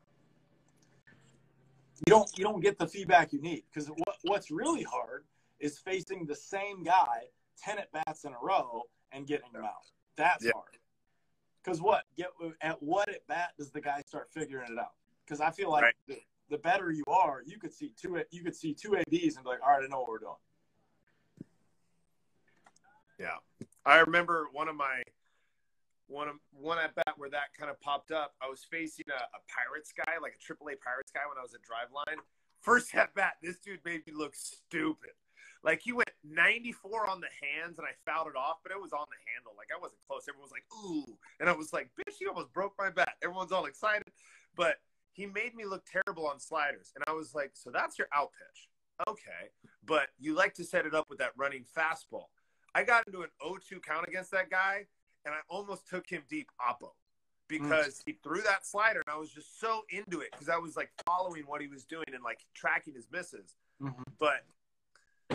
you 2.05 2.09
don't 2.09 2.29
you 2.37 2.43
don't 2.43 2.61
get 2.61 2.79
the 2.79 2.87
feedback 2.87 3.33
you 3.33 3.41
need 3.41 3.63
because 3.69 3.89
what 3.89 4.17
what's 4.23 4.49
really 4.49 4.83
hard 4.83 5.25
is 5.59 5.77
facing 5.77 6.25
the 6.25 6.35
same 6.35 6.83
guy 6.83 7.25
10 7.61 7.79
at 7.79 7.91
bats 7.91 8.23
in 8.23 8.31
a 8.33 8.37
row 8.41 8.83
and 9.11 9.27
getting 9.27 9.51
him 9.51 9.63
out. 9.63 9.91
That's 10.15 10.45
Yeah. 10.45 10.51
hard. 10.53 10.77
Because 11.67 11.81
what? 11.81 12.03
Get 12.15 12.29
at 12.61 12.81
what 12.81 13.09
at 13.09 13.27
bat 13.27 13.49
does 13.57 13.71
the 13.71 13.81
guy 13.81 14.01
start 14.07 14.29
figuring 14.31 14.71
it 14.71 14.79
out? 14.79 14.93
Because 15.25 15.41
I 15.41 15.51
feel 15.51 15.69
like 15.69 15.83
Right. 15.83 15.95
the, 16.07 16.15
the 16.49 16.57
better 16.59 16.93
you 16.93 17.03
are, 17.07 17.43
you 17.45 17.59
could 17.59 17.73
see 17.73 17.93
two 18.01 18.21
you 18.31 18.41
could 18.41 18.55
see 18.55 18.73
two 18.73 18.95
ABs 18.95 19.35
and 19.35 19.43
be 19.43 19.49
like, 19.49 19.59
all 19.61 19.71
right, 19.71 19.83
I 19.83 19.87
know 19.87 19.99
what 19.99 20.07
we're 20.07 20.19
doing. 20.19 20.31
Yeah, 23.19 23.35
I 23.85 23.99
remember 23.99 24.47
one 24.53 24.69
of 24.69 24.77
my 24.77 25.01
one 26.07 26.29
of 26.29 26.35
one 26.53 26.77
at 26.79 26.95
bat 26.95 27.15
where 27.17 27.29
that 27.31 27.53
kind 27.59 27.69
of 27.69 27.81
popped 27.81 28.11
up. 28.11 28.35
I 28.41 28.47
was 28.47 28.63
facing 28.63 29.05
a, 29.09 29.15
a 29.15 29.39
Pirates 29.53 29.91
guy, 29.91 30.13
like 30.21 30.35
a 30.39 30.53
AAA 30.53 30.79
Pirates 30.79 31.11
guy, 31.11 31.27
when 31.27 31.37
I 31.37 31.41
was 31.41 31.53
at 31.53 31.59
Driveline. 31.63 32.19
First 32.61 32.95
at 32.95 33.13
bat, 33.13 33.33
this 33.43 33.59
dude 33.59 33.83
made 33.83 34.07
me 34.07 34.13
look 34.15 34.35
stupid. 34.35 35.11
Like 35.63 35.81
he 35.81 35.91
went 35.91 36.09
94 36.23 37.07
on 37.09 37.21
the 37.21 37.27
hands, 37.41 37.77
and 37.79 37.87
I 37.87 37.91
fouled 38.09 38.27
it 38.27 38.35
off, 38.35 38.57
but 38.63 38.71
it 38.71 38.81
was 38.81 38.93
on 38.93 39.05
the 39.09 39.17
handle. 39.33 39.53
Like 39.57 39.69
I 39.75 39.79
wasn't 39.79 40.01
close. 40.07 40.25
Everyone 40.29 40.49
was 40.49 40.51
like, 40.51 40.65
"Ooh," 40.73 41.17
and 41.39 41.49
I 41.49 41.53
was 41.53 41.73
like, 41.73 41.89
"Bitch, 41.97 42.19
you 42.19 42.29
almost 42.29 42.53
broke 42.53 42.73
my 42.77 42.89
bat." 42.89 43.15
Everyone's 43.21 43.51
all 43.51 43.65
excited, 43.65 44.11
but 44.55 44.81
he 45.13 45.25
made 45.25 45.55
me 45.55 45.65
look 45.65 45.85
terrible 45.85 46.27
on 46.27 46.39
sliders, 46.39 46.91
and 46.95 47.03
I 47.07 47.11
was 47.11 47.33
like, 47.33 47.51
"So 47.55 47.71
that's 47.71 47.97
your 47.97 48.07
out 48.13 48.31
pitch, 48.33 48.69
okay?" 49.07 49.49
But 49.83 50.09
you 50.19 50.33
like 50.35 50.53
to 50.55 50.63
set 50.63 50.85
it 50.85 50.93
up 50.93 51.09
with 51.09 51.19
that 51.19 51.31
running 51.35 51.65
fastball. 51.75 52.27
I 52.75 52.83
got 52.83 53.07
into 53.07 53.23
an 53.23 53.29
0-2 53.41 53.81
count 53.81 54.07
against 54.07 54.31
that 54.31 54.49
guy, 54.49 54.85
and 55.25 55.33
I 55.33 55.39
almost 55.49 55.87
took 55.87 56.07
him 56.07 56.23
deep 56.29 56.49
oppo 56.61 56.91
because 57.47 58.03
he 58.05 58.13
threw 58.23 58.41
that 58.41 58.65
slider, 58.65 59.01
and 59.05 59.13
I 59.13 59.17
was 59.17 59.31
just 59.31 59.59
so 59.59 59.83
into 59.89 60.19
it 60.19 60.31
because 60.31 60.49
I 60.49 60.57
was 60.57 60.75
like 60.75 60.91
following 61.05 61.43
what 61.47 61.61
he 61.61 61.67
was 61.67 61.85
doing 61.85 62.05
and 62.13 62.23
like 62.23 62.45
tracking 62.53 62.93
his 62.93 63.09
misses. 63.11 63.55
Mhm. 63.81 64.03
But 64.19 64.45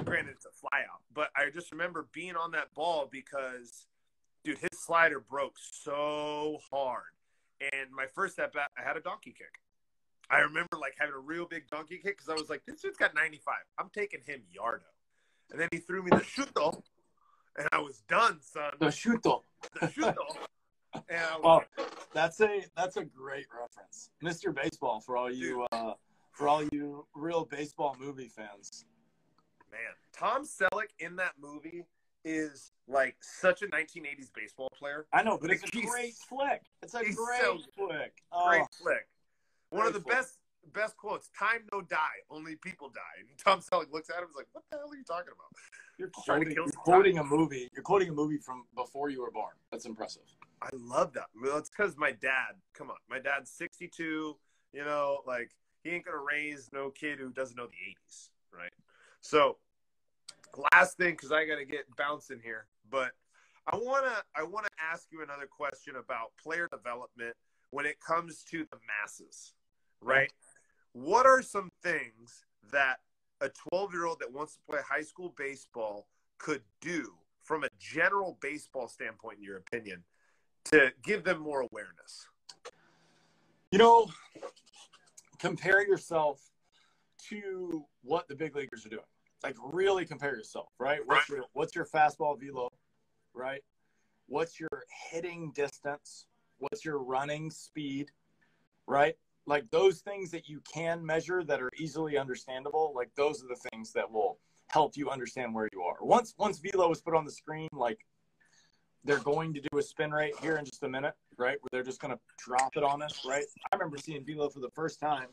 granted, 0.05 0.34
it's 0.36 0.47
a 0.47 0.49
flyout. 0.49 1.01
But 1.14 1.30
I 1.36 1.51
just 1.51 1.72
remember 1.72 2.07
being 2.12 2.36
on 2.36 2.53
that 2.53 2.74
ball 2.74 3.09
because, 3.11 3.86
dude, 4.45 4.59
his 4.59 4.78
slider 4.78 5.20
broke 5.20 5.57
so 5.59 6.59
hard. 6.70 7.03
And 7.61 7.90
my 7.93 8.07
first 8.14 8.38
at 8.38 8.53
bat, 8.53 8.70
I 8.78 8.82
had 8.82 8.97
a 8.97 9.01
donkey 9.01 9.34
kick. 9.36 9.61
I 10.30 10.40
remember 10.40 10.78
like 10.80 10.95
having 10.99 11.14
a 11.14 11.18
real 11.18 11.47
big 11.47 11.68
donkey 11.70 11.99
kick 11.99 12.16
because 12.16 12.28
I 12.28 12.34
was 12.34 12.49
like, 12.49 12.62
this 12.66 12.80
dude's 12.80 12.97
got 12.97 13.14
95. 13.14 13.55
I'm 13.78 13.90
taking 13.95 14.20
him 14.26 14.40
yardo. 14.57 14.80
And 15.51 15.61
then 15.61 15.68
he 15.70 15.78
threw 15.78 16.03
me 16.03 16.11
the 16.11 16.16
shuto, 16.16 16.82
and 17.59 17.68
I 17.72 17.78
was 17.78 18.03
done, 18.09 18.38
son. 18.40 18.72
The 18.80 18.86
shuto. 18.86 19.43
The 19.80 19.86
shuto. 19.88 20.14
Oh, 20.95 21.57
like, 21.57 21.68
that's 22.14 22.40
a 22.40 22.64
that's 22.76 22.97
a 22.97 23.05
great 23.05 23.47
reference, 23.53 24.11
Mr. 24.22 24.55
Baseball, 24.55 25.01
for 25.01 25.16
all 25.16 25.30
you 25.30 25.66
uh, 25.72 25.95
for 26.32 26.49
all 26.49 26.62
you 26.72 27.07
real 27.14 27.45
baseball 27.45 27.97
movie 27.99 28.28
fans. 28.28 28.84
Man, 29.72 29.80
Tom 30.16 30.44
Selleck 30.44 30.90
in 31.00 31.16
that 31.16 31.32
movie 31.40 31.84
is 32.24 32.70
like 32.86 33.16
such 33.20 33.62
a 33.62 33.66
1980s 33.66 34.30
baseball 34.34 34.68
player. 34.78 35.06
I 35.12 35.22
know, 35.22 35.38
but 35.40 35.50
it's 35.50 35.64
a 35.64 35.70
great 35.70 36.14
flick. 36.28 36.62
It's 36.82 36.94
a 36.94 37.00
great 37.00 37.14
so 37.40 37.58
flick. 37.76 38.22
Oh, 38.30 38.48
Great 38.48 38.66
flick. 38.80 39.08
One 39.70 39.86
of 39.86 39.94
the 39.94 40.00
flick. 40.00 40.14
best 40.14 40.38
best 40.72 40.96
quotes. 40.96 41.28
Time 41.36 41.62
no 41.72 41.80
die, 41.80 41.98
only 42.30 42.54
people 42.56 42.88
die. 42.88 43.00
And 43.18 43.28
Tom 43.38 43.60
Selleck 43.60 43.92
looks 43.92 44.10
at 44.10 44.16
him 44.18 44.24
and 44.24 44.30
is 44.30 44.36
like, 44.36 44.46
"What 44.52 44.64
the 44.70 44.76
hell 44.76 44.88
are 44.90 44.96
you 44.96 45.04
talking 45.04 45.32
about?" 45.32 45.48
you're 45.98 46.10
trying 46.24 46.40
to 46.40 46.46
quoting, 46.46 46.54
kill 46.54 46.64
you're 46.64 46.72
quoting 46.84 47.18
a 47.18 47.24
movie. 47.24 47.68
You're 47.74 47.82
quoting 47.82 48.08
a 48.08 48.12
movie 48.12 48.38
from 48.38 48.64
before 48.74 49.08
you 49.10 49.22
were 49.22 49.30
born. 49.30 49.54
That's 49.70 49.86
impressive. 49.86 50.22
I 50.60 50.68
love 50.72 51.12
that. 51.14 51.26
Well, 51.40 51.58
it's 51.58 51.70
because 51.70 51.96
my 51.96 52.12
dad. 52.12 52.54
Come 52.74 52.90
on, 52.90 52.96
my 53.10 53.18
dad's 53.18 53.50
62. 53.50 54.36
You 54.72 54.84
know, 54.84 55.18
like 55.26 55.50
he 55.82 55.90
ain't 55.90 56.04
gonna 56.04 56.18
raise 56.18 56.70
no 56.72 56.90
kid 56.90 57.18
who 57.18 57.30
doesn't 57.30 57.56
know 57.56 57.66
the 57.66 57.72
80s, 58.08 58.28
right? 58.52 58.72
So, 59.22 59.56
last 60.72 60.98
thing, 60.98 61.12
because 61.12 61.32
I 61.32 61.46
gotta 61.46 61.64
get 61.64 61.84
bouncing 61.96 62.40
here, 62.42 62.66
but 62.90 63.12
I 63.66 63.76
wanna 63.76 64.22
I 64.36 64.42
wanna 64.42 64.68
ask 64.92 65.06
you 65.10 65.22
another 65.22 65.46
question 65.46 65.94
about 65.96 66.32
player 66.42 66.68
development 66.70 67.34
when 67.70 67.86
it 67.86 67.98
comes 68.00 68.42
to 68.50 68.66
the 68.70 68.78
masses, 69.00 69.54
right? 70.00 70.30
What 70.92 71.24
are 71.24 71.40
some 71.40 71.70
things 71.82 72.44
that 72.70 72.98
a 73.40 73.48
12 73.70 73.92
year 73.92 74.06
old 74.06 74.20
that 74.20 74.32
wants 74.32 74.54
to 74.54 74.60
play 74.68 74.80
high 74.86 75.02
school 75.02 75.32
baseball 75.38 76.06
could 76.38 76.62
do 76.80 77.14
from 77.44 77.64
a 77.64 77.68
general 77.78 78.38
baseball 78.40 78.88
standpoint, 78.88 79.38
in 79.38 79.44
your 79.44 79.58
opinion, 79.58 80.02
to 80.64 80.92
give 81.04 81.22
them 81.24 81.38
more 81.38 81.60
awareness? 81.60 82.26
You 83.70 83.78
know, 83.78 84.10
compare 85.38 85.86
yourself 85.86 86.40
to 87.28 87.86
what 88.02 88.28
the 88.28 88.34
big 88.34 88.54
leaguers 88.54 88.84
are 88.84 88.90
doing. 88.90 89.02
Like 89.43 89.57
really 89.61 90.05
compare 90.05 90.34
yourself, 90.36 90.68
right? 90.78 91.01
What's 91.05 91.28
your 91.28 91.45
what's 91.53 91.74
your 91.74 91.86
fastball 91.86 92.38
velo, 92.40 92.68
right? 93.34 93.62
What's 94.26 94.61
your 94.61 94.84
hitting 95.11 95.53
distance? 95.55 96.26
What's 96.59 96.84
your 96.84 96.99
running 96.99 97.51
speed, 97.51 98.11
right? 98.86 99.16
Like 99.47 99.68
those 99.70 100.01
things 100.01 100.30
that 100.30 100.49
you 100.49 100.61
can 100.72 101.05
measure 101.05 101.43
that 101.45 101.61
are 101.61 101.70
easily 101.76 102.16
understandable, 102.16 102.93
like 102.95 103.11
those 103.16 103.43
are 103.43 103.49
the 103.49 103.61
things 103.70 103.93
that 103.93 104.11
will 104.11 104.38
help 104.68 104.97
you 104.97 105.11
understand 105.11 105.55
where 105.55 105.68
you 105.72 105.82
are. 105.82 105.97
Once 106.01 106.34
once 106.38 106.61
velo 106.61 106.90
is 106.90 107.01
put 107.01 107.14
on 107.14 107.24
the 107.24 107.32
screen, 107.32 107.68
like 107.72 107.99
they're 109.05 109.18
going 109.18 109.53
to 109.55 109.61
do 109.61 109.78
a 109.78 109.82
spin 109.82 110.12
rate 110.12 110.34
here 110.40 110.57
in 110.57 110.64
just 110.64 110.82
a 110.84 110.88
minute, 110.88 111.14
right? 111.36 111.59
Where 111.61 111.68
they're 111.72 111.82
just 111.82 112.01
going 112.01 112.14
to 112.14 112.20
drop 112.38 112.76
it 112.76 112.84
on 112.84 113.03
us, 113.03 113.24
right? 113.26 113.45
I 113.72 113.76
remember 113.76 113.99
seeing 113.99 114.24
velo 114.24 114.49
for 114.49 114.61
the 114.61 114.70
first 114.70 115.01
time, 115.01 115.26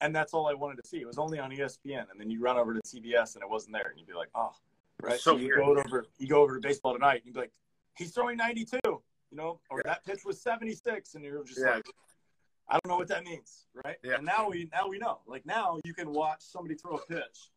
and 0.00 0.14
that's 0.14 0.34
all 0.34 0.46
I 0.46 0.54
wanted 0.54 0.82
to 0.82 0.88
see. 0.88 0.98
It 0.98 1.06
was 1.06 1.18
only 1.18 1.38
on 1.38 1.50
ESPN, 1.50 2.10
and 2.10 2.18
then 2.18 2.30
you 2.30 2.40
run 2.40 2.56
over 2.56 2.74
to 2.74 2.80
CBS, 2.80 3.34
and 3.34 3.42
it 3.42 3.48
wasn't 3.50 3.74
there, 3.74 3.88
and 3.90 3.98
you'd 3.98 4.08
be 4.08 4.14
like, 4.14 4.28
oh, 4.34 4.52
right. 5.02 5.18
So 5.18 5.36
you 5.36 5.54
go 5.56 5.76
over, 5.76 6.06
you 6.18 6.28
go 6.28 6.42
over 6.42 6.56
to 6.56 6.60
baseball 6.60 6.92
tonight, 6.94 7.16
and 7.16 7.26
you'd 7.26 7.34
be 7.34 7.40
like, 7.40 7.52
he's 7.96 8.12
throwing 8.12 8.36
92, 8.36 8.78
you 8.84 9.00
know, 9.32 9.60
or 9.70 9.82
that 9.84 10.04
pitch 10.04 10.24
was 10.24 10.40
76, 10.40 11.14
and 11.14 11.24
you're 11.24 11.44
just 11.44 11.60
Yeah. 11.60 11.76
like, 11.76 11.86
I 12.68 12.78
don't 12.82 12.90
know 12.90 12.96
what 12.96 13.08
that 13.08 13.24
means, 13.24 13.66
right? 13.84 13.96
Yeah. 14.02 14.14
And 14.14 14.24
now 14.24 14.48
we 14.48 14.70
now 14.72 14.88
we 14.88 14.98
know. 14.98 15.18
Like 15.26 15.44
now 15.44 15.78
you 15.84 15.92
can 15.92 16.10
watch 16.12 16.40
somebody 16.40 16.74
throw 16.74 16.96
a 16.96 17.04
pitch. 17.06 17.50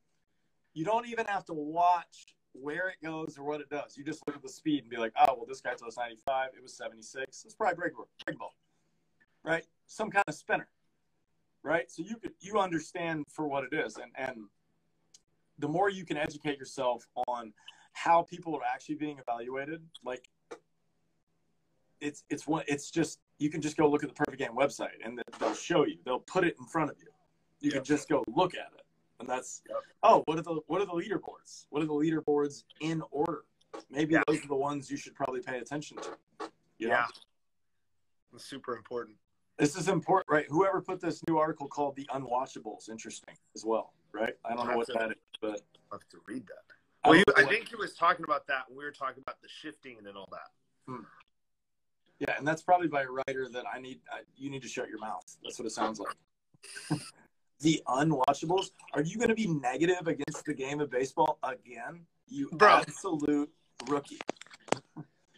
You 0.73 0.83
don't 0.83 1.07
even 1.07 1.25
have 1.27 1.45
to 1.45 1.53
watch 1.53 2.25
where 2.51 2.89
it 2.89 2.97
goes 3.01 3.37
or 3.37 3.45
what 3.45 3.61
it 3.61 3.69
does. 3.69 3.97
You 3.97 4.03
just 4.03 4.21
look 4.27 4.35
at 4.35 4.41
the 4.41 4.49
speed 4.49 4.81
and 4.81 4.89
be 4.89 4.97
like, 4.97 5.13
oh 5.17 5.33
well, 5.37 5.45
this 5.47 5.61
guy 5.61 5.75
throws 5.75 5.95
95. 5.95 6.49
It 6.57 6.61
was 6.61 6.73
76. 6.75 7.45
It's 7.45 7.55
probably 7.55 7.75
break 7.75 7.93
break 8.25 8.37
ball, 8.37 8.53
right? 9.45 9.65
Some 9.85 10.11
kind 10.11 10.25
of 10.27 10.35
spinner, 10.35 10.67
right? 11.63 11.89
So 11.91 12.03
you 12.03 12.17
could 12.17 12.33
you 12.39 12.59
understand 12.59 13.25
for 13.29 13.47
what 13.47 13.63
it 13.63 13.73
is, 13.73 13.97
and 13.97 14.11
and 14.15 14.45
the 15.59 15.67
more 15.67 15.89
you 15.89 16.05
can 16.05 16.17
educate 16.17 16.57
yourself 16.57 17.07
on 17.27 17.53
how 17.93 18.21
people 18.21 18.55
are 18.55 18.61
actually 18.63 18.95
being 18.95 19.17
evaluated, 19.19 19.81
like 20.03 20.29
it's 21.99 22.23
it's 22.29 22.45
one 22.47 22.63
it's 22.67 22.91
just 22.91 23.19
you 23.39 23.49
can 23.49 23.61
just 23.61 23.75
go 23.77 23.89
look 23.89 24.03
at 24.03 24.09
the 24.09 24.15
perfect 24.15 24.37
game 24.37 24.55
website 24.55 24.97
and 25.03 25.19
they'll 25.39 25.53
show 25.55 25.83
you 25.85 25.97
they'll 26.05 26.19
put 26.19 26.43
it 26.43 26.55
in 26.59 26.65
front 26.67 26.91
of 26.91 26.97
you 26.99 27.07
you 27.59 27.71
can 27.71 27.83
just 27.83 28.07
go 28.07 28.23
look 28.35 28.53
at 28.53 28.71
it 28.75 28.83
and 29.19 29.27
that's 29.27 29.63
Yep. 29.67 29.77
oh 30.03 30.21
what 30.25 30.37
are 30.37 30.43
the 30.43 30.59
what 30.67 30.79
are 30.79 30.85
the 30.85 30.91
leaderboards 30.91 31.65
what 31.71 31.81
are 31.81 31.87
the 31.87 31.93
leaderboards 31.93 32.65
in 32.81 33.01
order 33.09 33.45
maybe 33.89 34.13
Yeah. 34.13 34.21
those 34.27 34.43
are 34.43 34.47
the 34.47 34.55
ones 34.55 34.91
you 34.91 34.97
should 34.97 35.15
probably 35.15 35.41
pay 35.41 35.57
attention 35.57 35.97
to 35.97 36.09
you 36.77 36.89
know? 36.89 36.93
Yeah. 36.93 37.05
It's 38.35 38.45
super 38.45 38.75
important. 38.75 39.17
This 39.57 39.75
is 39.75 39.87
important 39.87 40.25
right 40.29 40.45
whoever 40.49 40.81
put 40.81 40.99
this 41.01 41.21
new 41.27 41.37
article 41.37 41.67
called 41.67 41.95
the 41.95 42.07
unwatchables 42.13 42.89
interesting 42.89 43.35
as 43.55 43.65
well 43.65 43.93
right 44.13 44.35
i 44.45 44.55
don't 44.55 44.67
know 44.67 44.77
what 44.77 44.87
that 44.87 45.11
is 45.11 45.17
but 45.41 45.61
I'll 45.91 45.99
have 45.99 46.07
to 46.09 46.17
read 46.27 46.45
that. 46.47 46.75
I 47.03 47.09
Well, 47.09 47.23
don't 47.25 47.37
you, 47.37 47.45
I 47.45 47.49
think 47.49 47.69
he 47.69 47.75
was 47.75 47.93
talking 47.93 48.23
about 48.23 48.47
that 48.47 48.63
when 48.67 48.77
we 48.77 48.83
were 48.83 48.91
talking 48.91 49.23
about 49.25 49.41
the 49.41 49.47
shifting 49.47 49.97
and 50.05 50.17
all 50.17 50.29
that. 50.31 50.91
Hmm. 50.91 51.03
Yeah, 52.19 52.35
and 52.37 52.47
that's 52.47 52.61
probably 52.61 52.87
by 52.87 53.03
a 53.03 53.09
writer 53.09 53.47
that 53.49 53.65
I 53.71 53.79
need. 53.79 53.99
I, 54.11 54.21
you 54.35 54.49
need 54.49 54.63
to 54.63 54.67
shut 54.67 54.89
your 54.89 54.99
mouth. 54.99 55.23
That's 55.43 55.59
what 55.59 55.67
it 55.67 55.71
sounds 55.71 55.99
like. 55.99 56.15
the 57.59 57.81
unwatchables. 57.87 58.71
Are 58.93 59.03
you 59.03 59.17
going 59.17 59.29
to 59.29 59.35
be 59.35 59.47
negative 59.47 60.07
against 60.07 60.45
the 60.45 60.53
game 60.53 60.79
of 60.79 60.89
baseball 60.89 61.37
again? 61.43 62.01
You 62.27 62.49
Bro. 62.53 62.69
absolute 62.69 63.51
rookie. 63.87 64.19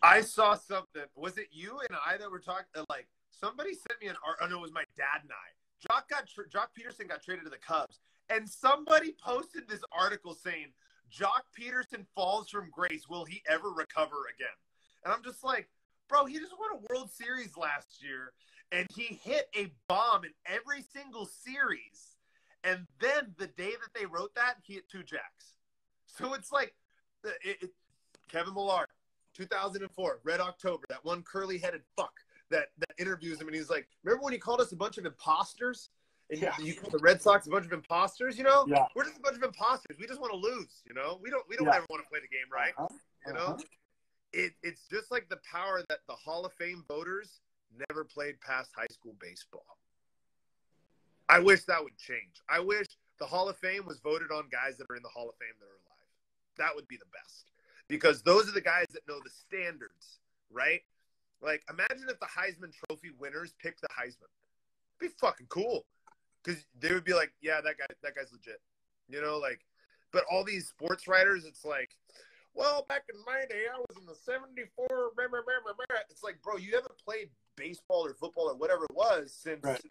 I 0.02 0.22
saw 0.22 0.56
something. 0.56 1.04
Was 1.16 1.38
it 1.38 1.48
you 1.52 1.80
and 1.90 1.98
I 2.06 2.16
that 2.18 2.32
were 2.32 2.40
talking? 2.40 2.66
Like 2.90 3.08
somebody 3.40 3.74
sent 3.74 4.02
me 4.02 4.08
an 4.08 4.16
art. 4.26 4.38
Oh 4.42 4.48
no, 4.48 4.58
it 4.58 4.62
was 4.62 4.74
my 4.74 4.84
dad 4.98 5.22
and 5.24 5.32
I. 5.32 5.48
Joc 5.88 6.10
got 6.10 6.28
tr- 6.28 6.50
Joc 6.50 6.68
Pederson 6.78 7.08
got 7.08 7.24
traded 7.24 7.46
to 7.46 7.50
the 7.50 7.58
Cubs, 7.58 8.00
and 8.30 8.48
somebody 8.48 9.16
posted 9.24 9.68
this 9.68 9.82
article 9.92 10.34
saying 10.34 10.68
Joc 11.12 11.42
Pederson 11.58 12.06
falls 12.16 12.50
from 12.50 12.70
grace. 12.72 13.08
Will 13.10 13.26
he 13.26 13.42
ever 13.48 13.70
recover 13.70 14.28
again? 14.36 14.48
And 15.04 15.14
I'm 15.14 15.24
just 15.24 15.44
like, 15.44 15.70
bro, 16.10 16.26
he 16.26 16.38
just 16.38 16.54
won 16.60 16.80
a 16.80 16.94
World 16.94 17.10
Series 17.12 17.56
last 17.56 18.04
year, 18.04 18.34
and 18.72 18.88
he 18.94 19.20
hit 19.24 19.48
a 19.56 19.72
bomb 19.88 20.26
in 20.26 20.32
every 20.46 20.84
single 20.94 21.26
series. 21.26 22.18
And 22.66 22.86
then 23.00 23.34
the 23.38 23.48
day 23.48 23.72
that 23.72 23.98
they 23.98 24.06
wrote 24.06 24.36
that, 24.36 24.56
he 24.64 24.74
hit 24.74 24.90
two 24.90 25.04
jacks. 25.04 25.54
So 26.08 26.34
it's 26.34 26.52
like, 26.52 26.74
uh, 27.26 27.30
it, 27.42 27.58
it, 27.62 27.70
Kevin 28.28 28.54
Millar, 28.54 28.86
2004, 29.34 30.20
Red 30.26 30.42
October, 30.42 30.84
that 30.90 31.06
one 31.06 31.24
curly-headed 31.24 31.84
fuck 31.96 32.12
that 32.50 32.70
that 32.78 32.92
interviews 32.98 33.40
him, 33.40 33.48
and 33.48 33.56
he's 33.56 33.70
like, 33.70 33.88
"Remember 34.04 34.24
when 34.24 34.34
he 34.34 34.40
called 34.40 34.62
us 34.62 34.72
a 34.72 34.76
bunch 34.76 34.98
of 34.98 35.06
imposters? 35.06 35.90
And 36.32 36.40
Yeah. 36.42 36.56
you 36.60 36.76
called 36.76 36.94
the 36.94 37.00
Red 37.00 37.22
Sox 37.22 37.48
a 37.48 37.50
bunch 37.50 37.66
of 37.66 37.74
imposters? 37.74 38.38
You 38.38 38.44
know, 38.44 38.66
Yeah. 38.68 38.86
we're 38.96 39.04
just 39.06 39.18
a 39.18 39.22
bunch 39.22 39.38
of 39.38 39.44
imposters. 39.44 39.98
We 39.98 40.06
just 40.08 40.20
want 40.22 40.32
to 40.32 40.38
lose. 40.38 40.82
You 40.86 40.94
know, 40.94 41.20
we 41.22 41.30
don't 41.30 41.48
we 41.48 41.56
don't 41.58 41.68
Yeah. 41.68 41.78
ever 41.78 41.88
want 41.90 42.04
to 42.04 42.10
play 42.10 42.20
the 42.20 42.28
game 42.28 42.50
right. 42.52 42.74
Uh-huh. 42.78 42.88
You 43.28 43.34
know, 43.34 43.40
Uh-huh. 43.40 43.64
it 44.34 44.54
it's 44.62 44.88
just 44.88 45.10
like 45.12 45.28
the 45.30 45.38
power 45.38 45.84
that 45.90 46.02
the 46.08 46.16
Hall 46.16 46.46
of 46.46 46.54
Fame 46.54 46.84
voters 46.88 47.42
never 47.90 48.04
played 48.04 48.40
past 48.42 48.72
high 48.76 48.88
school 48.92 49.14
baseball. 49.14 49.78
I 51.30 51.40
wish 51.40 51.64
that 51.66 51.84
would 51.84 51.98
change. 51.98 52.42
I 52.50 52.60
wish 52.60 52.88
the 53.20 53.26
Hall 53.28 53.50
of 53.50 53.58
Fame 53.58 53.86
was 53.86 54.00
voted 54.00 54.32
on 54.32 54.50
guys 54.50 54.78
that 54.78 54.88
are 54.90 54.96
in 54.96 55.04
the 55.04 55.10
Hall 55.10 55.30
of 55.30 55.36
Fame 55.38 55.54
that 55.60 55.66
are 55.66 55.70
alive. 55.86 56.08
That 56.58 56.76
would 56.76 56.88
be 56.88 56.98
the 56.98 57.06
best. 57.06 57.52
Because 57.88 58.22
those 58.24 58.48
are 58.48 58.52
the 58.52 58.62
guys 58.62 58.86
that 58.92 59.08
know 59.08 59.20
the 59.24 59.30
standards, 59.30 60.20
right? 60.52 60.84
Like 61.42 61.64
imagine 61.70 62.08
if 62.10 62.20
the 62.20 62.26
Heisman 62.28 62.74
trophy 62.74 63.12
winners 63.18 63.54
picked 63.62 63.82
the 63.82 63.88
Heisman. 63.88 64.28
It'd 65.00 65.00
be 65.00 65.08
fucking 65.20 65.48
cool. 65.48 65.86
Cuz 66.44 66.66
they 66.80 66.94
would 66.94 67.06
be 67.06 67.14
like, 67.14 67.32
yeah, 67.42 67.62
that 67.62 67.78
guy 67.78 67.86
that 68.02 68.16
guy's 68.16 68.32
legit. 68.32 68.62
You 69.08 69.22
know, 69.22 69.38
like 69.38 69.66
but 70.12 70.24
all 70.32 70.44
these 70.44 70.68
sports 70.68 71.08
writers 71.08 71.46
it's 71.46 71.64
like 71.64 71.96
well, 72.54 72.86
back 72.90 73.04
in 73.14 73.20
my 73.26 73.46
day, 73.50 73.66
I 73.74 73.78
was 73.78 73.98
in 73.98 74.06
the 74.06 74.16
74. 74.16 74.88
Rah, 74.90 75.24
rah, 75.24 75.26
rah, 75.32 75.40
rah, 75.66 75.74
rah. 75.90 76.00
It's 76.10 76.24
like, 76.24 76.42
bro, 76.42 76.58
you 76.58 76.74
haven't 76.74 76.98
played 77.06 77.30
baseball 77.56 78.06
or 78.06 78.14
football 78.14 78.50
or 78.50 78.56
whatever 78.56 78.86
it 78.86 78.96
was 78.96 79.34
since, 79.34 79.64
Right. 79.64 79.82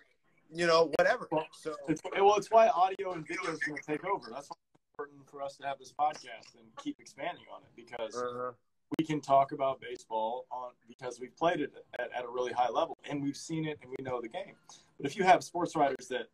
you 0.50 0.66
know, 0.66 0.92
whatever. 0.98 1.28
Well, 1.30 1.46
So, 1.52 1.76
It's, 1.88 2.00
well, 2.04 2.36
it's 2.36 2.50
why 2.50 2.68
audio 2.68 3.12
and 3.12 3.26
video 3.26 3.52
is 3.52 3.60
going 3.60 3.78
to 3.78 3.82
take 3.84 4.04
over. 4.04 4.30
That's 4.30 4.48
why 4.50 4.56
it's 4.74 4.92
important 4.92 5.30
for 5.30 5.40
us 5.40 5.56
to 5.58 5.66
have 5.66 5.78
this 5.78 5.92
podcast 5.92 6.56
and 6.58 6.66
keep 6.82 6.98
expanding 7.00 7.44
on 7.52 7.62
it 7.62 7.70
because 7.76 8.16
uh, 8.16 8.52
we 8.98 9.04
can 9.04 9.20
talk 9.20 9.52
about 9.52 9.80
baseball 9.80 10.46
on 10.50 10.70
because 10.86 11.20
we've 11.20 11.36
played 11.36 11.60
it 11.60 11.72
at, 11.98 12.10
at 12.16 12.24
a 12.24 12.28
really 12.28 12.52
high 12.52 12.70
level 12.70 12.96
and 13.08 13.22
we've 13.22 13.36
seen 13.36 13.66
it 13.66 13.78
and 13.82 13.90
we 13.96 14.02
know 14.04 14.20
the 14.20 14.28
game. 14.28 14.54
But 14.96 15.06
if 15.06 15.16
you 15.16 15.24
have 15.24 15.44
sports 15.44 15.76
writers 15.76 16.08
that 16.08 16.28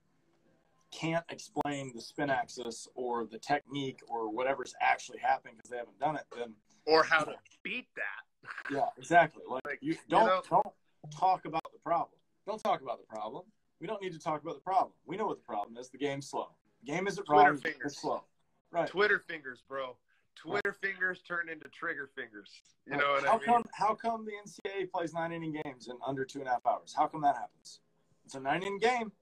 can't 0.93 1.25
explain 1.31 1.93
the 1.95 2.01
spin 2.01 2.31
axis 2.31 2.87
or 2.95 3.25
the 3.27 3.39
technique 3.39 4.01
or 4.09 4.31
whatever's 4.31 4.75
actually 4.81 5.19
happening 5.19 5.55
because 5.57 5.71
they 5.71 5.77
haven't 5.79 5.99
done 5.99 6.15
it, 6.17 6.23
then 6.37 6.53
or 6.87 7.03
how 7.03 7.25
to 7.25 7.35
beat 7.65 7.89
that. 7.97 8.53
yeah, 8.73 8.85
exactly. 8.97 9.43
Like, 9.49 9.65
Like, 9.65 9.79
you 9.83 9.93
you 9.95 9.99
don't 10.09 10.27
know- 10.27 10.43
don't 10.53 10.75
talk 11.11 11.45
about 11.47 11.65
the 11.73 11.79
problem. 11.81 12.19
Don't 12.47 12.63
talk 12.63 12.83
about 12.83 12.99
the 13.01 13.07
problem. 13.07 13.45
We 13.81 13.87
don't 13.89 14.01
need 14.01 14.13
to 14.13 14.19
talk 14.19 14.43
about 14.43 14.55
the 14.55 14.61
problem. 14.61 14.93
We 15.07 15.17
know 15.17 15.27
what 15.27 15.39
the 15.39 15.45
problem 15.45 15.77
is. 15.77 15.89
The 15.91 15.99
game's 15.99 16.29
slow. 16.29 16.51
The 16.85 16.93
game 16.93 17.07
isn't 17.09 17.25
Twitter 17.25 17.51
wrong. 17.51 17.59
fingers. 17.59 17.93
It's 17.93 18.01
slow. 18.01 18.23
Right. 18.71 18.87
Twitter 18.89 19.19
fingers, 19.19 19.63
bro. 19.69 19.97
Twitter 20.37 20.77
fingers 20.83 21.21
turn 21.27 21.49
into 21.49 21.69
trigger 21.69 22.11
fingers. 22.15 22.51
You 22.87 22.97
know 22.97 23.13
what 23.13 23.25
how 23.25 23.31
I 23.31 23.37
mean? 23.37 23.45
come 23.47 23.65
how 23.73 23.95
come 23.95 24.27
the 24.27 24.33
NCAA 24.33 24.91
plays 24.91 25.15
nine 25.15 25.33
inning 25.33 25.59
games 25.65 25.89
in 25.89 25.97
under 26.07 26.25
two 26.25 26.41
and 26.41 26.49
a 26.49 26.53
half 26.53 26.67
hours? 26.67 26.95
How 26.97 27.07
come 27.07 27.23
that 27.23 27.37
happens? 27.37 27.81
It's 28.25 28.35
a 28.35 28.41
nine 28.41 28.63
inning 28.63 28.79
game. 28.79 29.13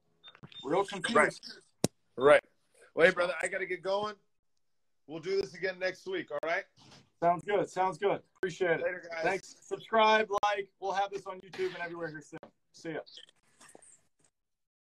Real 0.64 0.84
confused. 0.84 1.14
Right. 1.16 1.32
Right. 2.16 2.40
Well, 2.94 3.06
hey, 3.06 3.12
brother, 3.12 3.34
I 3.42 3.48
got 3.48 3.58
to 3.58 3.66
get 3.66 3.82
going. 3.82 4.14
We'll 5.06 5.20
do 5.20 5.40
this 5.40 5.54
again 5.54 5.78
next 5.78 6.06
week, 6.06 6.30
all 6.30 6.38
right? 6.44 6.64
Sounds 7.20 7.44
good. 7.44 7.68
Sounds 7.68 7.98
good. 7.98 8.20
Appreciate 8.36 8.80
it. 8.80 8.82
Later, 8.82 9.02
guys. 9.08 9.22
Thanks. 9.22 9.56
Subscribe, 9.60 10.28
like. 10.42 10.68
We'll 10.80 10.92
have 10.92 11.10
this 11.10 11.26
on 11.26 11.40
YouTube 11.40 11.74
and 11.74 11.82
everywhere 11.82 12.08
here 12.08 12.20
soon. 12.20 12.40
See 12.72 12.90
ya. 12.90 13.00